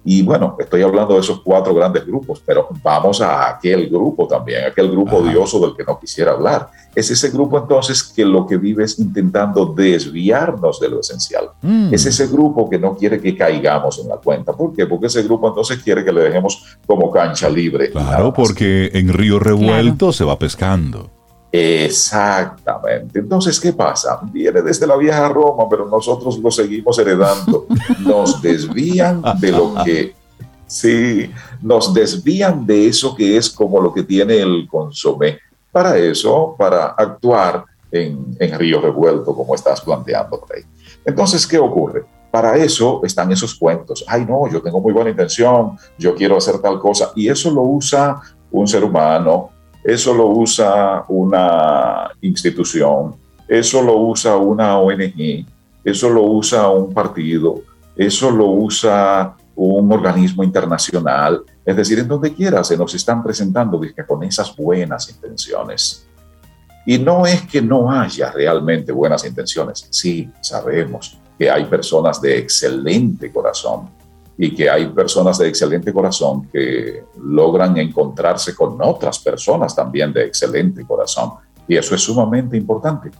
Y 0.04 0.24
bueno, 0.24 0.56
estoy 0.60 0.82
hablando 0.82 1.14
de 1.14 1.20
esos 1.20 1.42
cuatro 1.42 1.76
grandes 1.76 2.06
grupos, 2.06 2.42
pero 2.44 2.68
vamos 2.82 3.22
a 3.22 3.50
aquel 3.50 3.88
grupo 3.88 4.28
también, 4.28 4.66
aquel 4.66 4.90
grupo 4.90 5.18
odioso 5.18 5.60
del 5.60 5.76
que 5.76 5.84
no 5.84 6.00
quisiera 6.00 6.32
hablar. 6.32 6.70
Es 6.96 7.12
ese 7.12 7.30
grupo 7.30 7.58
entonces 7.58 8.04
que 8.04 8.26
lo 8.26 8.48
que 8.48 8.58
vive 8.58 8.84
es 8.84 8.98
intentando 9.00 9.66
desviarnos 9.66 10.80
de 10.80 10.90
lo 10.90 11.00
esencial. 11.02 11.52
Mm. 11.62 11.94
Es 11.94 12.06
ese 12.06 12.28
grupo 12.28 12.70
que 12.70 12.80
no 12.80 12.96
quiere 12.96 13.22
que 13.22 13.38
caigamos 13.38 14.00
en 14.00 14.10
la 14.10 14.18
cuenta. 14.18 14.54
¿Por 14.54 14.74
qué? 14.74 14.88
Porque 14.88 15.08
ese 15.08 15.24
grupo 15.24 15.48
entonces 15.48 15.82
quiere 15.84 16.04
que 16.04 16.12
le 16.12 16.22
dejemos 16.22 16.78
como 16.86 17.12
cancha 17.12 17.48
libre. 17.50 17.92
Claro, 17.92 18.34
porque 18.34 18.90
en 18.94 19.14
río 19.14 19.40
revuelto 19.40 20.12
se 20.12 20.26
va 20.26 20.38
pescando. 20.40 21.21
Exactamente. 21.52 23.20
Entonces, 23.20 23.60
¿qué 23.60 23.74
pasa? 23.74 24.20
Viene 24.32 24.62
desde 24.62 24.88
la 24.88 24.96
vieja 24.96 25.28
Roma, 25.28 25.66
pero 25.70 25.86
nosotros 25.86 26.40
lo 26.40 26.50
seguimos 26.50 26.98
heredando. 26.98 27.68
Nos 28.00 28.42
desvían 28.42 29.22
de 29.40 29.52
lo 29.52 29.74
que, 29.84 30.16
sí, 30.66 31.30
nos 31.62 31.94
desvían 31.94 32.66
de 32.66 32.88
eso 32.88 33.14
que 33.14 33.36
es 33.36 33.50
como 33.50 33.82
lo 33.82 33.94
que 33.94 34.04
tiene 34.04 34.38
el 34.38 34.68
consomé. 34.70 35.40
Para 35.72 35.98
eso, 35.98 36.56
para 36.58 36.88
actuar 36.88 37.66
en, 37.92 38.36
en 38.40 38.60
río 38.60 38.82
revuelto, 38.82 39.36
como 39.36 39.54
estás 39.56 39.82
planteando, 39.82 40.44
Rey. 40.50 40.64
Entonces, 41.06 41.46
¿qué 41.46 41.58
ocurre? 41.58 42.06
Para 42.30 42.56
eso 42.56 43.02
están 43.04 43.32
esos 43.32 43.56
cuentos. 43.56 44.04
Ay, 44.08 44.26
no, 44.26 44.50
yo 44.50 44.62
tengo 44.62 44.80
muy 44.80 44.94
buena 44.94 45.10
intención, 45.10 45.78
yo 45.98 46.16
quiero 46.16 46.38
hacer 46.38 46.60
tal 46.60 46.80
cosa. 46.80 47.12
Y 47.16 47.28
eso 47.28 47.52
lo 47.52 47.62
usa 47.62 48.22
un 48.52 48.68
ser 48.68 48.84
humano 48.84 49.50
eso 49.84 50.14
lo 50.14 50.28
usa 50.28 51.06
una 51.08 52.12
institución, 52.22 53.16
eso 53.48 53.82
lo 53.82 53.98
usa 53.98 54.36
una 54.38 54.78
ONG, 54.78 55.46
eso 55.84 56.10
lo 56.10 56.24
usa 56.24 56.70
un 56.70 56.94
partido, 56.94 57.62
eso 57.96 58.30
lo 58.32 58.46
usa 58.48 59.36
un 59.56 59.92
organismo 59.92 60.44
internacional, 60.44 61.42
es 61.66 61.76
decir, 61.76 62.00
en 62.00 62.08
donde 62.08 62.34
quiera 62.34 62.64
se 62.64 62.78
nos 62.78 62.94
están 62.94 63.24
presentando 63.24 63.80
con 64.08 64.24
esas 64.24 64.56
buenas 64.56 65.10
intenciones. 65.10 66.08
Y 66.86 66.98
no 66.98 67.26
es 67.28 67.42
que 67.44 67.62
no 67.62 67.92
haya 67.92 68.32
realmente 68.32 68.92
buenas 68.92 69.26
intenciones, 69.26 69.88
sí, 69.90 70.32
sabemos 70.42 71.20
que 71.38 71.50
hay 71.50 71.66
personas 71.66 72.22
de 72.22 72.38
excelente 72.38 73.32
corazón 73.32 73.90
y 74.44 74.56
que 74.56 74.68
hay 74.68 74.88
personas 74.88 75.38
de 75.38 75.48
excelente 75.48 75.94
corazón 75.94 76.48
que 76.52 77.04
logran 77.22 77.78
encontrarse 77.78 78.56
con 78.56 78.76
otras 78.82 79.20
personas 79.20 79.76
también 79.76 80.12
de 80.12 80.26
excelente 80.26 80.84
corazón. 80.84 81.34
Y 81.68 81.78
eso 81.78 81.94
es 81.94 82.02
sumamente 82.02 82.58
importante. 82.58 83.12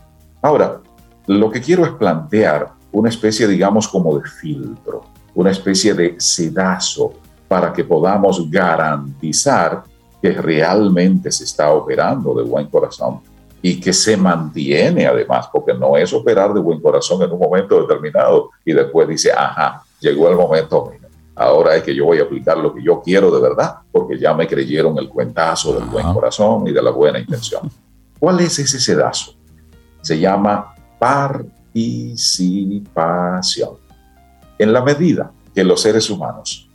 Ahora, 0.42 0.80
lo 1.28 1.48
que 1.48 1.60
quiero 1.60 1.84
es 1.84 1.92
plantear 1.92 2.72
una 2.90 3.08
especie, 3.08 3.46
digamos, 3.46 3.86
como 3.86 4.18
de 4.18 4.28
filtro, 4.28 5.04
una 5.36 5.52
especie 5.52 5.94
de 5.94 6.16
sedazo 6.18 7.12
para 7.46 7.72
que 7.72 7.84
podamos 7.84 8.50
garantizar 8.50 9.84
que 10.20 10.32
realmente 10.32 11.30
se 11.30 11.44
está 11.44 11.70
operando 11.70 12.34
de 12.34 12.42
buen 12.42 12.66
corazón 12.66 13.20
y 13.62 13.78
que 13.78 13.92
se 13.92 14.16
mantiene 14.16 15.06
además, 15.06 15.48
porque 15.52 15.72
no 15.72 15.96
es 15.96 16.12
operar 16.12 16.52
de 16.52 16.58
buen 16.58 16.80
corazón 16.80 17.22
en 17.22 17.30
un 17.30 17.38
momento 17.38 17.80
determinado 17.80 18.50
y 18.64 18.72
después 18.72 19.06
dice, 19.06 19.30
ajá, 19.30 19.84
llegó 20.00 20.28
el 20.28 20.34
momento, 20.34 20.90
Ahora 21.34 21.76
es 21.76 21.82
que 21.82 21.94
yo 21.94 22.04
voy 22.04 22.18
a 22.18 22.24
aplicar 22.24 22.58
lo 22.58 22.74
que 22.74 22.82
yo 22.82 23.00
quiero 23.00 23.30
de 23.30 23.40
verdad, 23.40 23.76
porque 23.90 24.18
ya 24.18 24.34
me 24.34 24.46
creyeron 24.46 24.98
el 24.98 25.08
cuentazo 25.08 25.72
del 25.74 25.84
buen 25.84 26.12
corazón 26.12 26.68
y 26.68 26.72
de 26.72 26.82
la 26.82 26.90
buena 26.90 27.18
intención. 27.18 27.70
¿Cuál 28.18 28.40
es 28.40 28.58
ese 28.58 28.78
sedazo? 28.78 29.32
Se 30.02 30.18
llama 30.18 30.74
participación. 30.98 33.70
En 34.58 34.70
la 34.72 34.82
medida 34.82 35.30
que 35.54 35.64
los 35.64 35.80
seres 35.80 36.10
humanos 36.10 36.68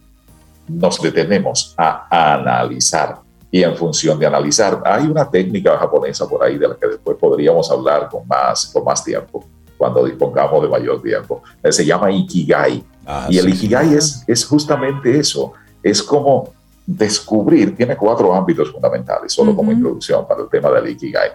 nos 0.67 0.99
detenemos 1.01 1.73
a 1.77 2.33
analizar 2.33 3.19
y 3.49 3.63
en 3.63 3.75
función 3.75 4.19
de 4.19 4.25
analizar, 4.25 4.81
hay 4.83 5.05
una 5.05 5.29
técnica 5.29 5.77
japonesa 5.77 6.27
por 6.27 6.43
ahí 6.43 6.57
de 6.57 6.67
la 6.67 6.75
que 6.75 6.87
después 6.87 7.17
podríamos 7.17 7.71
hablar 7.71 8.09
con 8.09 8.27
más, 8.27 8.65
con 8.67 8.83
más 8.83 9.03
tiempo, 9.03 9.45
cuando 9.77 10.03
dispongamos 10.03 10.61
de 10.61 10.67
mayor 10.67 11.01
tiempo. 11.01 11.41
Se 11.69 11.85
llama 11.85 12.11
Ikigai. 12.11 12.83
Ah, 13.09 13.27
y 13.29 13.37
el 13.37 13.47
Ikigai 13.47 13.93
es, 13.93 14.25
es 14.27 14.45
justamente 14.45 15.17
eso. 15.17 15.53
Es 15.81 16.03
como 16.03 16.49
descubrir, 16.85 17.73
tiene 17.73 17.95
cuatro 17.95 18.35
ámbitos 18.35 18.69
fundamentales, 18.71 19.31
solo 19.31 19.55
como 19.55 19.71
introducción 19.71 20.27
para 20.27 20.41
el 20.41 20.49
tema 20.49 20.69
del 20.71 20.89
Ikigai. 20.89 21.31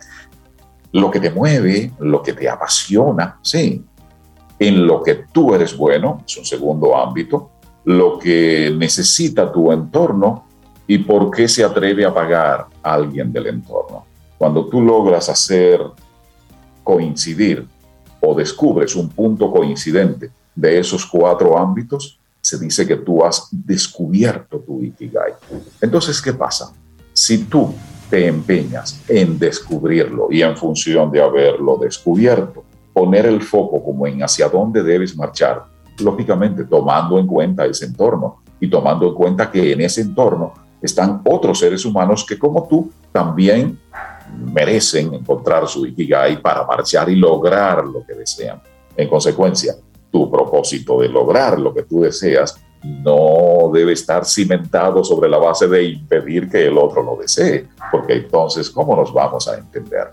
Lo 0.92 1.10
que 1.10 1.18
te 1.18 1.30
mueve, 1.30 1.92
lo 1.98 2.22
que 2.22 2.34
te 2.34 2.46
apasiona, 2.46 3.38
sí. 3.40 3.82
En 4.58 4.86
lo 4.86 5.02
que 5.02 5.24
tú 5.32 5.54
eres 5.54 5.74
bueno, 5.74 6.22
es 6.26 6.36
un 6.36 6.44
segundo 6.44 6.94
ámbito. 6.94 7.50
Lo 7.84 8.18
que 8.18 8.70
necesita 8.76 9.50
tu 9.50 9.72
entorno 9.72 10.44
y 10.86 10.98
por 10.98 11.30
qué 11.30 11.48
se 11.48 11.64
atreve 11.64 12.04
a 12.04 12.12
pagar 12.12 12.66
a 12.82 12.92
alguien 12.92 13.32
del 13.32 13.46
entorno. 13.46 14.04
Cuando 14.36 14.66
tú 14.66 14.82
logras 14.82 15.30
hacer 15.30 15.80
coincidir 16.84 17.66
o 18.20 18.34
descubres 18.34 18.94
un 18.94 19.08
punto 19.08 19.50
coincidente 19.50 20.30
de 20.54 20.78
esos 20.78 21.06
cuatro 21.06 21.58
ámbitos, 21.58 22.18
se 22.40 22.58
dice 22.58 22.86
que 22.86 22.96
tú 22.96 23.24
has 23.24 23.48
descubierto 23.50 24.58
tu 24.58 24.82
Ikigai. 24.82 25.32
Entonces, 25.80 26.20
¿qué 26.20 26.32
pasa? 26.32 26.72
Si 27.12 27.44
tú 27.44 27.72
te 28.10 28.26
empeñas 28.26 29.00
en 29.08 29.38
descubrirlo 29.38 30.28
y 30.30 30.42
en 30.42 30.56
función 30.56 31.10
de 31.10 31.22
haberlo 31.22 31.78
descubierto, 31.80 32.64
poner 32.92 33.26
el 33.26 33.40
foco 33.42 33.82
como 33.82 34.06
en 34.06 34.22
hacia 34.22 34.48
dónde 34.48 34.82
debes 34.82 35.16
marchar, 35.16 35.64
lógicamente 35.98 36.64
tomando 36.64 37.18
en 37.18 37.26
cuenta 37.26 37.64
ese 37.64 37.86
entorno 37.86 38.42
y 38.60 38.68
tomando 38.68 39.08
en 39.08 39.14
cuenta 39.14 39.50
que 39.50 39.72
en 39.72 39.80
ese 39.80 40.02
entorno 40.02 40.52
están 40.82 41.22
otros 41.24 41.60
seres 41.60 41.84
humanos 41.84 42.26
que 42.28 42.38
como 42.38 42.66
tú 42.68 42.90
también 43.12 43.78
merecen 44.52 45.14
encontrar 45.14 45.68
su 45.68 45.86
Ikigai 45.86 46.40
para 46.42 46.64
marchar 46.64 47.08
y 47.08 47.16
lograr 47.16 47.84
lo 47.84 48.04
que 48.04 48.14
desean. 48.14 48.60
En 48.96 49.08
consecuencia, 49.08 49.74
tu 50.12 50.30
propósito 50.30 51.00
de 51.00 51.08
lograr 51.08 51.58
lo 51.58 51.74
que 51.74 51.82
tú 51.82 52.02
deseas 52.02 52.60
no 52.82 53.70
debe 53.72 53.92
estar 53.92 54.24
cimentado 54.24 55.04
sobre 55.04 55.28
la 55.28 55.38
base 55.38 55.68
de 55.68 55.84
impedir 55.84 56.50
que 56.50 56.66
el 56.66 56.76
otro 56.76 57.02
lo 57.02 57.16
desee, 57.16 57.68
porque 57.90 58.14
entonces, 58.14 58.70
¿cómo 58.70 58.96
nos 58.96 59.12
vamos 59.12 59.48
a 59.48 59.56
entender? 59.56 60.10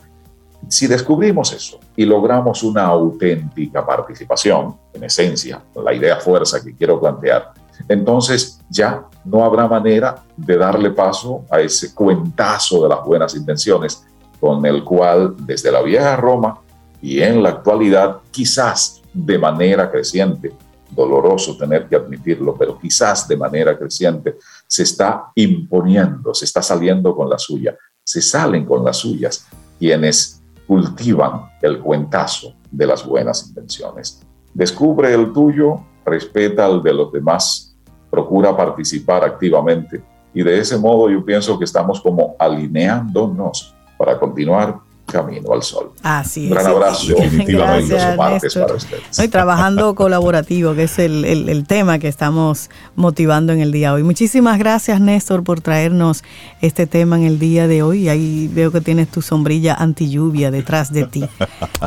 Si 0.67 0.85
descubrimos 0.85 1.51
eso 1.51 1.79
y 1.95 2.05
logramos 2.05 2.61
una 2.63 2.85
auténtica 2.85 3.85
participación, 3.85 4.77
en 4.93 5.03
esencia, 5.03 5.61
la 5.83 5.93
idea 5.93 6.17
fuerza 6.17 6.63
que 6.63 6.75
quiero 6.75 6.99
plantear, 6.99 7.53
entonces 7.87 8.59
ya 8.69 9.05
no 9.25 9.43
habrá 9.43 9.67
manera 9.67 10.23
de 10.37 10.57
darle 10.57 10.91
paso 10.91 11.45
a 11.49 11.59
ese 11.61 11.93
cuentazo 11.95 12.83
de 12.83 12.89
las 12.89 13.03
buenas 13.03 13.35
intenciones 13.35 14.05
con 14.39 14.65
el 14.65 14.83
cual 14.83 15.35
desde 15.39 15.71
la 15.71 15.81
vieja 15.81 16.15
Roma 16.17 16.59
y 17.01 17.21
en 17.21 17.41
la 17.41 17.49
actualidad 17.49 18.17
quizás 18.31 18.98
de 19.13 19.37
manera 19.37 19.89
creciente, 19.89 20.53
doloroso 20.89 21.57
tener 21.57 21.87
que 21.87 21.95
admitirlo, 21.95 22.55
pero 22.57 22.77
quizás 22.79 23.27
de 23.27 23.37
manera 23.37 23.77
creciente. 23.77 24.37
Se 24.67 24.83
está 24.83 25.31
imponiendo, 25.35 26.33
se 26.33 26.45
está 26.45 26.61
saliendo 26.61 27.15
con 27.15 27.29
la 27.29 27.37
suya, 27.37 27.77
se 28.03 28.21
salen 28.21 28.65
con 28.65 28.83
las 28.83 28.97
suyas 28.97 29.47
quienes 29.77 30.41
cultivan 30.67 31.49
el 31.61 31.79
cuentazo 31.79 32.53
de 32.69 32.85
las 32.85 33.05
buenas 33.05 33.47
intenciones. 33.47 34.21
Descubre 34.53 35.13
el 35.13 35.31
tuyo, 35.31 35.85
respeta 36.05 36.67
el 36.67 36.83
de 36.83 36.93
los 36.93 37.11
demás, 37.11 37.75
procura 38.09 38.55
participar 38.55 39.23
activamente. 39.23 40.03
Y 40.33 40.43
de 40.43 40.59
ese 40.59 40.77
modo 40.77 41.09
yo 41.09 41.23
pienso 41.23 41.57
que 41.57 41.65
estamos 41.65 42.01
como 42.01 42.35
alineándonos 42.37 43.73
para 43.97 44.19
continuar 44.19 44.79
camino 45.11 45.53
al 45.53 45.63
sol. 45.63 45.91
Así 46.03 46.45
es. 46.45 46.51
Un 46.51 46.57
gran 46.57 46.67
abrazo. 46.67 47.07
Definitivamente. 47.19 47.93
Gracias, 47.93 48.55
para 48.55 48.75
ustedes. 48.75 49.31
Trabajando 49.31 49.95
colaborativo, 49.99 50.73
que 50.75 50.83
es 50.83 50.99
el, 50.99 51.25
el, 51.25 51.67
tema 51.67 51.99
que 51.99 52.07
estamos 52.07 52.69
motivando 52.95 53.53
en 53.53 53.61
el 53.61 53.71
día 53.71 53.89
de 53.89 53.95
hoy. 53.95 54.03
Muchísimas 54.03 54.57
gracias, 54.57 54.99
Néstor, 55.01 55.43
por 55.43 55.61
traernos 55.61 56.23
este 56.61 56.87
tema 56.87 57.17
en 57.17 57.23
el 57.23 57.39
día 57.39 57.67
de 57.67 57.83
hoy. 57.83 58.09
Ahí 58.09 58.49
veo 58.53 58.71
que 58.71 58.81
tienes 58.81 59.09
tu 59.09 59.21
sombrilla 59.21 59.75
anti 59.75 60.09
lluvia 60.09 60.51
detrás 60.51 60.91
de 60.91 61.05
ti. 61.05 61.27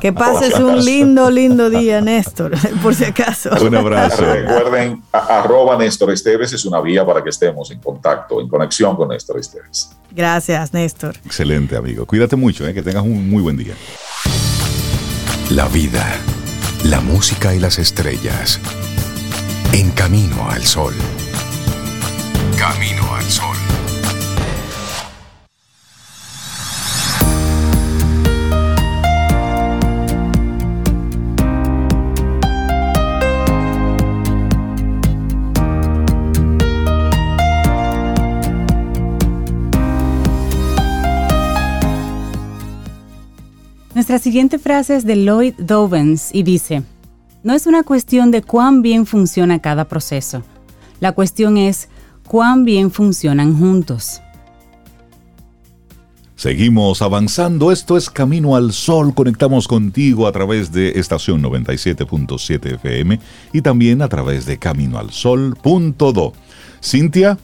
Que 0.00 0.12
pases 0.12 0.54
un 0.58 0.84
lindo, 0.84 1.30
lindo 1.30 1.70
día, 1.70 2.00
Néstor, 2.00 2.52
por 2.82 2.94
si 2.94 3.04
acaso. 3.04 3.50
Un 3.60 3.74
abrazo. 3.74 4.24
Recuerden, 4.24 5.02
arroba 5.12 5.76
Néstor 5.76 6.12
Esteves 6.12 6.52
es 6.52 6.64
una 6.64 6.80
vía 6.80 7.04
para 7.04 7.22
que 7.22 7.30
estemos 7.30 7.70
en 7.70 7.80
contacto, 7.80 8.40
en 8.40 8.48
conexión 8.48 8.96
con 8.96 9.08
Néstor 9.08 9.38
Esteves. 9.38 9.90
Gracias, 10.14 10.72
Néstor. 10.72 11.16
Excelente, 11.24 11.76
amigo. 11.76 12.06
Cuídate 12.06 12.36
mucho, 12.36 12.66
¿eh? 12.66 12.74
que 12.74 12.82
tengas 12.82 13.02
un 13.02 13.28
muy 13.28 13.42
buen 13.42 13.56
día. 13.56 13.74
La 15.50 15.68
vida, 15.68 16.06
la 16.84 17.00
música 17.00 17.54
y 17.54 17.58
las 17.58 17.78
estrellas. 17.78 18.60
En 19.72 19.90
camino 19.90 20.50
al 20.50 20.62
sol. 20.64 20.94
Camino 22.58 23.14
al 23.14 23.24
sol. 23.24 23.71
Nuestra 44.02 44.18
siguiente 44.18 44.58
frase 44.58 44.96
es 44.96 45.06
de 45.06 45.14
Lloyd 45.14 45.54
Dovens 45.58 46.34
y 46.34 46.42
dice, 46.42 46.82
no 47.44 47.54
es 47.54 47.68
una 47.68 47.84
cuestión 47.84 48.32
de 48.32 48.42
cuán 48.42 48.82
bien 48.82 49.06
funciona 49.06 49.60
cada 49.60 49.84
proceso, 49.84 50.42
la 50.98 51.12
cuestión 51.12 51.56
es 51.56 51.88
cuán 52.26 52.64
bien 52.64 52.90
funcionan 52.90 53.56
juntos. 53.56 54.20
Seguimos 56.34 57.00
avanzando, 57.00 57.70
esto 57.70 57.96
es 57.96 58.10
Camino 58.10 58.56
al 58.56 58.72
Sol, 58.72 59.14
conectamos 59.14 59.68
contigo 59.68 60.26
a 60.26 60.32
través 60.32 60.72
de 60.72 60.98
estación 60.98 61.40
97.7 61.40 62.74
FM 62.74 63.20
y 63.52 63.62
también 63.62 64.02
a 64.02 64.08
través 64.08 64.46
de 64.46 64.58
caminoalsol.do. 64.58 66.32
Cintia, 66.82 67.38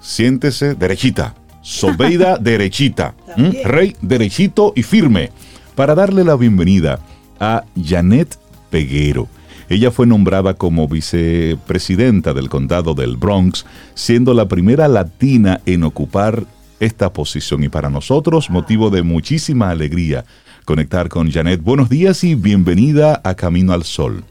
siéntese 0.00 0.74
derechita, 0.74 1.36
Sobeida 1.62 2.36
derechita, 2.40 3.14
Rey 3.62 3.94
derechito 4.02 4.72
y 4.74 4.82
firme 4.82 5.30
para 5.78 5.94
darle 5.94 6.24
la 6.24 6.34
bienvenida 6.34 6.98
a 7.38 7.62
Janet 7.80 8.36
Peguero. 8.68 9.28
Ella 9.68 9.92
fue 9.92 10.08
nombrada 10.08 10.54
como 10.54 10.88
vicepresidenta 10.88 12.34
del 12.34 12.48
condado 12.48 12.94
del 12.94 13.16
Bronx, 13.16 13.64
siendo 13.94 14.34
la 14.34 14.48
primera 14.48 14.88
latina 14.88 15.60
en 15.66 15.84
ocupar 15.84 16.42
esta 16.80 17.12
posición 17.12 17.62
y 17.62 17.68
para 17.68 17.90
nosotros 17.90 18.50
motivo 18.50 18.90
de 18.90 19.04
muchísima 19.04 19.70
alegría 19.70 20.24
conectar 20.64 21.08
con 21.08 21.30
Janet. 21.30 21.62
Buenos 21.62 21.88
días 21.88 22.24
y 22.24 22.34
bienvenida 22.34 23.20
a 23.22 23.36
Camino 23.36 23.72
al 23.72 23.84
Sol. 23.84 24.24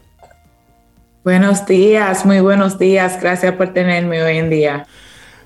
Buenos 1.24 1.64
días, 1.64 2.26
muy 2.26 2.40
buenos 2.40 2.78
días. 2.78 3.18
Gracias 3.22 3.54
por 3.54 3.72
tenerme 3.72 4.22
hoy 4.22 4.36
en 4.36 4.50
día. 4.50 4.86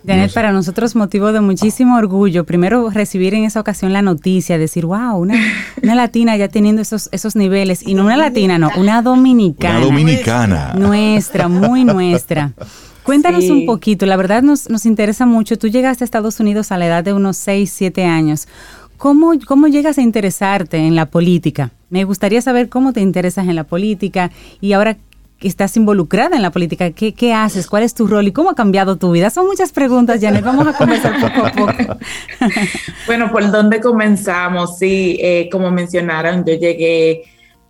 Janet, 0.07 0.33
para 0.33 0.53
nosotros 0.53 0.97
motivo 0.97 1.33
de 1.33 1.41
muchísimo 1.41 1.97
orgullo, 1.97 2.45
primero 2.45 2.91
recibir 2.91 3.35
en 3.35 3.45
esa 3.45 3.61
ocasión 3.61 3.93
la 3.93 4.03
noticia, 4.03 4.59
decir, 4.59 4.85
wow, 4.85 5.17
una, 5.17 5.35
una 5.83 5.95
latina 5.95 6.37
ya 6.37 6.49
teniendo 6.49 6.83
esos, 6.83 7.09
esos 7.13 7.37
niveles, 7.37 7.87
y 7.87 7.95
no 7.95 8.05
una 8.05 8.17
latina, 8.17 8.59
no, 8.59 8.71
una 8.77 9.03
dominicana. 9.03 9.79
Una 9.79 9.87
dominicana. 9.87 10.75
Nuestra, 10.75 11.49
muy 11.49 11.85
nuestra. 11.85 12.53
Cuéntanos 13.03 13.51
un 13.51 13.67
poquito, 13.67 14.07
la 14.07 14.17
verdad 14.17 14.43
nos, 14.43 14.71
nos 14.71 14.87
interesa 14.87 15.27
mucho, 15.27 15.59
tú 15.59 15.67
llegaste 15.67 16.05
a 16.05 16.07
Estados 16.07 16.39
Unidos 16.39 16.71
a 16.71 16.79
la 16.79 16.87
edad 16.87 17.05
de 17.05 17.13
unos 17.13 17.37
6, 17.37 17.73
7 17.75 18.05
años. 18.05 18.47
¿Cómo, 18.97 19.33
¿Cómo 19.49 19.67
llegas 19.67 19.99
a 19.99 20.03
interesarte 20.03 20.77
en 20.77 20.95
la 20.95 21.07
política? 21.07 21.73
Me 21.91 22.05
gustaría 22.05 22.41
saber 22.41 22.69
cómo 22.69 22.93
te 22.93 23.01
interesas 23.01 23.49
en 23.49 23.57
la 23.57 23.65
política 23.65 24.31
y 24.61 24.73
ahora 24.75 24.97
estás 25.49 25.77
involucrada 25.77 26.37
en 26.37 26.43
la 26.43 26.51
política. 26.51 26.91
¿Qué, 26.91 27.35
haces? 27.35 27.67
¿Cuál 27.67 27.83
es 27.83 27.95
tu 27.95 28.07
rol? 28.07 28.29
¿Y 28.29 28.33
cómo 28.33 28.51
ha 28.51 28.55
cambiado 28.55 28.97
tu 28.97 29.11
vida? 29.13 29.31
Son 29.31 29.47
muchas 29.47 29.73
preguntas, 29.73 30.21
Janet. 30.21 30.45
Vamos 30.45 30.67
a 30.67 30.73
comenzar 30.73 31.21
poco 31.21 31.47
a 31.47 31.53
poco. 31.53 31.99
bueno, 33.07 33.31
¿por 33.31 33.51
dónde 33.51 33.81
comenzamos? 33.81 34.79
Sí, 34.79 35.19
eh, 35.21 35.49
como 35.51 35.71
mencionaron, 35.71 36.45
yo 36.45 36.55
llegué 36.55 37.25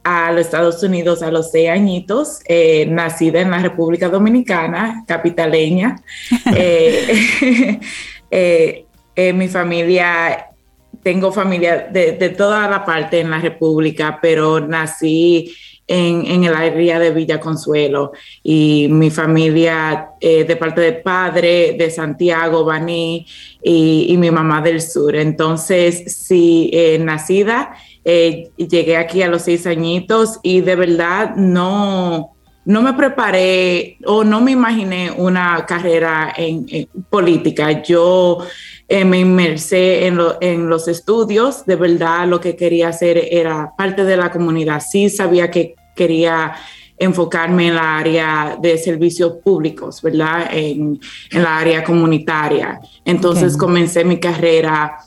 a 0.05 0.33
los 0.33 0.43
Estados 0.43 0.83
Unidos 0.83 1.23
a 1.23 1.31
los 1.31 1.51
seis 1.51 1.71
añitos, 1.71 2.41
eh, 2.47 2.87
nacida 2.87 3.41
en 3.41 3.51
la 3.51 3.59
República 3.59 4.09
Dominicana, 4.09 5.05
capitaleña. 5.07 5.97
Eh, 9.15 9.35
mi 9.35 9.47
familia 9.47 10.47
tengo 11.03 11.33
familia 11.33 11.89
de, 11.91 12.13
de, 12.13 12.29
toda 12.31 12.69
la 12.69 12.85
parte 12.85 13.21
en 13.21 13.31
la 13.31 13.39
República, 13.39 14.19
pero 14.23 14.61
nací 14.61 15.55
en, 15.87 16.45
el 16.45 16.55
área 16.55 16.99
de 16.99 17.11
Villa 17.11 17.41
Consuelo 17.41 18.13
y 18.43 18.89
mi 18.91 19.11
familia 19.11 20.11
eh, 20.21 20.45
de 20.45 20.57
parte 20.57 20.81
de 20.81 20.93
padre 20.93 21.77
de 21.79 21.91
Santiago, 21.91 22.65
Baní 22.65 23.27
y, 23.63 24.17
mi 24.19 24.31
mamá 24.31 24.63
del 24.63 24.81
sur. 24.81 25.15
Entonces, 25.15 26.05
sí, 26.07 26.71
eh, 26.73 26.99
nacida 26.99 27.75
Eh, 28.05 28.51
llegué 28.57 28.97
aquí 28.97 29.23
a 29.23 29.29
los 29.29 29.43
seis 29.43 29.65
añitos 29.65 30.41
y 30.43 30.61
de 30.61 30.75
verdad 30.75 31.37
no, 31.37 32.35
no 32.65 32.83
me 32.83 32.95
preparé 32.95 33.97
o 34.05 34.25
no 34.25 34.41
me 34.41 34.51
imaginé 34.53 35.11
una 35.11 35.65
carrera 35.67 36.33
en, 36.37 36.89
política. 37.11 37.83
Yo 37.83 38.39
eh, 38.93 39.07
me 39.07 39.21
inmersé 39.21 40.07
en, 40.07 40.21
en, 40.43 40.69
los 40.69 40.87
estudios, 40.87 41.65
de 41.65 41.77
verdad 41.77 42.29
lo 42.29 42.39
que 42.41 42.57
quería 42.57 42.89
hacer 42.89 43.17
era 43.31 43.73
parte 43.75 44.05
de 44.05 44.19
la 44.19 44.31
comunidad. 44.31 44.83
Sí 44.87 45.09
sabía 45.09 45.51
que 45.51 45.77
quería 45.97 46.53
enfocarme 46.99 47.69
en 47.69 47.77
la 47.77 47.97
área 47.97 48.59
de 48.61 48.77
servicios 48.77 49.39
públicos, 49.43 50.03
¿verdad? 50.03 50.47
En, 50.53 51.01
en 51.31 51.43
la 51.43 51.59
área 51.59 51.83
comunitaria. 51.83 52.83
Entonces 53.03 53.57
comencé 53.57 54.05
mi 54.05 54.21
carrera 54.21 54.99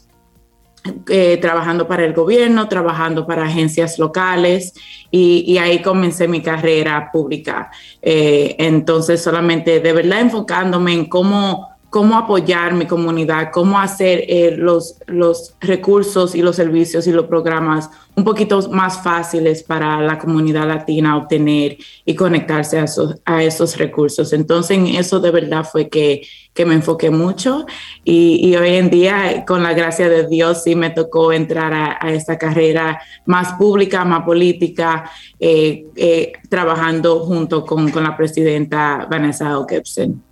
eh, 1.08 1.38
trabajando 1.38 1.88
para 1.88 2.06
el 2.06 2.14
gobierno, 2.14 2.68
trabajando 2.68 3.26
para 3.26 3.46
agencias 3.46 3.98
locales 3.98 4.74
y, 5.10 5.58
ahí 5.58 5.84
comencé 5.84 6.28
mi 6.28 6.42
carrera 6.42 7.10
pública. 7.12 7.70
Eh, 8.02 8.56
entonces 8.58 9.22
solamente 9.22 9.80
de 9.80 9.94
verdad 9.94 10.22
enfocándome 10.22 10.94
en 10.94 11.06
cómo 11.06 11.75
cómo 11.90 12.18
apoyar 12.18 12.74
mi 12.74 12.86
comunidad, 12.86 13.52
cómo 13.54 13.80
hacer 13.80 14.26
eh, 14.28 14.56
los, 14.58 14.98
los 15.08 15.56
recursos 15.62 16.36
y 16.36 16.42
los 16.42 16.56
servicios 16.56 17.08
y 17.08 17.12
los 17.12 17.26
programas 17.26 17.90
un 18.16 18.24
poquito 18.24 18.70
más 18.72 19.04
fáciles 19.04 19.62
para 19.64 20.02
la 20.02 20.18
comunidad 20.18 20.68
latina 20.68 21.18
obtener 21.18 21.78
y 22.06 22.16
conectarse 22.16 22.80
a 22.80 22.86
esos, 22.86 23.16
a 23.26 23.44
esos 23.44 23.78
recursos. 23.78 24.32
Entonces, 24.32 24.78
en 24.78 24.88
eso 24.88 25.20
de 25.20 25.32
verdad 25.32 25.68
fue 25.70 25.90
que, 25.90 26.26
que 26.54 26.66
me 26.66 26.76
enfoqué 26.76 27.10
mucho 27.10 27.66
y, 28.04 28.56
hoy 28.56 28.76
en 28.76 28.90
día, 28.90 29.44
con 29.46 29.64
la 29.64 29.74
gracia 29.74 30.08
de 30.08 30.28
Dios, 30.28 30.64
sí 30.64 30.76
me 30.76 30.92
tocó 30.92 31.34
entrar 31.34 31.74
a, 31.74 31.98
a 32.00 32.14
esta 32.14 32.38
carrera 32.38 33.02
más 33.26 33.54
pública, 33.54 34.06
más 34.06 34.24
política, 34.24 35.10
eh, 35.40 35.86
eh, 35.96 36.34
trabajando 36.50 37.20
junto 37.20 37.66
con, 37.66 37.92
con 37.92 38.04
la 38.04 38.16
presidenta 38.16 39.08
Vanessa 39.10 39.54
Gibson. 39.68 40.24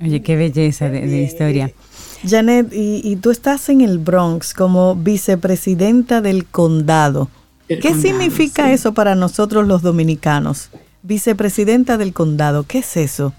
Oye, 0.00 0.22
qué 0.22 0.36
belleza 0.36 0.88
de, 0.88 1.22
historia. 1.22 1.70
Janet, 2.24 2.68
y, 2.72 3.16
tú 3.16 3.30
estás 3.30 3.68
en 3.68 3.80
el 3.80 3.98
Bronx 3.98 4.54
como 4.54 4.94
vicepresidenta 4.94 6.20
del 6.20 6.44
condado. 6.44 7.28
¿Qué 7.68 7.94
significa 7.94 8.72
eso 8.72 8.94
para 8.94 9.14
nosotros 9.14 9.66
los 9.66 9.82
dominicanos? 9.82 10.70
Vicepresidenta 11.02 11.96
del 11.98 12.12
condado, 12.12 12.64
¿qué 12.66 12.78
es 12.78 12.96
eso? 12.96 13.34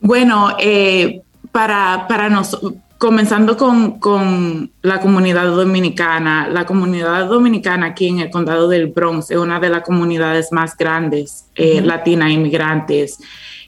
Bueno, 0.00 0.56
eh, 0.58 1.22
para, 1.52 2.06
para 2.08 2.28
nosotros, 2.28 2.74
comenzando 2.98 3.56
con, 3.56 3.98
con, 3.98 4.70
la 4.82 5.00
comunidad 5.00 5.46
dominicana, 5.46 6.48
la 6.48 6.64
comunidad 6.64 7.28
dominicana 7.28 7.86
aquí 7.86 8.08
en 8.08 8.20
el 8.20 8.30
condado 8.30 8.68
del 8.68 8.88
Bronx 8.88 9.30
es 9.30 9.36
una 9.36 9.60
de 9.60 9.68
las 9.68 9.82
comunidades 9.82 10.52
más 10.52 10.76
grandes 10.76 11.46
eh, 11.54 11.80
latinas 11.82 12.30
inmigrantes 12.30 13.18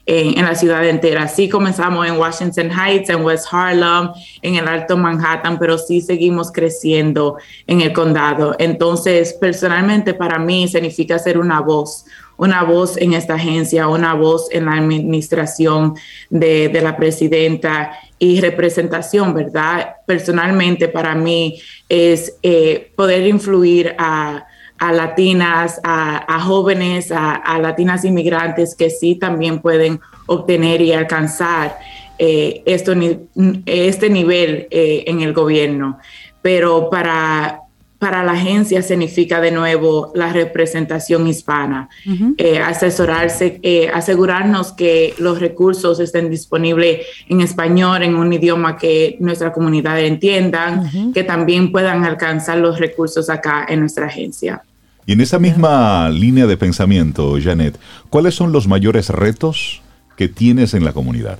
en, 0.09 0.43
la 0.43 0.55
ciudad 0.55 0.87
entera. 0.87 1.27
Sí 1.27 1.47
comenzamos 1.47 2.07
en 2.07 2.17
Washington 2.17 2.71
Heights, 2.71 3.09
en 3.09 3.23
West 3.23 3.45
Harlem, 3.51 4.09
en 4.41 4.55
el 4.55 4.67
Alto 4.67 4.97
Manhattan, 4.97 5.59
pero 5.59 5.77
sí 5.77 6.01
seguimos 6.01 6.51
creciendo 6.51 7.37
en 7.67 7.81
el 7.81 7.93
condado. 7.93 8.55
Entonces, 8.57 9.33
personalmente 9.33 10.15
para 10.15 10.39
mí 10.39 10.67
significa 10.67 11.19
ser 11.19 11.37
una 11.37 11.61
voz, 11.61 12.05
una 12.37 12.63
voz 12.63 12.97
en 12.97 13.13
esta 13.13 13.35
agencia, 13.35 13.87
una 13.87 14.15
voz 14.15 14.47
en 14.51 14.65
la 14.65 14.73
administración 14.73 15.93
de, 16.31 16.69
de 16.69 16.81
la 16.81 16.97
presidenta 16.97 17.91
y 18.17 18.41
representación, 18.41 19.35
¿verdad? 19.35 19.97
Personalmente 20.07 20.87
para 20.87 21.13
mí 21.13 21.61
es 21.87 22.35
eh, 22.41 22.91
poder 22.95 23.27
influir 23.27 23.93
a 23.99 24.47
a 24.79 24.93
latinas, 24.93 25.79
a, 25.83 26.39
jóvenes, 26.39 27.11
a, 27.11 27.59
latinas 27.59 28.05
inmigrantes 28.05 28.75
que 28.75 28.89
sí 28.89 29.15
también 29.15 29.59
pueden 29.59 29.99
obtener 30.25 30.81
y 30.81 30.93
alcanzar 30.93 31.77
eh, 32.17 32.63
esto, 32.65 32.93
este 33.65 34.09
nivel 34.09 34.67
eh, 34.71 35.03
en 35.07 35.21
el 35.21 35.33
gobierno. 35.33 35.99
Pero 36.41 36.89
para, 36.89 37.59
para 37.97 38.23
la 38.23 38.31
agencia 38.31 38.81
significa 38.81 39.41
de 39.41 39.51
nuevo 39.51 40.13
la 40.15 40.31
representación 40.31 41.27
hispana, 41.27 41.89
eh, 42.37 42.59
asesorarse, 42.59 43.59
asegurarnos 43.93 44.71
que 44.71 45.13
los 45.17 45.41
recursos 45.41 45.99
estén 45.99 46.29
disponibles 46.29 47.05
en 47.27 47.41
español, 47.41 48.03
en 48.03 48.15
un 48.15 48.31
idioma 48.31 48.77
que 48.77 49.17
nuestra 49.19 49.51
comunidad 49.51 49.99
entienda, 49.99 50.89
que 51.13 51.25
también 51.25 51.69
puedan 51.69 52.05
alcanzar 52.05 52.59
los 52.59 52.79
recursos 52.79 53.29
acá 53.29 53.65
en 53.67 53.81
nuestra 53.81 54.05
agencia. 54.05 54.63
Y 55.09 55.13
en 55.13 55.21
esa 55.21 55.39
misma 55.39 56.07
línea 56.09 56.45
de 56.45 56.55
pensamiento, 56.55 57.35
Janet, 57.43 57.79
¿cuáles 58.11 58.35
son 58.35 58.51
los 58.51 58.67
mayores 58.67 59.09
retos 59.09 59.81
que 60.15 60.27
tienes 60.27 60.75
en 60.75 60.85
la 60.85 60.93
comunidad? 60.93 61.39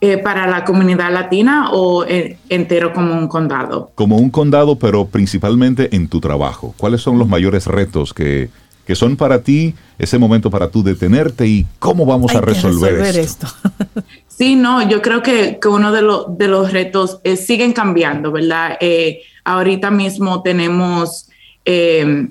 Eh, 0.00 0.18
¿Para 0.18 0.48
la 0.48 0.64
comunidad 0.64 1.12
latina 1.12 1.68
o 1.70 2.04
entero 2.04 2.92
como 2.92 3.14
un 3.14 3.28
condado? 3.28 3.92
Como 3.94 4.16
un 4.16 4.30
condado, 4.30 4.76
pero 4.76 5.06
principalmente 5.06 5.94
en 5.94 6.08
tu 6.08 6.20
trabajo. 6.20 6.74
¿Cuáles 6.78 7.00
son 7.00 7.16
los 7.16 7.28
mayores 7.28 7.68
retos 7.68 8.12
que, 8.12 8.50
son 8.92 9.16
para 9.16 9.44
ti, 9.44 9.76
ese 9.96 10.18
momento 10.18 10.50
para 10.50 10.70
tú 10.70 10.82
detenerte 10.82 11.46
y 11.46 11.64
cómo 11.78 12.04
vamos 12.04 12.34
a 12.34 12.40
resolver, 12.40 13.16
esto? 13.16 13.46
sí, 14.26 14.56
no, 14.56 14.82
yo 14.88 15.00
creo 15.00 15.22
que, 15.22 15.60
uno 15.64 15.92
de, 15.92 16.02
de, 16.36 16.48
los 16.48 16.72
retos 16.72 17.20
es, 17.22 17.46
siguen 17.46 17.72
cambiando, 17.72 18.32
¿verdad? 18.32 18.78
Eh, 18.80 19.20
ahorita 19.44 19.92
mismo 19.92 20.42
tenemos 20.42 21.28
eh, 21.64 22.28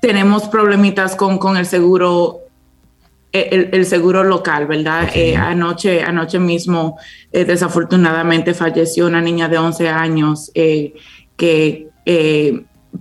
tenemos 0.00 0.48
problemitas 0.48 1.16
con, 1.16 1.38
con 1.38 1.56
el 1.56 1.66
seguro 1.66 2.40
el, 3.32 3.84
seguro 3.84 4.24
local, 4.24 4.66
¿verdad? 4.66 5.10
Eh, 5.14 5.36
anoche, 5.36 6.02
anoche 6.02 6.38
mismo, 6.38 6.98
eh, 7.32 7.44
desafortunadamente, 7.44 8.54
falleció 8.54 9.06
una 9.06 9.20
niña 9.20 9.46
de 9.46 9.58
11 9.58 9.88
años 9.90 10.50
que 10.54 11.88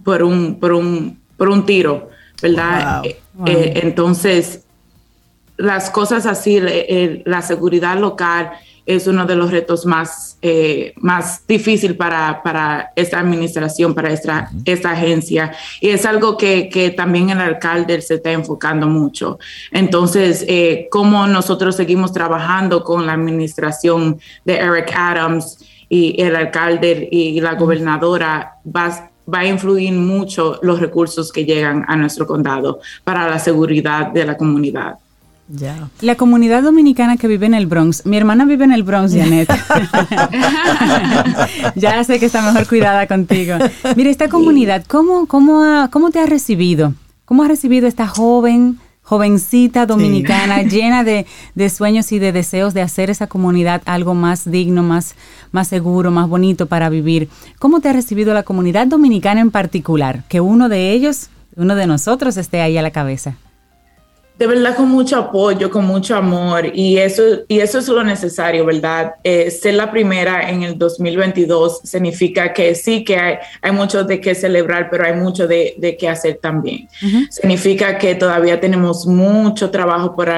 por, 0.03 0.23
un, 0.23 0.59
por, 0.59 0.73
un, 0.73 1.21
por 1.37 1.47
un 1.47 1.65
tiro, 1.65 2.09
¿verdad? 2.41 3.03
entonces, 3.45 4.65
las 5.55 5.89
cosas 5.89 6.25
así, 6.25 6.59
la 7.23 7.41
seguridad 7.41 7.97
local 7.97 8.51
es 8.85 9.07
uno 9.07 9.25
de 9.25 9.35
los 9.35 9.51
retos 9.51 9.85
más, 9.85 10.37
eh, 10.41 10.93
más 10.97 11.45
difícil 11.47 11.95
para, 11.95 12.41
para, 12.43 12.91
esta 12.95 13.19
administración, 13.19 13.93
para 13.95 14.11
esta, 14.11 14.51
esta 14.65 14.91
agencia. 14.91 15.51
Y 15.81 15.89
es 15.89 16.05
algo 16.05 16.37
que, 16.37 16.69
que, 16.69 16.91
también 16.91 17.29
el 17.31 17.41
alcalde 17.41 18.01
se 18.01 18.15
está 18.15 18.31
enfocando 18.31 18.87
mucho. 18.87 19.39
Entonces, 19.71 20.45
eh, 20.47 20.87
cómo 20.91 21.25
nosotros 21.27 21.75
seguimos 21.75 22.13
trabajando 22.13 22.83
con 22.83 23.05
la 23.05 23.13
administración 23.13 24.19
de 24.43 24.57
Eric 24.57 24.93
Adams 24.95 25.57
y 25.89 26.21
el 26.21 26.35
alcalde 26.35 27.07
y 27.11 27.39
la 27.41 27.55
gobernadora 27.55 28.55
va, 28.65 29.11
va 29.31 29.39
a 29.39 29.45
influir 29.45 29.93
mucho 29.93 30.59
los 30.61 30.79
recursos 30.79 31.31
que 31.31 31.45
llegan 31.45 31.85
a 31.87 31.95
nuestro 31.95 32.25
condado 32.27 32.79
para 33.03 33.27
la 33.27 33.39
seguridad 33.39 34.07
de 34.07 34.25
la 34.25 34.37
comunidad. 34.37 34.97
La 36.01 36.15
comunidad 36.15 36.63
dominicana 36.63 37.17
que 37.17 37.27
vive 37.27 37.45
en 37.45 37.53
el 37.53 37.67
Bronx, 37.67 38.03
mi 38.05 38.17
hermana 38.17 38.45
vive 38.45 38.65
en 38.65 38.71
el 38.71 38.81
Bronx, 38.81 39.13
Janet. 39.13 39.47
ya 41.75 42.03
sé 42.03 42.19
que 42.19 42.25
está 42.25 42.41
mejor 42.41 42.67
cuidada 42.67 43.05
contigo. 43.05 43.55
Mira, 43.95 44.09
esta 44.09 44.27
comunidad, 44.27 44.83
¿cómo, 44.87 45.27
cómo, 45.27 45.87
cómo 45.91 46.09
te 46.09 46.19
ha 46.19 46.25
recibido? 46.25 46.95
¿Cómo 47.25 47.43
ha 47.43 47.47
recibido 47.47 47.87
esta 47.87 48.07
joven, 48.07 48.79
jovencita 49.03 49.85
dominicana 49.85 50.61
llena 50.63 51.03
de, 51.03 51.27
sueños 51.69 52.11
y 52.11 52.17
de 52.17 52.31
deseos 52.31 52.73
de 52.73 52.81
hacer 52.81 53.11
esa 53.11 53.27
comunidad 53.27 53.83
algo 53.85 54.15
más 54.15 54.49
digno, 54.49 54.81
más, 54.81 55.13
más 55.51 55.67
seguro, 55.67 56.09
más 56.09 56.27
bonito 56.27 56.65
para 56.65 56.89
vivir? 56.89 57.29
¿Cómo 57.59 57.81
te 57.81 57.89
ha 57.89 57.93
recibido 57.93 58.33
la 58.33 58.41
comunidad 58.41 58.87
dominicana 58.87 59.41
en 59.41 59.51
particular? 59.51 60.23
Que 60.27 60.41
uno 60.41 60.69
de 60.69 60.91
ellos, 60.91 61.29
uno 61.55 61.75
de 61.75 61.85
nosotros 61.85 62.35
esté 62.37 62.61
ahí 62.61 62.79
a 62.79 62.81
la 62.81 62.89
cabeza 62.89 63.35
de 64.37 64.47
verdad 64.47 64.75
con 64.75 64.89
mucho 64.89 65.17
apoyo, 65.17 65.69
con 65.69 65.85
mucho 65.85 66.15
amor 66.15 66.65
y 66.73 66.97
eso, 66.97 67.23
y 67.47 67.59
eso 67.59 67.79
es 67.79 67.87
lo 67.87 68.03
necesario, 68.03 68.65
¿verdad? 68.65 69.15
Eh, 69.23 69.49
ser 69.49 69.75
la 69.75 69.89
primera 69.89 70.49
en 70.49 70.63
el 70.63 70.77
2022 70.77 71.81
significa 71.83 72.51
que 72.51 72.75
sí 72.75 73.05
que 73.05 73.17
hay, 73.17 73.35
hay 73.61 73.71
mucho 73.71 74.03
de 74.03 74.19
qué 74.19 74.35
celebrar, 74.35 74.89
pero 74.89 75.05
hay 75.05 75.13
mucho 75.13 75.47
de, 75.47 75.75
de 75.77 75.95
qué 75.95 76.09
hacer 76.09 76.39
también. 76.41 76.89
Significa 77.29 77.97
que 77.97 78.15
todavía 78.15 78.59
tenemos 78.59 79.07
mucho 79.07 79.71
trabajo 79.71 80.15
por, 80.15 80.29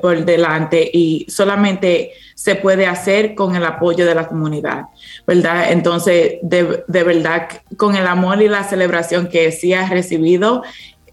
por 0.00 0.24
delante 0.24 0.90
y 0.90 1.26
solamente 1.28 2.12
se 2.34 2.54
puede 2.54 2.86
hacer 2.86 3.34
con 3.34 3.54
el 3.54 3.64
apoyo 3.64 4.06
de 4.06 4.14
la 4.14 4.26
comunidad, 4.26 4.86
¿verdad? 5.26 5.70
Entonces, 5.70 6.38
de, 6.42 6.82
de 6.88 7.02
verdad, 7.04 7.48
con 7.76 7.94
el 7.94 8.06
amor 8.06 8.42
y 8.42 8.48
la 8.48 8.64
celebración 8.64 9.28
que 9.28 9.52
sí 9.52 9.74
has 9.74 9.90
recibido, 9.90 10.62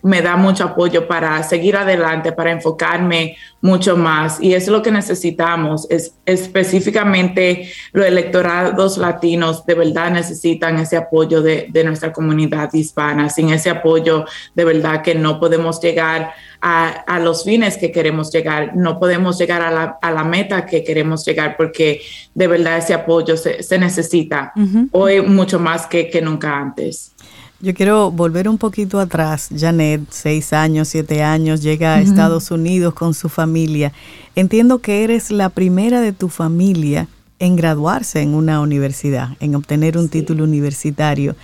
me 0.02 0.22
da 0.22 0.36
mucho 0.36 0.64
apoyo 0.64 1.08
para 1.08 1.42
seguir 1.44 1.76
adelante, 1.76 2.32
para 2.32 2.52
enfocarme 2.52 3.38
mucho 3.62 3.98
más. 3.98 4.42
Y 4.42 4.54
es 4.54 4.68
lo 4.68 4.82
que 4.82 4.92
necesitamos. 4.92 5.88
Es, 5.90 6.14
específicamente 6.26 7.72
los 7.92 8.06
electorados 8.06 8.98
latinos 8.98 9.66
de 9.66 9.74
verdad 9.76 10.12
necesitan 10.12 10.78
ese 10.80 10.98
apoyo 10.98 11.42
de, 11.42 11.68
de, 11.70 11.84
nuestra 11.84 12.14
comunidad 12.14 12.74
hispana. 12.74 13.30
Sin 13.30 13.50
ese 13.50 13.70
apoyo, 13.70 14.26
de 14.56 14.66
verdad 14.66 15.02
que 15.02 15.16
no 15.16 15.40
podemos 15.40 15.82
llegar 15.82 16.34
a, 16.62 16.90
a 16.90 17.20
los 17.20 17.44
fines 17.44 17.78
que 17.78 17.92
queremos 17.92 18.32
llegar, 18.32 18.76
no 18.76 19.00
podemos 19.00 19.38
llegar 19.38 19.62
a 19.62 19.72
la, 19.72 19.98
a 20.02 20.12
la, 20.12 20.24
meta 20.24 20.66
que 20.66 20.84
queremos 20.84 21.26
llegar 21.26 21.56
porque 21.58 22.02
de 22.34 22.48
verdad 22.48 22.78
ese 22.78 22.94
apoyo 22.94 23.38
se, 23.38 23.64
se 23.64 23.78
necesita 23.78 24.54
hoy 24.92 25.22
mucho 25.22 25.60
más 25.60 25.88
que, 25.88 26.10
que 26.10 26.22
nunca 26.22 26.58
antes. 26.58 27.14
Yo 27.62 27.74
quiero 27.74 28.10
volver 28.10 28.48
un 28.48 28.58
poquito 28.58 29.02
atrás. 29.02 29.50
Janet, 29.54 30.04
seis 30.12 30.54
años, 30.54 30.88
siete 30.88 31.24
años, 31.24 31.62
llega 31.62 31.96
a 31.96 32.02
Estados 32.02 32.52
Unidos 32.52 32.94
con 32.94 33.14
su 33.14 33.28
familia. 33.28 33.92
Entiendo 34.36 34.80
que 34.80 35.04
eres 35.04 35.30
la 35.30 35.50
primera 35.50 36.00
de 36.00 36.14
tu 36.14 36.30
familia 36.30 37.10
en 37.38 37.58
graduarse 37.58 38.22
en 38.22 38.34
una 38.34 38.62
universidad, 38.62 39.32
en 39.42 39.56
obtener 39.56 39.98
un 39.98 40.08
título 40.08 40.46
universitario. 40.46 41.36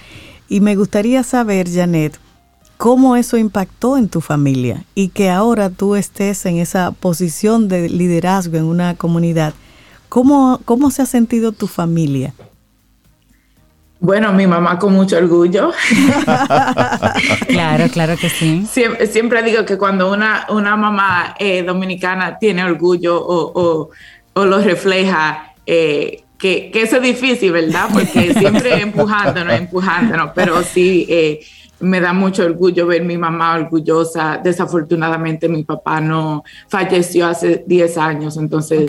Y 0.47 0.61
me 0.61 0.77
gustaría 0.77 1.21
saber, 1.23 1.69
Janet, 1.69 2.17
cómo 2.77 3.17
eso 3.17 3.35
impactó 3.35 3.97
en 3.97 4.07
tu 4.07 4.21
familia 4.21 4.85
y 4.95 5.09
que 5.09 5.29
ahora 5.29 5.69
tú 5.69 5.95
estés 5.95 6.45
en 6.45 6.59
esa 6.59 6.91
posición 6.91 7.67
de 7.67 7.89
liderazgo 7.89 8.55
en 8.55 8.63
una 8.63 8.95
comunidad. 8.95 9.53
¿Cómo, 10.07 10.61
cómo 10.63 10.91
se 10.91 11.01
ha 11.01 11.05
sentido 11.05 11.51
tu 11.51 11.67
familia? 11.67 12.33
Bueno, 14.05 14.31
mi 14.33 14.45
mamá 14.45 14.77
con 14.77 14.93
mucho 14.93 15.17
orgullo. 15.17 15.71
claro, 17.47 17.87
claro 17.91 18.15
que 18.15 18.29
sí. 18.29 18.63
Siempre, 18.71 19.41
digo 19.41 19.65
que 19.65 19.79
cuando 19.79 20.13
una, 20.13 20.45
una 20.49 20.77
mamá 20.77 21.35
eh, 21.39 21.63
dominicana 21.63 22.37
tiene 22.37 22.63
orgullo 22.63 23.19
o, 23.19 23.89
lo 24.35 24.59
refleja, 24.59 25.55
eh, 25.65 26.23
que, 26.37 26.69
que, 26.69 26.83
eso 26.83 26.97
es 26.97 27.01
difícil, 27.01 27.51
¿verdad? 27.51 27.87
Porque 27.91 28.31
siempre 28.37 28.79
empujándonos, 28.79 29.55
empujándonos, 29.55 30.31
pero 30.35 30.61
sí 30.61 31.07
eh, 31.09 31.39
me 31.79 31.99
da 31.99 32.13
mucho 32.13 32.43
orgullo 32.43 32.85
ver 32.85 33.03
mi 33.03 33.17
mamá 33.17 33.55
orgullosa. 33.55 34.39
Desafortunadamente 34.43 35.49
mi 35.49 35.63
papá 35.63 35.99
no 35.99 36.43
falleció 36.67 37.25
hace 37.25 37.63
10 37.65 37.97
años, 37.97 38.37
entonces 38.37 38.87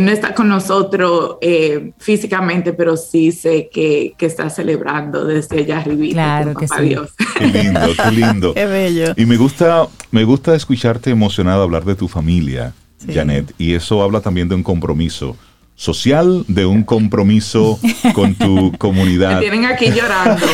no 0.00 0.10
está 0.10 0.34
con 0.34 0.48
nosotros 0.48 1.36
eh, 1.40 1.92
físicamente, 1.98 2.72
pero 2.72 2.96
sí 2.96 3.32
sé 3.32 3.70
que, 3.72 4.14
está 4.18 4.50
celebrando 4.50 5.24
desde 5.24 5.60
allá 5.60 5.78
arriba. 5.78 6.12
Claro 6.12 6.54
que 6.54 6.68
sí. 6.68 6.82
Dios. 6.82 7.10
Qué 7.38 7.46
lindo, 7.46 7.80
qué 8.02 8.10
lindo. 8.12 8.54
qué 8.54 8.66
bello. 8.66 9.14
Y 9.16 9.24
me 9.24 9.36
gusta, 9.36 9.86
me 10.10 10.24
gusta 10.24 10.54
escucharte 10.54 11.10
emocionada 11.10 11.62
hablar 11.62 11.84
de 11.84 11.94
tu 11.94 12.08
familia, 12.08 12.74
Janet, 13.06 13.54
y 13.58 13.74
eso 13.74 14.02
habla 14.02 14.20
también 14.20 14.48
de 14.48 14.56
un 14.56 14.62
compromiso 14.62 15.36
social, 15.78 16.44
de 16.48 16.66
un 16.66 16.82
compromiso 16.82 17.78
con 18.12 18.34
tu 18.34 18.72
comunidad. 18.78 19.36
Me 19.36 19.40
tienen 19.42 19.64
aquí 19.64 19.92
llorando. 19.92 20.44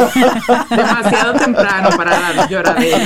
Demasiado 0.68 1.32
temprano 1.38 1.88
para 1.96 2.20
dar 2.20 2.50
lloradera. 2.50 2.98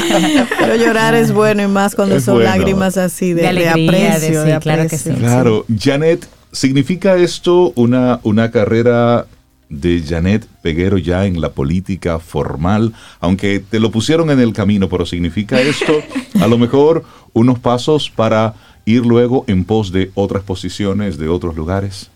Pero 0.58 0.74
llorar 0.74 1.14
es 1.14 1.32
bueno 1.32 1.62
y 1.62 1.68
más 1.68 1.94
cuando 1.94 2.20
son 2.20 2.42
lágrimas 2.42 2.96
así 2.96 3.34
de, 3.34 3.68
aprecio. 3.68 4.44
Claro, 4.60 4.88
que 4.88 4.98
sí. 4.98 5.10
claro, 5.12 5.64
Janet, 5.78 6.28
¿significa 6.50 7.14
esto 7.14 7.72
una, 7.76 8.18
una 8.24 8.50
carrera 8.50 9.26
de 9.68 10.02
Janet 10.06 10.44
Peguero 10.60 10.98
ya 10.98 11.24
en 11.24 11.40
la 11.40 11.50
política 11.50 12.18
formal, 12.18 12.94
aunque 13.20 13.60
te 13.60 13.78
lo 13.78 13.92
pusieron 13.92 14.30
en 14.30 14.40
el 14.40 14.52
camino, 14.52 14.88
pero 14.88 15.06
significa 15.06 15.60
esto 15.60 16.02
a 16.40 16.48
lo 16.48 16.58
mejor 16.58 17.04
unos 17.32 17.60
pasos 17.60 18.10
para 18.10 18.54
ir 18.88 19.04
luego 19.04 19.44
en 19.46 19.64
pos 19.64 19.92
de 19.92 20.10
otras 20.14 20.42
posiciones, 20.42 21.18
de 21.18 21.28
otros 21.28 21.54
lugares? 21.54 22.10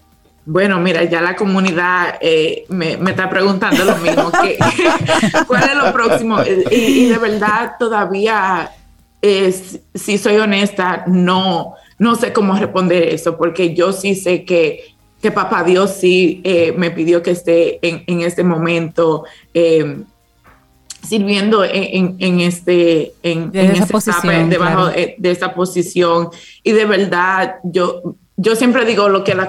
Bueno, 0.45 0.81
mira, 0.81 1.05
ya 1.05 1.21
la 1.21 1.37
comunidad 1.37 2.17
eh, 2.21 2.65
me, 2.69 2.95
está 2.95 3.29
preguntando 3.29 3.85
lo 3.85 3.97
mismo, 3.99 4.33
¿cuál 5.47 5.63
es 5.63 5.77
lo 5.77 5.93
próximo? 5.93 6.39
Y, 6.71 7.11
de 7.11 7.19
verdad 7.19 7.75
todavía, 7.79 8.73
si 9.95 10.19
soy 10.19 10.37
honesta, 10.39 11.05
no, 11.07 11.75
no 11.99 12.17
sé 12.17 12.33
cómo 12.33 12.57
responder 12.57 13.05
eso, 13.11 13.37
porque 13.37 13.75
yo 13.75 13.93
sí 13.93 14.17
sé 14.17 14.45
que, 14.45 14.95
que 15.21 15.31
Papá 15.31 15.63
Dios 15.63 15.93
sí 15.93 16.41
eh, 16.43 16.75
me 16.77 16.91
pidió 16.91 17.23
que 17.23 17.31
esté 17.33 17.79
en, 17.83 18.23
este 18.23 18.43
momento 18.43 19.25
eh, 19.55 20.03
sirviendo 21.07 21.65
en, 21.65 22.41
este 22.41 23.13
en, 23.23 23.51
esa 23.55 23.87
posición, 23.87 24.49
debajo 24.49 24.89
de, 24.89 25.17
esta 25.23 25.55
posición. 25.55 26.29
Y 26.63 26.73
de 26.73 26.85
verdad 26.85 27.57
yo 27.65 28.17
yo 28.37 28.57
siempre 28.57 28.85
digo 28.85 29.09
lo 29.09 29.25
que 29.25 29.35
la 29.35 29.49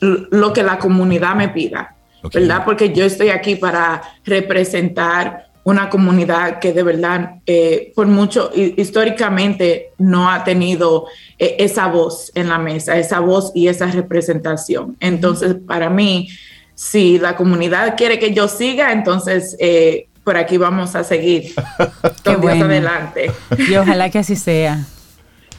lo 0.00 0.52
que 0.52 0.62
la 0.62 0.78
comunidad 0.78 1.34
me 1.34 1.48
pida 1.48 1.96
verdad 2.32 2.62
porque 2.64 2.92
yo 2.92 3.04
estoy 3.04 3.30
aquí 3.30 3.56
para 3.56 4.02
representar 4.24 5.48
una 5.64 5.90
comunidad 5.90 6.58
que 6.58 6.72
de 6.72 6.82
verdad 6.82 7.36
eh, 7.46 7.92
por 7.94 8.06
mucho 8.06 8.50
históricamente 8.54 9.90
no 9.98 10.30
ha 10.30 10.44
tenido 10.44 11.06
eh, 11.38 11.56
esa 11.58 11.88
voz 11.88 12.30
en 12.34 12.48
la 12.48 12.58
mesa 12.58 12.96
esa 12.96 13.20
voz 13.20 13.52
y 13.54 13.68
esa 13.68 13.86
representación. 13.86 14.96
Entonces 15.00 15.56
para 15.66 15.90
mí 15.90 16.28
si 16.74 17.18
la 17.18 17.36
comunidad 17.36 17.96
quiere 17.96 18.18
que 18.18 18.32
yo 18.32 18.48
siga 18.48 18.92
entonces 18.92 19.56
eh, 19.58 20.08
por 20.24 20.36
aquí 20.36 20.56
vamos 20.56 20.94
a 20.94 21.04
seguir 21.04 21.52
Qué 22.24 22.30
adelante. 22.30 23.32
Y 23.58 23.74
ojalá 23.76 24.10
que 24.10 24.18
así 24.18 24.36
sea. 24.36 24.84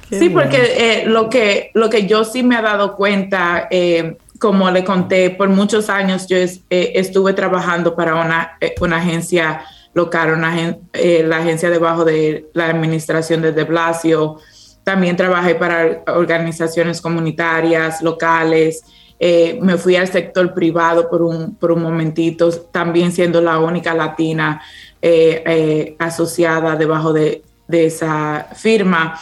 sí, 0.09 0.29
porque 0.29 0.57
eh, 0.77 1.03
lo, 1.05 1.29
que, 1.29 1.71
lo 1.73 1.89
que 1.89 2.05
yo 2.07 2.23
sí 2.23 2.43
me 2.43 2.57
he 2.57 2.61
dado 2.61 2.95
cuenta, 2.95 3.67
eh, 3.69 4.17
como 4.39 4.69
le 4.71 4.83
conté, 4.83 5.29
por 5.31 5.49
muchos 5.49 5.89
años 5.89 6.27
yo 6.27 6.37
eh, 6.37 6.57
estuve 6.69 7.33
trabajando 7.33 7.95
para 7.95 8.15
una, 8.15 8.57
una 8.79 8.97
agencia 8.97 9.63
local, 9.93 10.33
una, 10.33 10.77
la 10.93 11.37
agencia 11.37 11.69
debajo 11.69 12.05
de 12.05 12.49
la 12.53 12.67
administración 12.67 13.41
de 13.41 13.51
De 13.51 13.63
Blasio. 13.63 14.39
También 14.83 15.15
trabajé 15.15 15.55
para 15.55 16.03
organizaciones 16.07 16.99
comunitarias, 16.99 18.01
locales. 18.01 18.83
Eh, 19.19 19.57
me 19.61 19.77
fui 19.77 19.95
al 19.95 20.07
sector 20.07 20.53
privado 20.53 21.09
por 21.09 21.21
un, 21.21 21.55
por 21.55 21.71
un 21.71 21.81
momentito, 21.81 22.51
también 22.51 23.11
siendo 23.11 23.41
la 23.41 23.59
única 23.59 23.93
latina 23.93 24.61
eh, 25.01 25.43
eh, 25.45 25.95
asociada 25.99 26.75
debajo 26.75 27.13
de, 27.13 27.43
de, 27.67 27.85
esa 27.85 28.49
firma. 28.55 29.19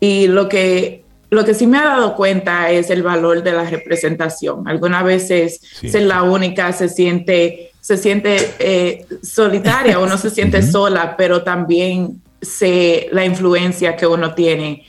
Y 0.00 0.26
lo 0.26 0.48
que, 0.48 1.04
lo 1.30 1.44
que 1.44 1.54
sí 1.54 1.66
me 1.66 1.78
ha 1.78 1.84
dado 1.84 2.16
cuenta 2.16 2.70
es 2.70 2.90
el 2.90 3.02
valor 3.02 3.42
de 3.42 3.52
la 3.52 3.64
representación. 3.64 4.66
Algunas 4.66 5.04
veces 5.04 5.60
ser 5.88 6.02
la 6.02 6.22
única 6.22 6.72
se 6.72 6.88
siente, 6.88 7.72
se 7.80 7.96
siente 7.96 9.06
solitaria, 9.22 9.98
uno 9.98 10.18
se 10.18 10.30
siente 10.36 10.62
sola, 10.62 11.16
pero 11.16 11.42
también 11.42 12.22
sé 12.40 13.08
la 13.12 13.24
influencia 13.24 13.96
que 13.96 14.06
uno 14.06 14.34
tiene 14.34 14.84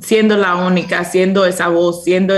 siendo 0.00 0.36
la 0.36 0.56
única, 0.56 1.04
siendo 1.04 1.46
esa 1.46 1.68
voz, 1.68 2.04
siendo 2.04 2.34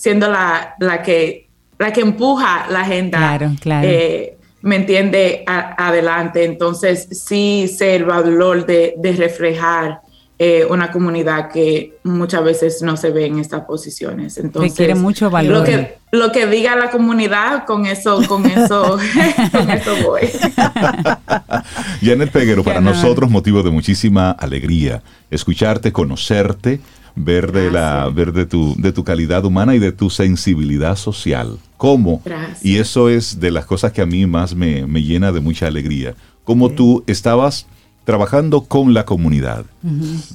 siendo 0.00 0.30
la, 0.30 0.76
la, 0.78 1.02
que, 1.02 1.50
la 1.78 1.92
que 1.92 2.00
empuja 2.00 2.66
la 2.70 2.80
agenda. 2.80 3.18
Claro, 3.18 3.52
claro. 3.60 3.86
Eh, 3.86 4.38
me 4.62 4.76
entiende 4.76 5.44
adelante. 5.46 6.44
Entonces, 6.44 7.06
sí 7.10 7.68
sé 7.68 7.96
el 7.96 8.06
valor 8.06 8.64
de, 8.64 8.94
de 8.96 9.12
reflejar 9.12 10.00
eh, 10.38 10.64
una 10.64 10.90
comunidad 10.90 11.50
que 11.50 11.98
muchas 12.02 12.42
veces 12.42 12.80
no 12.80 12.96
se 12.96 13.10
ve 13.10 13.26
en 13.26 13.40
estas 13.40 13.66
posiciones. 13.66 14.38
Entonces, 14.38 14.72
Requiere 14.72 14.94
mucho 14.94 15.28
valor. 15.28 15.58
Lo 15.58 15.64
que, 15.64 15.98
lo 16.12 16.32
que 16.32 16.46
diga 16.46 16.76
la 16.76 16.90
comunidad, 16.90 17.66
con 17.66 17.84
eso, 17.84 18.22
con 18.26 18.46
eso, 18.46 18.96
con 19.52 19.70
eso 19.70 19.96
voy. 20.02 20.22
Janet 22.02 22.30
Peguero, 22.32 22.64
para 22.64 22.80
nosotros 22.80 23.30
motivo 23.30 23.62
de 23.62 23.70
muchísima 23.70 24.30
alegría 24.30 25.02
escucharte, 25.30 25.92
conocerte, 25.92 26.80
ver 27.14 27.52
de 27.52 27.70
la 27.70 28.08
ver 28.08 28.32
de 28.32 28.46
tu 28.46 28.74
de 28.76 28.92
tu 28.92 29.04
calidad 29.04 29.44
humana 29.44 29.74
y 29.74 29.78
de 29.78 29.92
tu 29.92 30.10
sensibilidad 30.10 30.96
social. 30.96 31.58
¿Cómo? 31.76 32.22
Y 32.62 32.76
eso 32.76 33.08
es 33.08 33.40
de 33.40 33.50
las 33.50 33.64
cosas 33.64 33.92
que 33.92 34.02
a 34.02 34.06
mí 34.06 34.26
más 34.26 34.54
me, 34.54 34.86
llena 35.02 35.32
de 35.32 35.40
mucha 35.40 35.66
alegría. 35.66 36.14
Cómo 36.44 36.70
tú 36.70 37.02
estabas 37.06 37.66
trabajando 38.04 38.62
con 38.62 38.92
la 38.92 39.04
comunidad, 39.04 39.64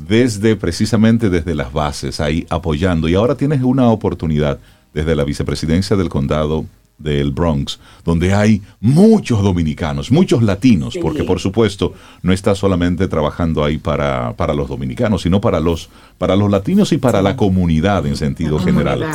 desde 0.08 0.56
precisamente 0.56 1.30
desde 1.30 1.56
las 1.56 1.74
bases, 1.74 2.20
ahí 2.20 2.48
apoyando. 2.50 3.10
Y 3.10 3.16
ahora 3.16 3.36
tienes 3.36 3.62
una 3.62 3.90
oportunidad 3.90 4.60
desde 4.94 5.16
la 5.16 5.24
vicepresidencia 5.24 5.96
del 5.96 6.10
condado 6.10 6.66
del 6.98 7.32
Bronx, 7.32 7.80
donde 8.04 8.34
hay 8.34 8.62
muchos 8.80 9.44
dominicanos, 9.44 10.12
muchos 10.12 10.42
latinos, 10.44 10.98
porque 11.02 11.24
por 11.24 11.40
supuesto 11.40 11.94
no 12.22 12.32
está 12.32 12.56
solamente 12.56 13.08
trabajando 13.08 13.64
ahí 13.64 13.78
para, 13.78 14.34
para, 14.34 14.54
los 14.54 14.70
dominicanos, 14.70 15.24
sino 15.24 15.42
para 15.42 15.60
los, 15.60 15.90
para 16.18 16.36
los 16.36 16.50
latinos 16.50 16.92
y 16.94 16.98
para 16.98 17.22
la 17.22 17.36
comunidad 17.36 18.06
en 18.06 18.16
sentido 18.16 18.60
general. 18.60 19.06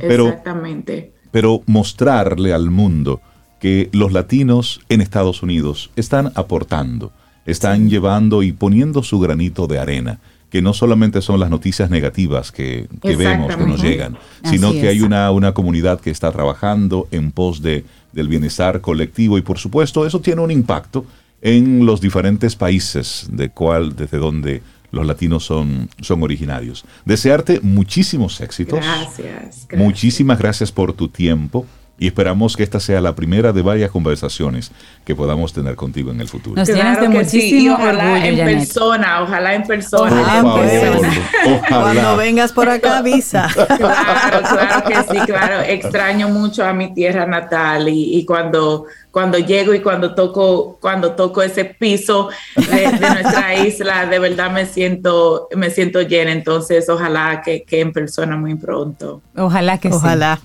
Pero, 0.00 0.28
Exactamente. 0.28 1.12
Pero 1.30 1.62
mostrarle 1.66 2.52
al 2.52 2.70
mundo 2.70 3.20
que 3.58 3.88
los 3.92 4.12
latinos 4.12 4.80
en 4.88 5.00
Estados 5.00 5.42
Unidos 5.42 5.90
están 5.96 6.32
aportando, 6.34 7.12
están 7.46 7.88
llevando 7.88 8.42
y 8.42 8.52
poniendo 8.52 9.02
su 9.02 9.18
granito 9.18 9.66
de 9.66 9.78
arena 9.78 10.20
que 10.52 10.60
no 10.60 10.74
solamente 10.74 11.22
son 11.22 11.40
las 11.40 11.48
noticias 11.48 11.88
negativas 11.88 12.52
que, 12.52 12.86
vemos 13.02 13.56
que 13.56 13.64
nos 13.64 13.82
llegan, 13.82 14.18
sino 14.44 14.72
que 14.72 14.86
hay 14.86 15.00
una, 15.00 15.30
una 15.30 15.54
comunidad 15.54 15.98
que 15.98 16.10
está 16.10 16.30
trabajando 16.30 17.08
en 17.10 17.32
pos 17.32 17.62
de, 17.62 17.86
del 18.12 18.28
bienestar 18.28 18.82
colectivo 18.82 19.38
y 19.38 19.40
por 19.40 19.56
supuesto 19.56 20.04
eso 20.04 20.20
tiene 20.20 20.42
un 20.42 20.50
impacto 20.50 21.06
en 21.40 21.86
los 21.86 22.02
diferentes 22.02 22.54
países 22.54 23.28
de 23.32 23.48
cual, 23.48 23.96
desde 23.96 24.18
donde 24.18 24.60
los 24.90 25.06
latinos 25.06 25.42
son, 25.42 25.88
son 26.02 26.22
originarios. 26.22 26.84
Desearte 27.06 27.60
muchísimos 27.62 28.38
éxitos. 28.42 28.78
gracias. 28.78 29.66
Muchísimas 29.74 30.38
gracias 30.38 30.70
por 30.70 30.92
tu 30.92 31.08
tiempo 31.08 31.64
y 31.98 32.08
esperamos 32.08 32.56
que 32.56 32.62
esta 32.62 32.80
sea 32.80 33.00
la 33.00 33.14
primera 33.14 33.52
de 33.52 33.62
varias 33.62 33.90
conversaciones 33.90 34.72
que 35.04 35.14
podamos 35.14 35.52
tener 35.52 35.76
contigo 35.76 36.10
en 36.10 36.20
el 36.20 36.26
futuro. 36.26 36.56
Nos 36.56 36.68
tienes 36.68 37.00
de 37.00 37.08
muchísimo 37.08 37.74
ojalá 37.74 38.26
en 38.26 38.36
persona, 38.36 39.22
ojalá 39.22 39.54
en 39.54 39.62
persona. 39.64 40.42
Ojalá, 40.42 41.68
Cuando 41.68 42.16
vengas 42.16 42.52
por 42.52 42.68
acá 42.68 42.98
avisa. 42.98 43.48
Claro, 43.82 44.40
claro 44.48 44.84
que 44.86 44.94
sí, 45.12 45.20
claro. 45.26 45.60
Extraño 45.60 46.28
mucho 46.28 46.64
a 46.64 46.72
mi 46.72 46.94
tierra 46.94 47.26
natal 47.26 47.88
y, 47.88 48.24
cuando 48.24 48.86
cuando 49.10 49.38
llego 49.38 49.74
y 49.74 49.80
cuando 49.80 50.14
toco 50.14 50.78
cuando 50.80 51.12
toco 51.12 51.42
ese 51.42 51.64
piso 51.64 52.30
de, 52.56 52.90
nuestra 52.90 53.54
isla, 53.66 54.06
de 54.06 54.18
verdad 54.18 54.50
me 54.50 54.66
siento 54.66 55.48
me 55.54 55.70
siento 55.70 56.02
llena. 56.02 56.32
Entonces, 56.32 56.88
ojalá 56.88 57.42
que, 57.44 57.62
que 57.62 57.80
en 57.80 57.92
persona 57.92 58.36
muy 58.36 58.54
pronto. 58.54 59.20
Ojalá 59.36 59.78
que 59.78 59.90
sí. 59.90 59.96
Ojalá. 59.96 60.40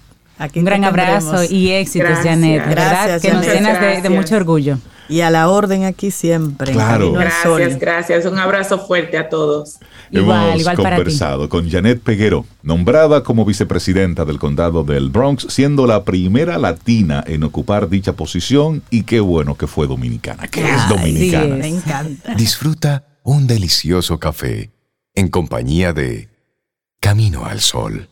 Un 0.55 0.65
gran 0.65 0.83
abrazo 0.83 1.43
y 1.49 1.71
éxitos, 1.71 2.19
Janet. 2.23 2.63
Gracias, 2.69 3.21
que 3.21 3.33
nos 3.33 3.45
llenas 3.45 4.03
de, 4.03 4.09
mucho 4.09 4.35
orgullo. 4.35 4.77
Y 5.09 5.21
a 5.21 5.29
la 5.29 5.47
orden 5.49 5.85
aquí 5.85 6.11
siempre. 6.11 6.73
Claro. 6.73 7.13
Gracias, 7.13 7.79
gracias. 7.79 8.25
Un 8.25 8.37
abrazo 8.37 8.77
fuerte 8.77 9.17
a 9.17 9.29
todos. 9.29 9.77
Hemos 10.11 10.63
conversado 10.75 11.49
con 11.49 11.69
Janet 11.69 12.01
Peguero, 12.01 12.45
nombrada 12.61 13.23
como 13.23 13.45
vicepresidenta 13.45 14.25
del 14.25 14.37
condado 14.37 14.83
del 14.83 15.09
Bronx, 15.09 15.47
siendo 15.49 15.87
la 15.87 16.03
primera 16.03 16.57
latina 16.57 17.23
en 17.25 17.43
ocupar 17.43 17.89
dicha 17.89 18.13
posición 18.13 18.83
y 18.89 19.03
qué 19.03 19.21
bueno 19.21 19.55
que 19.55 19.67
fue 19.67 19.87
dominicana, 19.87 20.47
que 20.47 20.61
es 20.61 20.89
dominicana. 20.89 21.55
me 21.55 21.67
encanta. 21.67 22.35
Disfruta 22.35 23.05
un 23.23 23.47
delicioso 23.47 24.19
café 24.19 24.71
en 25.15 25.29
compañía 25.29 25.93
de 25.93 26.29
Camino 26.99 27.45
al 27.45 27.61
Sol. 27.61 28.09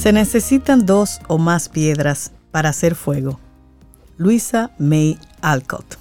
Se 0.00 0.12
necesitan 0.14 0.86
dos 0.86 1.20
o 1.28 1.36
más 1.36 1.68
piedras 1.68 2.32
para 2.52 2.70
hacer 2.70 2.94
fuego. 2.94 3.38
Luisa 4.16 4.70
May 4.78 5.18
Alcott. 5.42 5.98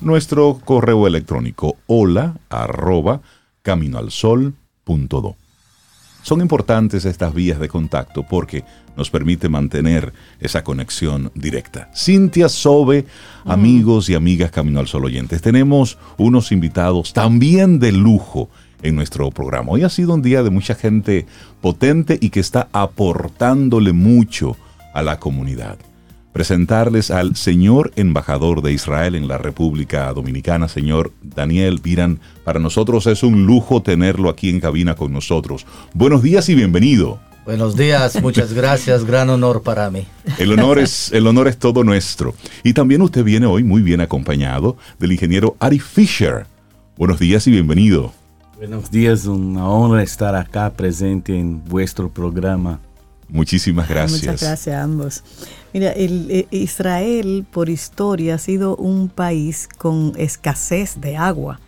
nuestro 0.00 0.60
correo 0.64 1.08
electrónico 1.08 1.78
hola 1.88 2.36
arroba 2.48 3.22
caminoalsol.do. 3.62 5.36
Son 6.22 6.40
importantes 6.40 7.04
estas 7.04 7.34
vías 7.34 7.58
de 7.58 7.68
contacto 7.68 8.22
porque 8.22 8.64
nos 8.96 9.10
permite 9.10 9.48
mantener 9.48 10.12
esa 10.38 10.62
conexión 10.62 11.32
directa. 11.34 11.90
Cintia 11.96 12.48
Sobe, 12.48 13.06
amigos 13.44 14.08
y 14.08 14.14
amigas 14.14 14.52
Camino 14.52 14.78
al 14.78 14.86
Sol 14.86 15.04
oyentes, 15.04 15.42
tenemos 15.42 15.98
unos 16.18 16.52
invitados 16.52 17.12
también 17.12 17.80
de 17.80 17.90
lujo 17.90 18.48
en 18.82 18.94
nuestro 18.94 19.30
programa. 19.30 19.72
Hoy 19.72 19.82
ha 19.82 19.88
sido 19.88 20.14
un 20.14 20.22
día 20.22 20.44
de 20.44 20.50
mucha 20.50 20.76
gente 20.76 21.26
potente 21.60 22.18
y 22.20 22.30
que 22.30 22.40
está 22.40 22.68
aportándole 22.72 23.92
mucho 23.92 24.56
a 24.94 25.02
la 25.02 25.18
comunidad 25.18 25.78
presentarles 26.32 27.10
al 27.10 27.36
señor 27.36 27.92
embajador 27.96 28.62
de 28.62 28.72
Israel 28.72 29.14
en 29.14 29.28
la 29.28 29.38
República 29.38 30.12
Dominicana, 30.12 30.68
señor 30.68 31.12
Daniel 31.22 31.80
Viran. 31.82 32.20
Para 32.44 32.58
nosotros 32.58 33.06
es 33.06 33.22
un 33.22 33.46
lujo 33.46 33.82
tenerlo 33.82 34.28
aquí 34.28 34.50
en 34.50 34.60
cabina 34.60 34.94
con 34.94 35.12
nosotros. 35.12 35.66
Buenos 35.94 36.22
días 36.22 36.48
y 36.48 36.54
bienvenido. 36.54 37.20
Buenos 37.44 37.76
días, 37.76 38.22
muchas 38.22 38.52
gracias, 38.54 39.04
gran 39.04 39.28
honor 39.28 39.62
para 39.62 39.90
mí. 39.90 40.06
El 40.38 40.52
honor 40.52 40.78
es, 40.78 41.12
el 41.12 41.26
honor 41.26 41.48
es 41.48 41.58
todo 41.58 41.84
nuestro. 41.84 42.34
Y 42.62 42.72
también 42.72 43.02
usted 43.02 43.24
viene 43.24 43.46
hoy 43.46 43.64
muy 43.64 43.82
bien 43.82 44.00
acompañado 44.00 44.76
del 44.98 45.12
ingeniero 45.12 45.56
Ari 45.58 45.80
Fisher. 45.80 46.46
Buenos 46.96 47.18
días 47.18 47.46
y 47.46 47.50
bienvenido. 47.50 48.12
Buenos 48.56 48.92
días, 48.92 49.26
una 49.26 49.68
honra 49.68 50.04
estar 50.04 50.36
acá 50.36 50.72
presente 50.72 51.36
en 51.36 51.64
vuestro 51.64 52.08
programa. 52.08 52.78
Muchísimas 53.32 53.88
gracias. 53.88 54.20
Muchas 54.20 54.42
gracias 54.42 54.76
a 54.76 54.82
ambos. 54.82 55.24
Mira, 55.72 55.92
eh, 55.96 56.46
Israel 56.50 57.46
por 57.50 57.70
historia 57.70 58.34
ha 58.34 58.38
sido 58.38 58.76
un 58.76 59.08
país 59.08 59.68
con 59.78 60.12
escasez 60.16 61.00
de 61.00 61.16
agua, 61.16 61.58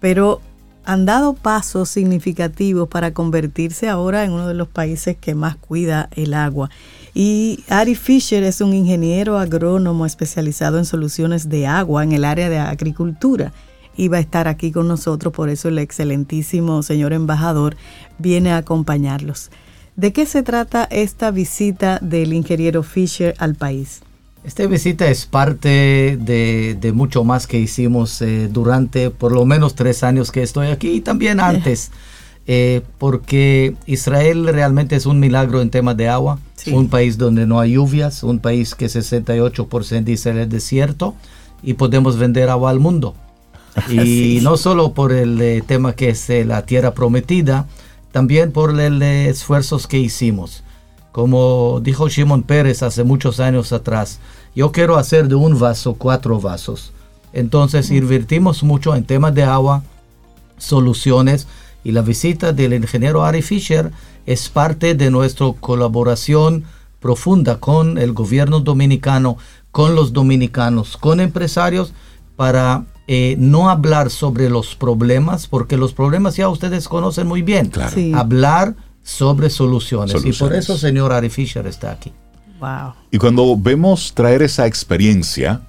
pero 0.00 0.40
han 0.84 1.04
dado 1.04 1.34
pasos 1.34 1.88
significativos 1.88 2.88
para 2.88 3.12
convertirse 3.12 3.88
ahora 3.88 4.24
en 4.24 4.32
uno 4.32 4.48
de 4.48 4.54
los 4.54 4.68
países 4.68 5.16
que 5.16 5.34
más 5.34 5.56
cuida 5.56 6.08
el 6.14 6.34
agua. 6.34 6.70
Y 7.14 7.64
Ari 7.68 7.94
Fisher 7.94 8.42
es 8.44 8.60
un 8.60 8.72
ingeniero 8.72 9.38
agrónomo 9.38 10.06
especializado 10.06 10.78
en 10.78 10.84
soluciones 10.84 11.48
de 11.48 11.66
agua 11.66 12.04
en 12.04 12.12
el 12.12 12.24
área 12.24 12.48
de 12.48 12.58
agricultura. 12.58 13.52
Y 13.94 14.08
va 14.08 14.16
a 14.16 14.20
estar 14.20 14.48
aquí 14.48 14.72
con 14.72 14.88
nosotros, 14.88 15.34
por 15.34 15.50
eso 15.50 15.68
el 15.68 15.78
excelentísimo 15.78 16.82
señor 16.82 17.12
embajador 17.12 17.76
viene 18.18 18.50
a 18.50 18.56
acompañarlos. 18.56 19.50
¿De 19.96 20.12
qué 20.12 20.24
se 20.24 20.42
trata 20.42 20.84
esta 20.84 21.30
visita 21.30 21.98
del 22.00 22.32
ingeniero 22.32 22.82
Fisher 22.82 23.34
al 23.38 23.54
país? 23.54 24.00
Esta 24.42 24.66
visita 24.66 25.08
es 25.08 25.26
parte 25.26 26.18
de, 26.18 26.92
mucho 26.94 27.22
más 27.24 27.46
que 27.46 27.60
hicimos 27.60 28.20
eh, 28.22 28.48
durante 28.50 29.10
por 29.10 29.32
lo 29.32 29.44
menos 29.44 29.76
tres 29.76 30.02
años 30.02 30.32
que 30.32 30.42
estoy 30.42 30.68
aquí 30.68 30.92
y 30.92 31.00
también 31.00 31.38
antes, 31.40 31.92
eh, 32.46 32.80
porque 32.98 33.76
Israel 33.86 34.48
realmente 34.48 34.96
es 34.96 35.06
un 35.06 35.20
milagro 35.20 35.60
en 35.60 35.70
temas 35.70 35.96
de 35.96 36.08
agua, 36.08 36.40
un 36.72 36.88
país 36.88 37.18
donde 37.18 37.46
no 37.46 37.60
hay 37.60 37.74
lluvias, 37.74 38.22
un 38.24 38.40
país 38.40 38.74
que 38.74 38.86
68% 38.86 40.04
dice 40.04 40.30
el 40.30 40.48
desierto 40.48 41.14
y 41.62 41.74
podemos 41.74 42.18
vender 42.18 42.48
agua 42.48 42.70
al 42.70 42.80
mundo. 42.80 43.14
Y 43.90 44.40
no 44.42 44.56
solo 44.56 44.92
por 44.92 45.12
el 45.12 45.40
eh, 45.40 45.62
tema 45.66 45.94
que 45.94 46.10
es 46.10 46.28
la 46.46 46.66
tierra 46.66 46.94
prometida, 46.94 47.66
también 48.12 48.52
por 48.52 48.72
los 48.72 49.02
esfuerzos 49.02 49.86
que 49.86 49.98
hicimos. 49.98 50.62
Como 51.10 51.80
dijo 51.82 52.08
Shimon 52.08 52.42
Pérez 52.42 52.82
hace 52.82 53.04
muchos 53.04 53.40
años 53.40 53.72
atrás, 53.72 54.20
yo 54.54 54.70
quiero 54.70 54.96
hacer 54.96 55.28
de 55.28 55.34
un 55.34 55.58
vaso 55.58 55.94
cuatro 55.94 56.40
vasos. 56.40 56.92
Entonces 57.32 57.90
invertimos 57.90 58.62
mucho 58.62 58.94
en 58.94 59.04
temas 59.04 59.34
de 59.34 59.42
agua, 59.42 59.82
soluciones 60.58 61.48
y 61.84 61.92
la 61.92 62.02
visita 62.02 62.52
del 62.52 62.74
ingeniero 62.74 63.24
Ari 63.24 63.42
Fisher 63.42 63.90
es 64.26 64.48
parte 64.48 64.94
de 64.94 65.10
nuestra 65.10 65.46
colaboración 65.58 66.64
profunda 67.00 67.58
con 67.58 67.98
el 67.98 68.12
gobierno 68.12 68.60
dominicano, 68.60 69.36
con 69.70 69.94
los 69.94 70.12
dominicanos, 70.12 70.96
con 70.96 71.18
empresarios 71.20 71.92
para 72.36 72.84
eh, 73.14 73.36
no 73.38 73.68
hablar 73.68 74.08
sobre 74.08 74.48
los 74.48 74.74
problemas, 74.74 75.46
porque 75.46 75.76
los 75.76 75.92
problemas 75.92 76.34
ya 76.34 76.48
ustedes 76.48 76.88
conocen 76.88 77.26
muy 77.26 77.42
bien. 77.42 77.70
Hablar 78.14 78.74
sobre 79.02 79.50
soluciones. 79.50 80.24
Y 80.24 80.32
por 80.32 80.54
eso, 80.54 80.78
señor 80.78 81.12
Ari 81.12 81.28
Fisher 81.28 81.66
está 81.66 81.92
aquí. 81.92 82.10
Wow. 82.58 82.94
Y 83.10 83.18
cuando 83.18 83.54
vemos 83.54 84.14
traer 84.14 84.40
esa 84.40 84.66
experiencia 84.66 85.60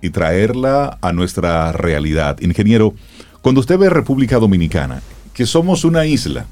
y 0.00 0.10
traerla 0.10 0.96
a 1.02 1.12
nuestra 1.12 1.72
realidad, 1.72 2.38
ingeniero, 2.40 2.94
cuando 3.40 3.62
usted 3.62 3.78
ve 3.78 3.90
República 3.90 4.38
Dominicana, 4.38 5.02
que 5.34 5.44
somos 5.44 5.84
una 5.84 6.06
isla, 6.06 6.46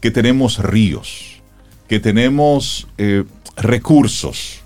que 0.00 0.12
tenemos 0.12 0.62
ríos, 0.62 1.42
que 1.88 1.98
tenemos 1.98 2.86
eh, 2.98 3.24
recursos. 3.56 4.60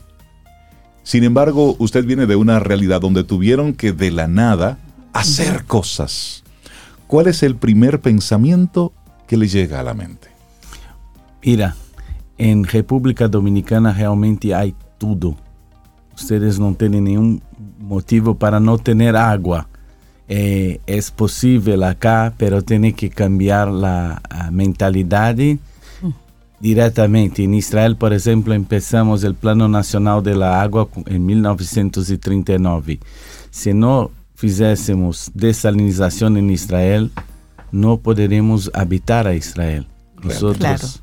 Sin 1.04 1.24
embargo, 1.24 1.74
usted 1.78 2.04
viene 2.04 2.26
de 2.26 2.36
una 2.36 2.60
realidad 2.60 3.00
donde 3.00 3.24
tuvieron 3.24 3.72
que 3.72 3.92
de 3.92 4.10
la 4.10 4.28
nada 4.28 4.76
hacer 5.12 5.64
cosas. 5.64 6.42
¿Cuál 7.06 7.26
es 7.26 7.42
el 7.42 7.56
primer 7.56 8.00
pensamiento 8.00 8.92
que 9.26 9.36
le 9.36 9.46
llega 9.46 9.80
a 9.80 9.82
la 9.82 9.94
mente? 9.94 10.28
Mira, 11.44 11.76
en 12.38 12.64
República 12.64 13.28
Dominicana 13.28 13.92
realmente 13.92 14.54
hay 14.54 14.74
todo. 14.98 15.36
Ustedes 16.14 16.58
no 16.58 16.74
tienen 16.74 17.04
ningún 17.04 17.42
motivo 17.78 18.34
para 18.34 18.60
no 18.60 18.78
tener 18.78 19.16
agua. 19.16 19.68
Eh, 20.28 20.80
es 20.86 21.10
posible 21.10 21.84
acá, 21.84 22.32
pero 22.38 22.62
tiene 22.62 22.94
que 22.94 23.10
cambiar 23.10 23.68
la 23.68 24.22
mentalidad 24.50 25.36
directamente. 26.60 27.44
En 27.44 27.54
Israel, 27.54 27.96
por 27.96 28.12
ejemplo, 28.12 28.54
empezamos 28.54 29.24
el 29.24 29.34
Plano 29.34 29.68
Nacional 29.68 30.22
de 30.22 30.36
la 30.36 30.62
Agua 30.62 30.88
en 31.06 31.26
1939. 31.26 33.00
Si 33.50 33.74
no 33.74 34.10
fizéssemos 34.42 35.30
desalinización 35.34 36.36
en 36.36 36.50
Israel, 36.50 37.12
no 37.70 37.98
podremos 37.98 38.72
habitar 38.74 39.28
a 39.28 39.36
Israel. 39.36 39.86
Nosotros 40.20 41.00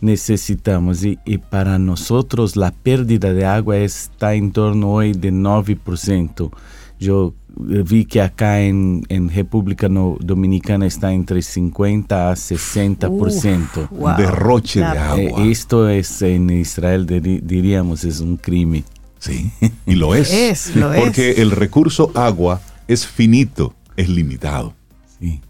necesitamos 0.00 1.04
y, 1.04 1.16
y, 1.24 1.38
para 1.38 1.78
nosotros 1.78 2.56
la 2.56 2.72
pérdida 2.72 3.32
de 3.32 3.46
agua 3.46 3.76
está 3.76 4.34
en 4.34 4.50
torno 4.50 4.94
hoy 4.94 5.12
de 5.12 5.32
9%. 5.32 6.50
Yo 6.98 7.34
vi 7.56 8.04
que 8.04 8.20
acá 8.20 8.60
en, 8.62 9.04
en 9.08 9.30
República 9.30 9.86
Dominicana 9.88 10.84
está 10.84 11.12
entre 11.12 11.40
50 11.40 12.30
a 12.30 12.34
60%. 12.34 13.88
Uf, 13.92 14.16
Derroche 14.16 14.80
de 14.80 14.86
agua. 14.86 15.20
Eh, 15.20 15.52
esto 15.52 15.88
es 15.88 16.20
en 16.22 16.50
Israel, 16.50 17.06
diríamos, 17.06 18.02
es 18.02 18.18
un 18.18 18.36
crimen. 18.38 18.84
Sí, 19.20 19.52
y 19.86 19.94
lo 19.94 20.16
es. 20.16 20.32
es 20.32 20.74
lo 20.74 20.92
porque 20.92 21.34
el 21.40 21.52
recurso 21.52 22.10
agua 22.16 22.60
es 22.88 23.06
finito, 23.06 23.74
es 23.96 24.08
limitado. 24.08 24.74
Sí. 25.18 25.40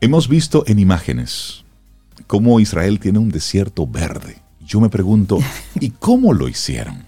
Hemos 0.00 0.28
visto 0.28 0.64
en 0.66 0.78
imágenes 0.78 1.64
cómo 2.26 2.60
Israel 2.60 3.00
tiene 3.00 3.18
un 3.18 3.30
desierto 3.30 3.86
verde. 3.86 4.38
Yo 4.64 4.80
me 4.80 4.88
pregunto, 4.90 5.38
¿y 5.80 5.90
cómo 5.90 6.32
lo 6.32 6.48
hicieron? 6.48 7.04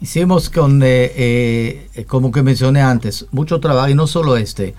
Hicimos 0.00 0.50
con, 0.50 0.82
eh, 0.82 1.12
eh, 1.94 2.04
como 2.06 2.32
que 2.32 2.42
mencioné 2.42 2.82
antes, 2.82 3.26
mucho 3.30 3.60
trabajo, 3.60 3.88
y 3.88 3.94
no 3.94 4.06
solo 4.06 4.36
este, 4.36 4.74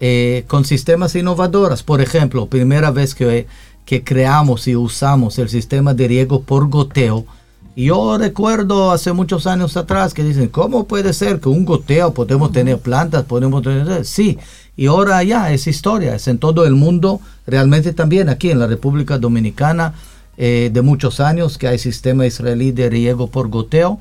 eh, 0.00 0.44
con 0.46 0.64
sistemas 0.64 1.14
innovadores. 1.14 1.82
Por 1.82 2.00
ejemplo, 2.00 2.46
primera 2.46 2.90
vez 2.90 3.14
que, 3.14 3.46
que 3.84 4.04
creamos 4.04 4.68
y 4.68 4.76
usamos 4.76 5.38
el 5.38 5.48
sistema 5.48 5.94
de 5.94 6.08
riego 6.08 6.42
por 6.42 6.68
goteo. 6.68 7.26
Yo 7.74 8.18
recuerdo 8.18 8.90
hace 8.90 9.12
muchos 9.12 9.46
años 9.46 9.76
atrás 9.76 10.12
que 10.12 10.22
dicen, 10.22 10.48
¿cómo 10.48 10.84
puede 10.84 11.12
ser 11.12 11.40
que 11.40 11.48
un 11.48 11.64
goteo 11.64 12.12
podemos 12.12 12.52
tener 12.52 12.78
plantas, 12.78 13.24
podemos 13.24 13.62
tener... 13.62 14.04
Sí, 14.04 14.38
y 14.76 14.86
ahora 14.86 15.22
ya 15.22 15.52
es 15.52 15.66
historia, 15.66 16.14
es 16.14 16.28
en 16.28 16.38
todo 16.38 16.66
el 16.66 16.74
mundo, 16.74 17.20
realmente 17.46 17.92
también 17.92 18.28
aquí 18.28 18.50
en 18.50 18.58
la 18.58 18.66
República 18.66 19.18
Dominicana, 19.18 19.94
de 20.36 20.82
muchos 20.82 21.20
años 21.20 21.58
que 21.58 21.68
hay 21.68 21.78
sistema 21.78 22.26
israelí 22.26 22.72
de 22.72 22.90
riego 22.90 23.26
por 23.28 23.48
goteo. 23.48 24.00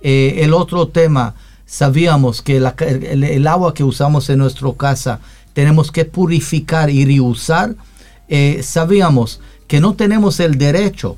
Eh, 0.00 0.40
el 0.42 0.52
otro 0.54 0.88
tema, 0.88 1.34
sabíamos 1.66 2.42
que 2.42 2.56
el, 2.56 3.46
agua 3.46 3.74
que 3.74 3.84
usamos 3.84 4.28
en 4.30 4.38
nuestra 4.38 4.70
casa 4.76 5.20
tenemos 5.52 5.90
que 5.90 6.04
purificar 6.04 6.90
y 6.90 7.04
reusar. 7.04 7.74
Eh, 8.28 8.60
sabíamos 8.62 9.40
que 9.66 9.80
no 9.80 9.94
tenemos 9.94 10.40
el 10.40 10.58
derecho 10.58 11.16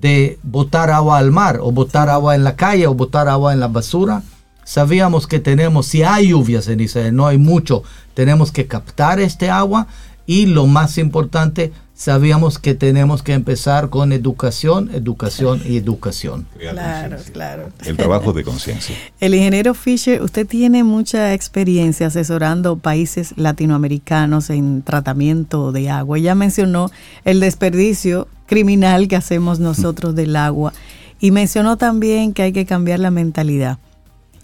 de 0.00 0.38
botar 0.42 0.90
agua 0.90 1.18
al 1.18 1.30
mar 1.30 1.58
o 1.62 1.72
botar 1.72 2.08
agua 2.08 2.34
en 2.34 2.44
la 2.44 2.56
calle 2.56 2.86
o 2.86 2.94
botar 2.94 3.28
agua 3.28 3.52
en 3.52 3.60
la 3.60 3.68
basura. 3.68 4.22
Sabíamos 4.64 5.26
que 5.26 5.38
tenemos, 5.38 5.86
si 5.86 6.02
hay 6.02 6.28
lluvias 6.28 6.68
en 6.68 6.80
Israel, 6.80 7.14
no 7.14 7.26
hay 7.26 7.38
mucho, 7.38 7.82
tenemos 8.14 8.50
que 8.50 8.66
captar 8.66 9.20
este 9.20 9.48
agua 9.48 9.86
y 10.26 10.46
lo 10.46 10.66
más 10.66 10.98
importante, 10.98 11.72
sabíamos 11.94 12.58
que 12.58 12.74
tenemos 12.74 13.22
que 13.22 13.32
empezar 13.32 13.90
con 13.90 14.12
educación, 14.12 14.90
educación 14.92 15.62
y 15.64 15.76
educación. 15.76 16.48
Claro, 16.58 17.16
claro. 17.32 17.68
El 17.84 17.96
trabajo 17.96 18.32
de 18.32 18.42
conciencia. 18.42 18.96
El 19.20 19.36
ingeniero 19.36 19.72
Fisher, 19.72 20.20
usted 20.20 20.44
tiene 20.44 20.82
mucha 20.82 21.32
experiencia 21.32 22.08
asesorando 22.08 22.76
países 22.76 23.34
latinoamericanos 23.36 24.50
en 24.50 24.82
tratamiento 24.82 25.70
de 25.70 25.90
agua. 25.90 26.18
Ya 26.18 26.34
mencionó 26.34 26.90
el 27.24 27.38
desperdicio 27.38 28.26
criminal 28.46 29.08
que 29.08 29.16
hacemos 29.16 29.60
nosotros 29.60 30.14
del 30.14 30.36
agua 30.36 30.72
y 31.20 31.30
mencionó 31.30 31.76
también 31.76 32.32
que 32.32 32.42
hay 32.42 32.52
que 32.52 32.66
cambiar 32.66 33.00
la 33.00 33.10
mentalidad. 33.10 33.78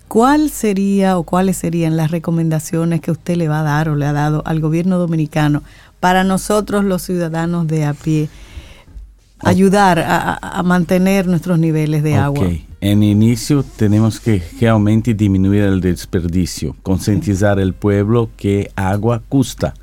¿Cuál 0.09 0.51
sería 0.51 1.17
o 1.17 1.23
cuáles 1.23 1.57
serían 1.57 1.97
las 1.97 2.11
recomendaciones 2.11 3.01
que 3.01 3.11
usted 3.11 3.37
le 3.37 3.49
va 3.49 3.61
a 3.61 3.63
dar 3.63 3.89
o 3.89 3.97
le 3.97 4.05
ha 4.05 4.13
dado 4.13 4.43
al 4.45 4.61
gobierno 4.61 4.99
dominicano 4.99 5.63
para 6.01 6.23
nosotros 6.25 6.85
los 6.85 7.03
ciudadanos 7.03 7.67
de 7.67 7.85
a 7.85 7.95
pie 7.95 8.29
ayudar 9.43 9.99
a, 9.99 10.63
mantener 10.63 11.27
nuestros 11.27 11.59
niveles 11.59 12.03
de 12.03 12.15
agua. 12.15 12.49
En 12.81 13.03
inicio 13.03 13.63
tenemos 13.63 14.21
que 14.21 14.43
realmente 14.61 15.15
disminuir 15.15 15.63
el 15.63 15.81
desperdicio, 15.81 16.77
concientizar 16.83 17.59
al 17.59 17.75
pueblo 17.75 18.31
que 18.37 18.71
agua 18.77 19.23
cuesta. 19.29 19.75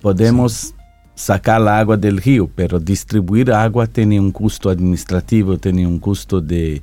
Podemos 0.00 0.74
sacar 1.16 1.60
la 1.62 1.78
agua 1.78 1.96
del 1.96 2.18
río, 2.18 2.48
pero 2.54 2.78
distribuir 2.78 3.50
agua 3.50 3.86
tiene 3.86 4.20
un 4.20 4.30
costo 4.30 4.68
administrativo, 4.68 5.56
tiene 5.58 5.86
un 5.86 5.98
costo 5.98 6.40
de, 6.40 6.80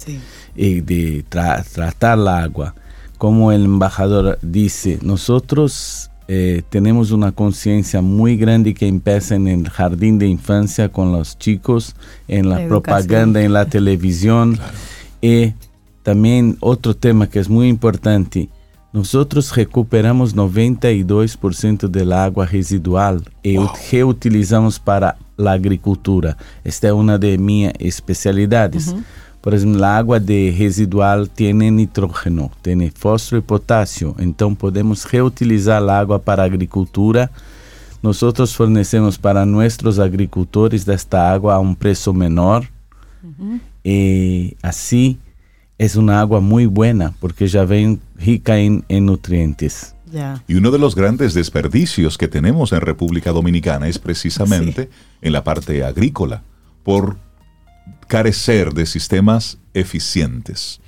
eh, 0.57 0.81
de 0.81 1.23
tratar 1.29 2.17
la 2.17 2.39
agua. 2.41 2.75
Como 3.17 3.51
el 3.51 3.65
embajador 3.65 4.39
dice, 4.41 4.99
nosotros 5.03 6.09
eh, 6.27 6.63
tenemos 6.69 7.11
una 7.11 7.31
conciencia 7.31 8.01
muy 8.01 8.35
grande 8.35 8.73
que 8.73 8.87
empieza 8.87 9.35
en 9.35 9.47
el 9.47 9.69
jardín 9.69 10.17
de 10.17 10.27
infancia 10.27 10.89
con 10.89 11.11
los 11.11 11.37
chicos, 11.37 11.95
en 12.27 12.49
la, 12.49 12.67
propaganda, 12.67 13.41
en 13.43 13.53
la 13.53 13.65
televisión. 13.69 14.57
Y 15.21 15.53
también 16.01 16.57
otro 16.59 16.95
tema 16.95 17.29
que 17.29 17.39
es 17.39 17.49
muy 17.49 17.67
importante, 17.69 18.49
nosotros 18.93 19.49
recuperamos 19.49 20.35
92% 20.35 21.87
del 21.87 22.13
agua 22.13 22.45
residual 22.45 23.23
y 23.41 23.57
reutilizamos 23.91 24.77
para 24.77 25.17
la 25.35 25.53
agricultura. 25.53 26.37
Esta 26.63 26.87
es 26.87 26.93
una 26.93 27.17
de 27.17 27.39
mis 27.39 27.71
especialidades. 27.79 28.93
Por 29.41 29.55
exemplo, 29.55 29.83
a 29.83 29.97
água 29.97 30.19
de 30.19 30.51
residual 30.51 31.27
tem 31.27 31.53
nitrógeno, 31.71 32.51
tem 32.61 32.91
fósforo 32.91 33.39
e 33.39 33.41
potássio, 33.41 34.15
então 34.19 34.53
podemos 34.53 35.03
reutilizar 35.05 35.81
a 35.81 35.99
água 35.99 36.19
para 36.19 36.43
a 36.43 36.45
agricultura. 36.45 37.31
Nós 38.01 38.21
fornecemos 38.53 39.17
para 39.17 39.43
nossos 39.43 39.99
agricultores 39.99 40.85
desta 40.85 41.19
água 41.19 41.55
a 41.55 41.59
um 41.59 41.73
preço 41.73 42.13
menor 42.13 42.63
uhum. 43.23 43.59
e 43.83 44.55
assim 44.61 45.17
é 45.77 45.87
uma 45.97 46.15
água 46.15 46.39
muito 46.39 46.71
boa 46.71 47.13
porque 47.19 47.47
já 47.47 47.65
vem 47.65 47.99
rica 48.17 48.57
em 48.59 49.01
nutrientes. 49.01 49.93
Yeah. 50.11 50.43
Y 50.47 50.55
uno 50.55 50.69
de 50.69 50.77
los 50.77 50.93
grandes 50.93 51.33
desperdicios 51.33 52.19
que 52.19 52.27
tenemos 52.27 52.71
en 52.71 52.81
República 52.81 53.31
Dominicana 53.31 53.87
es 53.87 53.97
precisamente 53.97 54.83
sí. 54.83 54.89
en 55.23 55.33
la 55.33 55.43
parte 55.43 55.83
agrícola, 55.83 56.43
por 56.83 57.17
carecer 58.07 58.73
de 58.73 58.85
sistemas 58.85 59.57
eficientes. 59.73 60.79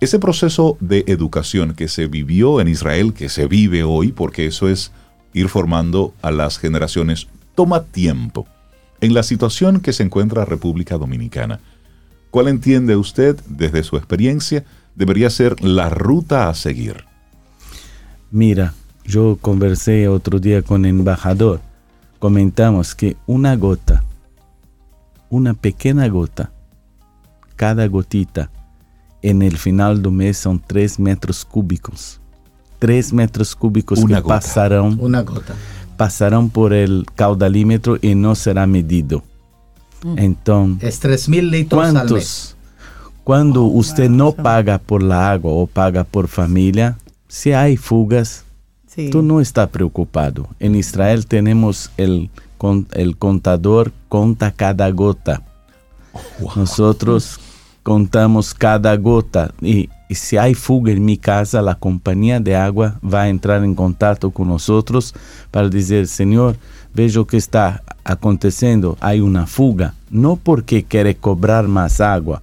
Ese 0.00 0.18
proceso 0.18 0.76
de 0.80 1.04
educación 1.06 1.74
que 1.74 1.86
se 1.86 2.08
vivió 2.08 2.60
en 2.60 2.66
Israel, 2.66 3.14
que 3.14 3.28
se 3.28 3.46
vive 3.46 3.84
hoy, 3.84 4.10
porque 4.10 4.46
eso 4.46 4.68
es 4.68 4.90
ir 5.32 5.48
formando 5.48 6.12
a 6.20 6.32
las 6.32 6.58
generaciones, 6.58 7.28
toma 7.54 7.84
tiempo. 7.84 8.46
En 9.00 9.14
la 9.14 9.22
situación 9.22 9.80
que 9.80 9.92
se 9.92 10.02
encuentra 10.02 10.44
República 10.44 10.98
Dominicana, 10.98 11.60
¿cuál 12.30 12.48
entiende 12.48 12.96
usted 12.96 13.36
desde 13.48 13.82
su 13.82 13.96
experiencia 13.96 14.64
debería 14.94 15.30
ser 15.30 15.62
la 15.62 15.88
ruta 15.88 16.48
a 16.48 16.54
seguir? 16.54 17.04
Mira, 18.30 18.74
yo 19.04 19.38
conversé 19.40 20.08
otro 20.08 20.38
día 20.38 20.62
con 20.62 20.84
el 20.84 20.90
embajador. 20.90 21.60
Comentamos 22.18 22.94
que 22.94 23.16
una 23.26 23.56
gota 23.56 24.02
una 25.30 25.54
pequeña 25.54 26.08
gota. 26.08 26.50
Cada 27.56 27.86
gotita 27.86 28.50
en 29.22 29.42
el 29.42 29.56
final 29.56 30.02
del 30.02 30.12
mes 30.12 30.36
son 30.38 30.62
3 30.64 31.00
metros 31.00 31.44
cúbicos. 31.44 32.20
3 32.78 33.12
metros 33.12 33.56
cúbicos 33.56 34.04
que 34.04 34.22
pasarán, 34.22 34.98
una 35.00 35.22
gota. 35.22 35.54
pasarán 35.96 36.50
por 36.50 36.74
el 36.74 37.06
caudalímetro 37.14 37.98
y 38.00 38.14
no 38.14 38.34
será 38.34 38.66
medido. 38.66 39.22
Mm. 40.06 40.18
Entonces, 40.18 41.04
es 41.04 41.28
mil 41.28 41.50
litros 41.50 41.80
¿cuántos, 41.80 42.02
al 42.02 42.12
mes. 42.12 42.56
Cuando 43.24 43.64
oh, 43.64 43.78
usted 43.78 44.08
no 44.08 44.32
paga 44.32 44.78
por 44.78 45.02
la 45.02 45.30
agua 45.30 45.52
o 45.52 45.66
paga 45.66 46.04
por 46.04 46.28
familia, 46.28 46.96
si 47.28 47.52
hay 47.52 47.76
fugas, 47.76 48.44
tú 49.10 49.22
no 49.22 49.40
estás 49.40 49.68
preocupado. 49.68 50.48
En 50.60 50.74
Israel 50.74 51.26
tenemos 51.26 51.90
el 51.96 52.30
el 52.92 53.16
contador 53.16 53.92
conta 54.08 54.50
cada 54.50 54.90
gota. 54.90 55.42
Nosotros 56.56 57.38
contamos 57.82 58.54
cada 58.54 58.96
gota 58.96 59.52
y, 59.60 59.88
si 60.08 60.36
hay 60.36 60.54
fuga 60.54 60.92
en 60.92 61.04
mi 61.04 61.18
casa, 61.18 61.60
la 61.60 61.74
compañía 61.74 62.38
de 62.40 62.54
agua 62.54 62.98
va 63.02 63.22
a 63.22 63.28
entrar 63.28 63.64
en 63.64 63.74
contacto 63.74 64.30
con 64.30 64.48
nosotros 64.48 65.12
para 65.50 65.68
decir, 65.68 66.06
Señor, 66.06 66.56
veo 66.94 67.26
que 67.26 67.36
está 67.36 67.82
aconteciendo, 68.06 68.96
hay 69.00 69.20
una 69.20 69.46
fuga, 69.46 69.94
no 70.10 70.36
porque 70.36 70.84
quiere 70.84 71.16
cobrar 71.16 71.66
más 71.66 72.00
agua, 72.00 72.40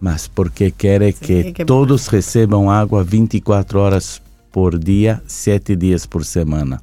mas 0.00 0.28
porque 0.28 0.70
quiere 0.72 1.12
que, 1.12 1.52
todos 1.66 2.10
reciban 2.12 2.68
agua 2.68 3.04
24 3.04 3.82
horas 3.82 4.22
por 4.52 4.78
día, 4.78 5.22
7 5.26 5.76
días 5.76 6.06
por 6.06 6.24
semana. 6.24 6.80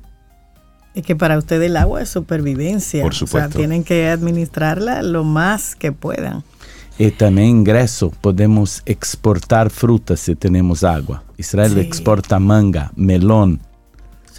Y 0.93 1.03
que 1.03 1.16
para 1.16 1.38
usted 1.38 1.62
el 1.62 1.78
agua 1.78 2.01
es 2.01 2.09
supervivencia. 2.09 3.01
Por 3.01 3.16
supuesto. 3.16 3.47
O 3.47 3.51
sea, 3.51 3.57
tienen 3.57 3.86
que 3.86 4.09
administrarla 4.09 5.03
lo 5.03 5.24
más 5.24 5.76
que 5.76 5.93
puedan. 5.93 6.43
Y 6.97 7.12
también 7.12 7.47
ingreso, 7.47 8.12
podemos 8.20 8.84
exportar 8.86 9.70
frutas 9.70 10.20
si 10.20 10.36
tenemos 10.36 10.84
agua. 10.84 11.24
Israel 11.38 11.78
exporta 11.78 12.39
manga, 12.39 12.91
melón, 12.97 13.62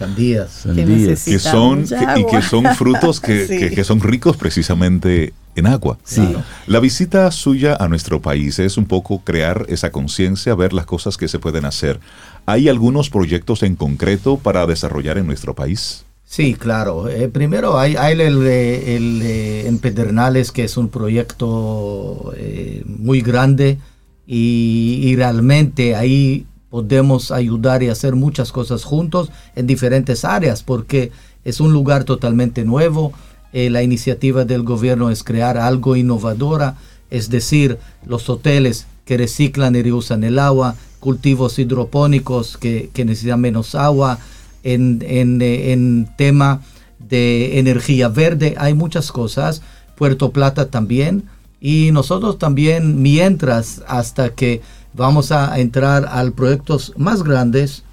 sandías, 0.03 0.50
sandías. 0.50 1.24
Que, 1.24 1.38
son 1.38 1.84
y 2.16 2.26
que 2.26 2.42
son 2.42 2.64
frutos 2.74 3.20
que, 3.20 3.84
son 3.84 4.00
ricos 4.00 4.36
precisamente 4.36 5.32
en 5.55 5.66
agua. 5.66 5.98
Sí. 6.05 6.26
La 6.66 6.80
visita 6.80 7.30
suya 7.30 7.76
a 7.78 7.88
nuestro 7.88 8.20
país 8.20 8.59
es 8.59 8.76
un 8.76 8.86
poco 8.86 9.20
crear 9.20 9.66
esa 9.68 9.90
conciencia, 9.90 10.55
ver 10.55 10.72
las 10.72 10.86
cosas 10.86 11.16
que 11.16 11.28
se 11.28 11.38
pueden 11.38 11.64
hacer. 11.64 12.00
¿Hay 12.46 12.68
algunos 12.68 13.11
proyectos 13.11 13.62
en 13.62 13.76
concreto 13.76 14.36
para 14.36 14.66
desarrollar 14.66 15.18
en 15.18 15.26
nuestro 15.26 15.55
país? 15.55 16.05
Sí, 16.24 16.55
claro. 16.55 17.11
Eh, 17.11 17.28
primero 17.28 17.78
hay, 17.78 17.94
el, 17.94 18.20
el, 18.46 19.22
en 19.22 19.78
Pedernales, 19.78 20.50
que 20.50 20.64
es 20.64 20.78
un 20.78 20.88
proyecto 20.88 22.32
eh, 22.36 22.82
muy 22.86 23.20
grande 23.20 23.78
y, 24.26 25.14
realmente 25.16 25.94
ahí 25.94 26.46
podemos 26.73 27.31
ayudar 27.31 27.83
y 27.83 27.91
hacer 27.91 28.16
muchas 28.16 28.51
cosas 28.51 28.83
juntos 28.83 29.31
en 29.57 29.66
diferentes 29.66 30.25
áreas, 30.25 30.62
porque 30.62 31.12
es 31.45 31.61
un 31.61 31.70
lugar 31.70 32.05
totalmente 32.05 32.64
nuevo. 32.64 33.12
Eh, 33.53 33.68
la 33.68 33.83
iniciativa 33.83 34.47
del 34.47 34.62
gobierno 34.62 35.11
es 35.11 35.23
crear 35.23 35.59
algo 35.59 35.97
innovadora, 35.97 36.79
es 37.11 37.29
decir, 37.29 37.77
los 38.07 38.31
hoteles 38.31 38.87
que 39.05 39.18
reciclan 39.18 39.77
y 39.77 39.83
reusan 39.83 40.25
el 40.25 40.39
agua, 40.39 40.75
cultivos 40.99 41.59
hidropónicos 41.59 42.57
que, 42.57 42.89
que 42.95 43.05
necesitan 43.05 43.43
menos 43.43 43.75
agua, 43.75 44.18
en, 44.62 45.05
en, 45.07 46.09
tema 46.16 46.62
de 46.99 47.59
energía 47.59 48.09
verde, 48.09 48.55
hay 48.57 48.73
muchas 48.73 49.12
cosas, 49.12 49.61
Puerto 49.95 50.31
Plata 50.31 50.70
también, 50.70 51.25
y 51.61 51.91
nosotros 51.93 52.39
también, 52.39 53.03
mientras, 53.03 53.83
hasta 53.87 54.31
que 54.31 54.62
vamos 54.95 55.32
a 55.32 55.59
entrar 55.59 56.07
a 56.07 56.30
proyectos 56.30 56.93
más 56.97 57.22
grandes, 57.22 57.84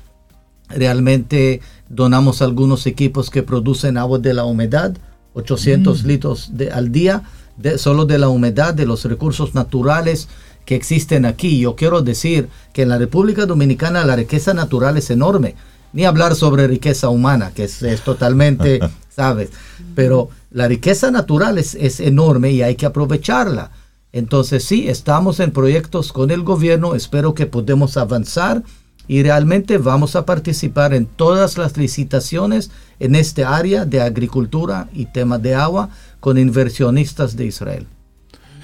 realmente 0.70 1.62
donamos 1.90 2.42
algunos 2.42 2.86
equipos 2.86 3.30
que 3.30 3.44
producen 3.44 3.98
agua 3.98 4.20
de 4.20 4.34
la 4.34 4.46
humedad, 4.46 4.96
800 5.34 6.04
mm. 6.04 6.08
litros 6.08 6.50
de, 6.54 6.72
al 6.72 6.92
día, 6.92 7.24
de, 7.58 7.78
solo 7.78 8.06
de 8.06 8.18
la 8.18 8.30
humedad, 8.30 8.74
de 8.74 8.86
los 8.86 9.06
recursos 9.06 9.56
naturales 9.56 10.28
que 10.66 10.76
existen 10.76 11.26
aquí. 11.26 11.60
Yo 11.60 11.76
quiero 11.76 12.02
decir 12.02 12.50
que 12.74 12.84
en 12.84 12.90
la 12.90 12.98
República 12.98 13.46
Dominicana 13.46 14.06
la 14.06 14.16
riqueza 14.16 14.54
natural 14.54 14.98
es 14.98 15.10
enorme 15.10 15.56
ni 15.94 16.06
hablar 16.06 16.36
sobre 16.36 16.68
riqueza 16.68 17.10
humana, 17.10 17.52
que 17.54 17.64
es, 17.64 18.02
totalmente, 18.04 18.80
¿sabes? 19.10 19.50
Pero 19.96 20.30
la 20.52 20.68
riqueza 20.68 21.12
natural 21.12 21.58
es, 21.58 21.76
es, 21.76 22.00
enorme 22.00 22.52
y 22.52 22.62
hay 22.62 22.76
que 22.76 22.86
aprovecharla. 22.86 23.72
Entonces 24.12 24.64
sí, 24.64 24.90
estamos 24.90 25.40
en 25.40 25.52
proyectos 25.52 26.12
con 26.12 26.32
el 26.32 26.42
gobierno, 26.44 26.96
espero 26.96 27.34
que 27.34 27.46
podamos 27.46 27.96
avanzar 27.96 28.64
y 29.08 29.24
realmente 29.24 29.78
vamos 29.78 30.16
a 30.16 30.26
participar 30.26 30.94
en 30.94 31.06
todas 31.06 31.58
las 31.58 31.78
licitaciones 31.78 32.72
en 33.00 33.16
este 33.16 33.44
área 33.44 33.86
de 33.86 34.02
agricultura 34.02 34.88
y 34.94 35.06
temas 35.06 35.42
de 35.42 35.56
agua 35.56 35.90
con 36.20 36.38
inversionistas 36.38 37.36
de 37.36 37.46
Israel. 37.46 37.88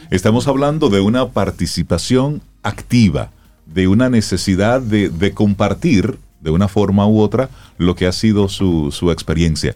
Estamos 0.10 0.48
hablando 0.48 0.90
de 0.90 1.02
una 1.02 1.30
participación 1.30 2.42
activa, 2.64 3.32
de 3.66 3.88
una 3.88 4.10
necesidad 4.10 4.82
de, 4.82 5.10
de 5.10 5.34
compartir 5.34 6.20
de 6.42 6.52
una 6.52 6.68
forma 6.68 7.08
u 7.08 7.20
otra 7.20 7.50
lo 7.78 7.96
que 7.96 8.06
ha 8.06 8.12
sido 8.12 8.50
su, 8.50 8.92
su 8.92 9.12
experiencia. 9.12 9.76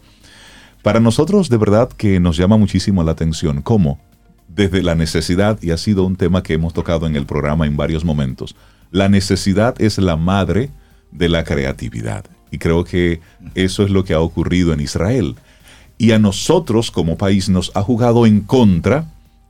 Para 0.84 1.00
nosotros 1.00 1.50
de 1.50 1.58
verdad 1.58 1.90
que 1.90 2.20
nos 2.20 2.38
llama 2.38 2.58
muchísimo 2.58 3.04
la 3.04 3.12
atención 3.12 3.62
cómo 3.62 4.00
desde 4.60 4.84
la 4.84 4.94
necesidad, 4.94 5.58
y 5.62 5.72
ha 5.72 5.78
sido 5.78 6.04
un 6.04 6.18
tema 6.18 6.44
que 6.44 6.54
hemos 6.54 6.74
tocado 6.74 7.08
en 7.08 7.16
el 7.16 7.26
programa 7.26 7.66
en 7.66 7.78
varios 7.78 8.04
momentos, 8.04 8.58
la 8.92 9.08
necesidad 9.08 9.82
es 9.82 9.98
la 10.00 10.18
madre 10.18 10.70
de 11.12 11.30
la 11.30 11.46
creatividad. 11.46 12.26
Y 12.52 12.58
creo 12.58 12.84
que 12.84 13.22
eso 13.56 13.84
es 13.84 13.90
lo 13.90 14.04
que 14.04 14.14
ha 14.14 14.20
ocurrido 14.20 14.74
en 14.74 14.82
Israel. 14.82 15.38
Y 15.98 16.12
a 16.12 16.20
nosotros 16.20 16.92
como 16.92 17.18
país 17.18 17.48
nos 17.48 17.72
ha 17.74 17.82
jugado 17.84 18.26
en 18.26 18.42
contra 18.42 19.06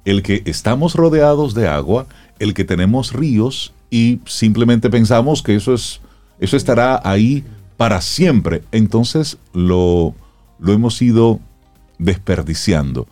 el 0.05 0.21
que 0.21 0.43
estamos 0.45 0.93
rodeados 0.93 1.55
de 1.55 1.67
agua, 1.67 2.05
el 2.37 2.53
que 2.53 2.63
tenemos 2.63 3.11
ríos 3.11 3.73
y 3.89 4.19
simplemente 4.27 4.91
pensamos 4.91 5.41
que 5.41 5.55
eso 5.55 5.73
es 5.73 6.01
eso 6.39 6.55
estará 6.55 7.01
ahí 7.03 7.43
para 7.77 7.99
siempre. 8.01 8.61
Entonces 8.71 9.39
lo, 9.53 10.13
lo 10.59 10.71
hemos 10.71 11.01
ido 11.01 11.39
desperdiciando. 11.97 13.07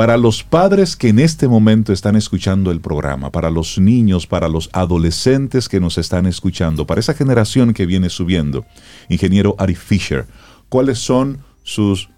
Para 0.00 0.16
los 0.16 0.42
padres 0.42 0.96
que 0.96 1.08
en 1.08 1.18
este 1.18 1.46
momento 1.46 1.92
están 1.92 2.16
escuchando 2.16 2.70
el 2.70 2.80
programa, 2.80 3.30
para 3.30 3.50
los 3.50 3.78
niños, 3.78 4.26
para 4.26 4.48
los 4.48 4.70
adolescentes 4.72 5.68
que 5.68 5.78
nos 5.78 5.98
están 5.98 6.24
escuchando, 6.24 6.86
para 6.86 7.00
esa 7.00 7.12
generación 7.12 7.74
que 7.74 7.84
viene 7.84 8.08
subiendo, 8.08 8.64
ingeniero 9.10 9.54
Ari 9.58 9.74
Fisher, 9.74 10.24
¿cuáles 10.70 11.00
son 11.00 11.40
sus 11.64 12.08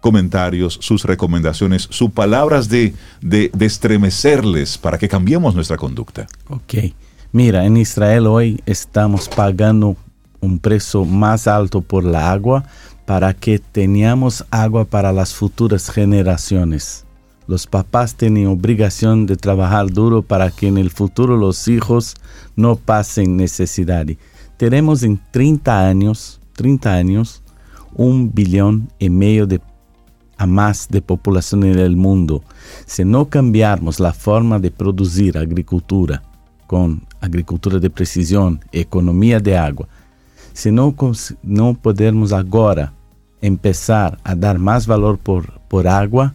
comentarios, 0.00 0.80
sus 0.82 1.04
recomendaciones, 1.04 1.86
sus 1.92 2.10
palabras 2.10 2.68
de, 2.68 2.92
de, 3.20 3.52
estremecerles 3.60 4.76
para 4.76 4.98
que 4.98 5.08
cambiemos 5.08 5.54
nuestra 5.54 5.76
conducta? 5.76 6.26
Ok. 6.48 6.92
Mira, 7.30 7.64
en 7.66 7.76
Israel 7.76 8.26
hoy 8.26 8.60
estamos 8.66 9.28
pagando 9.28 9.96
un 10.40 10.58
precio 10.58 11.04
más 11.04 11.46
alto 11.46 11.82
por 11.82 12.02
la 12.02 12.32
agua 12.32 12.64
para 13.06 13.32
que 13.32 13.60
tengamos 13.60 14.44
agua 14.50 14.84
para 14.84 15.12
las 15.12 15.34
futuras 15.34 15.88
generaciones. 15.88 17.04
Los 17.48 17.66
papás 17.66 18.14
tienen 18.14 18.46
obligación 18.46 19.24
de 19.24 19.34
trabajar 19.34 19.90
duro 19.90 20.20
para 20.20 20.50
que 20.50 20.68
en 20.68 20.76
el 20.76 20.90
futuro 20.90 21.34
los 21.38 21.66
hijos 21.66 22.14
no 22.56 22.76
pasen 22.76 23.38
necesidad. 23.38 24.06
Tenemos 24.58 25.02
en 25.02 25.18
30 25.30 25.88
años, 25.88 26.42
30 26.52 26.92
años, 26.92 27.42
un 27.94 28.30
billón 28.34 28.92
y 28.98 29.08
medio 29.08 29.46
de 29.46 29.62
a 30.36 30.46
más 30.46 30.88
de 30.90 31.00
población 31.00 31.64
en 31.64 31.78
el 31.78 31.96
mundo. 31.96 32.44
Si 32.84 33.02
no 33.02 33.30
cambiamos 33.30 33.98
la 33.98 34.12
forma 34.12 34.58
de 34.58 34.70
producir 34.70 35.38
agricultura 35.38 36.22
con 36.66 37.02
agricultura 37.18 37.78
de 37.78 37.88
precisión, 37.88 38.60
economia 38.72 39.40
de 39.40 39.56
água. 39.56 39.88
Se 40.52 40.70
não, 40.70 40.94
não 41.42 41.74
pudermos 41.74 42.34
agora 42.34 42.92
começar 43.40 44.18
a 44.22 44.34
dar 44.34 44.58
mais 44.58 44.84
valor 44.84 45.16
por, 45.16 45.50
por 45.66 45.86
água, 45.86 46.34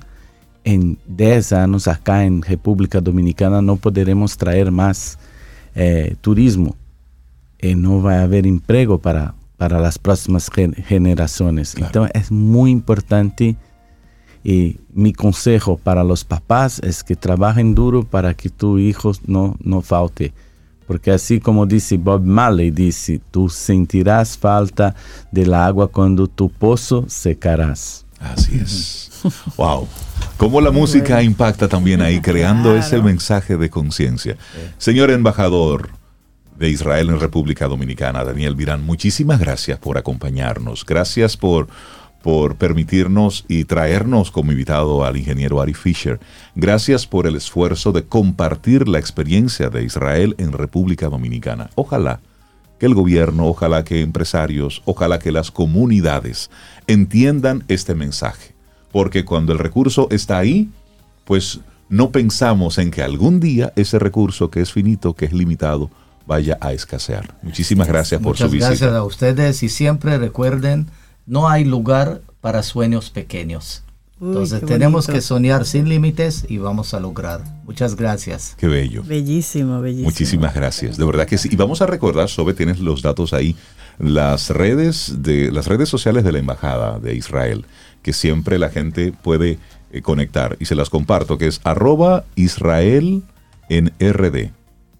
em 0.65 0.97
10 1.07 1.53
anos 1.53 1.87
acá 1.87 2.25
em 2.25 2.39
República 2.41 3.01
Dominicana 3.01 3.61
não 3.61 3.77
poderemos 3.77 4.35
trazer 4.35 4.71
mais 4.71 5.17
eh, 5.75 6.15
turismo 6.21 6.75
e 7.61 7.75
não 7.75 8.01
vai 8.01 8.19
haver 8.19 8.45
emprego 8.45 8.97
para, 8.97 9.33
para 9.57 9.87
as 9.87 9.97
próximas 9.97 10.49
gerações. 10.89 11.73
Claro. 11.73 11.89
Então 11.89 12.05
é 12.05 12.23
muito 12.31 12.77
importante 12.77 13.57
Y 14.43 14.81
mi 14.93 15.13
consejo 15.13 15.77
para 15.77 16.03
los 16.03 16.25
papás 16.25 16.79
es 16.83 17.03
que 17.03 17.15
trabajen 17.15 17.75
duro 17.75 18.03
para 18.03 18.33
que 18.33 18.49
tu 18.49 18.77
hijo 18.77 19.13
no, 19.25 19.55
no 19.63 19.81
falte. 19.81 20.33
Porque 20.85 21.11
así 21.11 21.39
como 21.39 21.65
dice 21.65 21.95
Bob 21.97 22.25
Marley, 22.25 22.69
dice, 22.69 23.21
tú 23.31 23.47
sentirás 23.47 24.37
falta 24.37 24.95
del 25.31 25.53
agua 25.53 25.87
cuando 25.87 26.27
tu 26.27 26.49
pozo 26.49 27.05
secarás. 27.07 28.05
Así 28.19 28.57
es. 28.57 29.09
wow. 29.57 29.87
Cómo 30.37 30.61
la 30.61 30.71
música 30.71 31.21
impacta 31.23 31.67
también 31.67 32.01
ahí, 32.01 32.19
creando 32.21 32.75
ese 32.75 33.01
mensaje 33.01 33.57
de 33.57 33.69
conciencia. 33.69 34.37
Señor 34.77 35.11
embajador 35.11 35.89
de 36.57 36.69
Israel 36.69 37.09
en 37.09 37.19
República 37.19 37.67
Dominicana, 37.67 38.23
Daniel 38.23 38.55
Virán, 38.55 38.85
muchísimas 38.85 39.39
gracias 39.39 39.79
por 39.79 39.97
acompañarnos. 39.97 40.85
Gracias 40.85 41.37
por 41.37 41.67
por 42.23 42.55
permitirnos 42.55 43.43
y 43.49 43.65
traernos 43.65 44.31
como 44.31 44.53
invitado 44.53 45.03
al 45.03 45.17
ingeniero 45.17 45.61
Ari 45.61 45.73
Fisher. 45.73 46.21
Gracias 46.55 47.05
por 47.05 47.27
el 47.27 47.35
esfuerzo 47.35 47.91
de 47.91 48.05
compartir 48.05 48.87
la 48.87 48.97
experiencia 48.97 49.69
de 49.69 49.83
Israel 49.83 50.33
en 50.37 50.53
República 50.53 51.09
Dominicana. 51.09 51.69
Ojalá 51.75 52.21
que 52.79 52.85
el 52.85 52.95
gobierno, 52.95 53.47
ojalá 53.47 53.83
que 53.83 54.01
empresarios, 54.01 54.81
ojalá 54.85 55.19
que 55.19 55.33
las 55.33 55.51
comunidades 55.51 56.49
entiendan 56.87 57.65
este 57.67 57.93
mensaje. 57.93 58.52
Porque 58.93 59.25
cuando 59.25 59.51
el 59.51 59.59
recurso 59.59 60.07
está 60.09 60.37
ahí, 60.37 60.69
pues 61.25 61.59
no 61.89 62.11
pensamos 62.11 62.77
en 62.77 62.91
que 62.91 63.03
algún 63.03 63.41
día 63.41 63.73
ese 63.75 63.99
recurso 63.99 64.49
que 64.49 64.61
es 64.61 64.71
finito, 64.71 65.15
que 65.15 65.25
es 65.25 65.33
limitado, 65.33 65.89
vaya 66.25 66.57
a 66.61 66.71
escasear. 66.71 67.35
Muchísimas 67.41 67.89
gracias 67.89 68.21
por 68.21 68.37
su 68.37 68.45
visita. 68.45 68.69
Gracias 68.69 68.93
a 68.93 69.03
ustedes 69.03 69.63
y 69.63 69.67
siempre 69.67 70.17
recuerden, 70.17 70.87
no 71.25 71.49
hay 71.49 71.65
lugar 71.65 72.21
para 72.39 72.63
sueños 72.63 73.09
pequeños. 73.09 73.83
Entonces 74.27 74.65
tenemos 74.65 75.07
que 75.07 75.21
soñar 75.21 75.65
sin 75.65 75.89
límites 75.89 76.45
y 76.47 76.57
vamos 76.57 76.93
a 76.93 76.99
lograr. 76.99 77.43
Muchas 77.65 77.95
gracias. 77.95 78.55
Qué 78.57 78.67
bello. 78.67 79.03
Bellísimo, 79.03 79.81
bellísimo. 79.81 80.09
Muchísimas 80.09 80.53
gracias. 80.53 80.97
De 80.97 81.05
verdad 81.05 81.27
que 81.27 81.37
sí. 81.37 81.49
Y 81.51 81.55
vamos 81.55 81.81
a 81.81 81.87
recordar, 81.87 82.29
Sobe, 82.29 82.53
tienes 82.53 82.79
los 82.79 83.01
datos 83.01 83.33
ahí, 83.33 83.55
las 83.99 84.49
redes 84.49 85.15
de 85.19 85.51
las 85.51 85.67
redes 85.67 85.89
sociales 85.89 86.23
de 86.23 86.31
la 86.31 86.39
embajada 86.39 86.99
de 86.99 87.15
Israel, 87.15 87.65
que 88.01 88.13
siempre 88.13 88.57
la 88.57 88.69
gente 88.69 89.11
puede 89.11 89.59
eh, 89.91 90.01
conectar 90.01 90.55
y 90.59 90.65
se 90.65 90.75
las 90.75 90.89
comparto, 90.89 91.37
que 91.37 91.47
es 91.47 91.59
arroba 91.63 92.23
Israel 92.35 93.23
en 93.69 93.91
RD. 93.99 94.51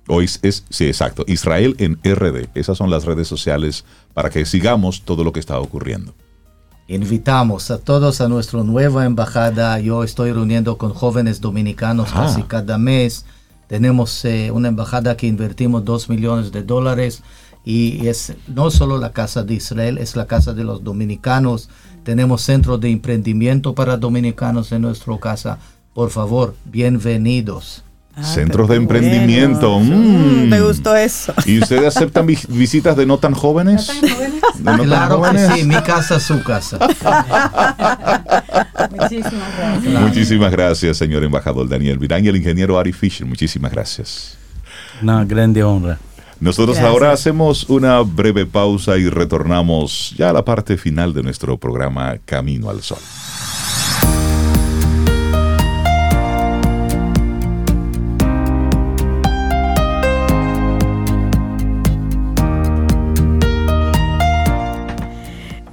O 0.08 0.22
es, 0.22 0.40
sí, 0.70 0.86
exacto, 0.86 1.24
Israel 1.28 1.76
en 1.80 1.98
RD. 2.04 2.50
Esas 2.56 2.78
son 2.78 2.90
las 2.90 3.06
redes 3.06 3.28
sociales 3.28 3.86
para 4.14 4.30
que 4.30 4.46
sigamos 4.46 5.04
todo 5.04 5.24
lo 5.24 5.32
que 5.32 5.40
está 5.40 5.58
ocurriendo. 5.60 6.14
Invitamos 6.88 7.72
a 7.72 7.78
todos 7.78 8.20
a 8.20 8.28
nuestra 8.28 8.62
nueva 8.64 9.06
embajada. 9.06 9.80
Yo 9.80 10.04
estoy 10.04 10.34
reuniendo 10.34 10.78
con 10.78 10.94
jóvenes 10.94 11.40
dominicanos 11.40 12.10
ah. 12.14 12.26
casi 12.26 12.44
cada 12.44 12.78
mes. 12.78 13.26
Tenemos 13.68 14.26
eh, 14.26 14.52
una 14.52 14.68
embajada 14.68 15.16
que 15.16 15.28
invertimos 15.28 15.86
dos 15.86 16.10
millones 16.10 16.52
de 16.52 16.64
dólares 16.64 17.24
y 17.64 18.08
es 18.08 18.34
no 18.48 18.70
solo 18.70 18.98
la 18.98 19.14
casa 19.14 19.44
de 19.44 19.54
Israel, 19.54 19.98
es 19.98 20.18
la 20.18 20.28
casa 20.28 20.54
de 20.54 20.66
los 20.66 20.84
dominicanos. 20.84 21.70
Tenemos 22.04 22.42
centros 22.42 22.82
de 22.82 22.90
emprendimiento 22.90 23.74
para 23.74 23.96
dominicanos 23.96 24.74
en 24.74 24.82
nuestra 24.82 25.18
casa. 25.18 25.60
Por 25.94 26.10
favor, 26.10 26.54
bienvenidos. 26.66 27.84
Ah, 28.16 28.24
Centros 28.24 28.70
de 28.70 28.76
emprendimiento. 28.76 29.80
Mm. 29.80 30.48
Me 30.48 30.62
gustó 30.62 30.96
eso. 30.96 31.34
¿Y 31.46 31.60
ustedes 31.60 31.96
aceptan 31.96 32.28
visitas 32.28 32.96
de 32.96 33.08
no 33.08 33.18
tan 33.18 33.34
jóvenes? 33.34 33.92
¿No 34.60 34.78
tan 34.78 34.84
claro 34.84 35.18
jóvenes? 35.18 35.52
sí, 35.56 35.64
mi 35.64 35.82
casa, 35.82 36.20
su 36.20 36.44
casa. 36.44 36.78
Muchísimas 38.92 39.58
gracias. 39.58 40.02
Muchísimas 40.02 40.52
gracias, 40.52 40.98
señor 40.98 41.24
embajador 41.24 41.68
Daniel 41.68 41.98
Virán 41.98 42.24
y 42.24 42.28
el 42.28 42.36
ingeniero 42.36 42.78
Ari 42.78 42.94
Fisher. 42.94 43.26
Muchísimas 43.26 43.72
gracias. 43.72 44.38
Una 45.02 45.26
grande 45.26 45.64
honra. 45.64 45.98
Nosotros 46.40 46.78
ahora 46.80 47.14
hacemos 47.14 47.70
una 47.70 48.02
breve 48.02 48.46
pausa 48.46 48.98
y 48.98 49.10
retornamos 49.10 50.14
ya 50.18 50.30
a 50.30 50.34
la 50.34 50.44
parte 50.44 50.78
final 50.78 51.14
de 51.14 51.24
nuestro 51.24 51.58
programa 51.58 52.18
Camino 52.26 52.70
al 52.70 52.82
Sol. 52.82 52.98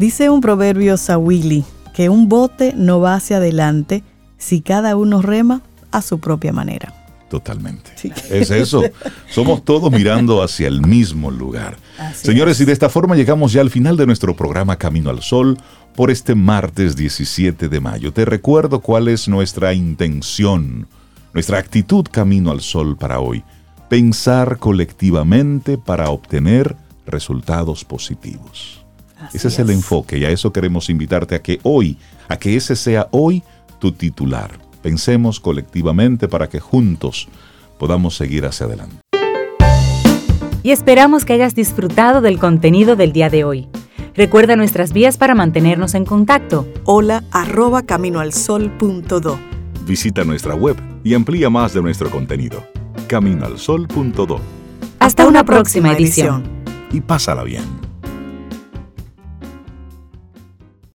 Dice 0.01 0.31
un 0.31 0.41
proverbio 0.41 0.97
Sawili 0.97 1.63
que 1.93 2.09
un 2.09 2.31
bote 2.31 2.73
no 2.75 3.01
va 3.01 3.17
hacia 3.17 3.37
adelante 3.37 4.03
si 4.39 4.63
cada 4.63 4.97
uno 4.97 5.21
rema 5.21 5.61
a 5.91 6.01
su 6.01 6.21
propia 6.21 6.55
manera. 6.55 6.95
Totalmente. 7.29 7.91
Es 8.31 8.51
eso. 8.51 8.83
Somos 9.29 9.63
todos 9.63 9.93
mirando 9.93 10.43
hacia 10.43 10.69
el 10.69 10.81
mismo 10.81 11.31
lugar. 11.31 11.77
Señores, 12.15 12.59
y 12.63 12.65
de 12.65 12.73
esta 12.73 12.89
forma 12.89 13.15
llegamos 13.15 13.53
ya 13.53 13.61
al 13.61 13.69
final 13.69 13.99
de 13.99 14.07
nuestro 14.07 14.35
programa 14.35 14.77
Camino 14.77 15.11
al 15.11 15.21
Sol 15.21 15.59
por 15.95 16.11
este 16.11 16.35
martes 16.35 16.97
17 16.97 17.69
de 17.69 17.81
mayo. 17.81 18.11
Te 18.11 18.25
recuerdo 18.25 18.81
cuál 18.81 19.07
es 19.07 19.29
nuestra 19.29 19.75
intención, 19.75 20.89
nuestra 21.35 21.59
actitud 21.59 22.07
Camino 22.11 22.53
al 22.53 22.63
Sol 22.63 22.97
para 22.97 23.21
hoy. 23.21 23.45
Pensar 23.91 24.57
colectivamente 24.57 25.77
para 25.77 26.09
obtener 26.09 26.75
resultados 27.05 27.85
positivos. 27.85 28.80
Ese 29.33 29.49
es, 29.49 29.59
el 29.59 29.71
enfoque 29.71 30.19
y 30.19 30.25
a 30.25 30.31
eso 30.31 30.53
queremos 30.53 30.89
invitarte 30.91 31.35
a 31.35 31.43
que 31.43 31.61
hoy, 31.63 31.97
a 32.29 32.37
que 32.39 32.57
ese 32.57 32.77
sea 32.77 33.09
hoy 33.11 33.43
tu 33.79 33.93
titular. 33.93 34.51
Pensemos 34.83 35.41
colectivamente 35.41 36.29
para 36.29 36.49
que 36.49 36.61
juntos 36.61 37.29
podamos 37.79 38.17
seguir 38.17 38.47
hacia 38.47 38.67
adelante. 38.67 38.97
Y 40.63 40.73
esperamos 40.73 41.25
que 41.25 41.33
hayas 41.33 41.55
disfrutado 41.55 42.21
del 42.21 42.39
contenido 42.39 42.97
del 42.97 43.13
día 43.13 43.31
de 43.31 43.45
hoy. 43.45 43.69
Recuerda 44.15 44.57
nuestras 44.57 44.93
vías 44.93 45.17
para 45.17 45.35
mantenernos 45.35 45.95
en 45.95 46.05
contacto. 46.05 46.67
Hola 46.85 47.25
arroba 47.31 47.83
caminoalsol.do. 47.83 49.39
Visita 49.87 50.25
nuestra 50.25 50.55
web 50.55 50.77
y 51.03 51.15
amplía 51.15 51.49
más 51.49 51.73
de 51.73 51.83
nuestro 51.83 52.11
contenido. 52.11 52.63
Caminoalsol.do. 53.09 54.41
Hasta, 54.99 55.27
una, 55.27 55.45
próxima, 55.45 55.93
edición. 55.93 56.45
Y 56.93 57.01
pásala 57.01 57.43
bien. 57.43 57.90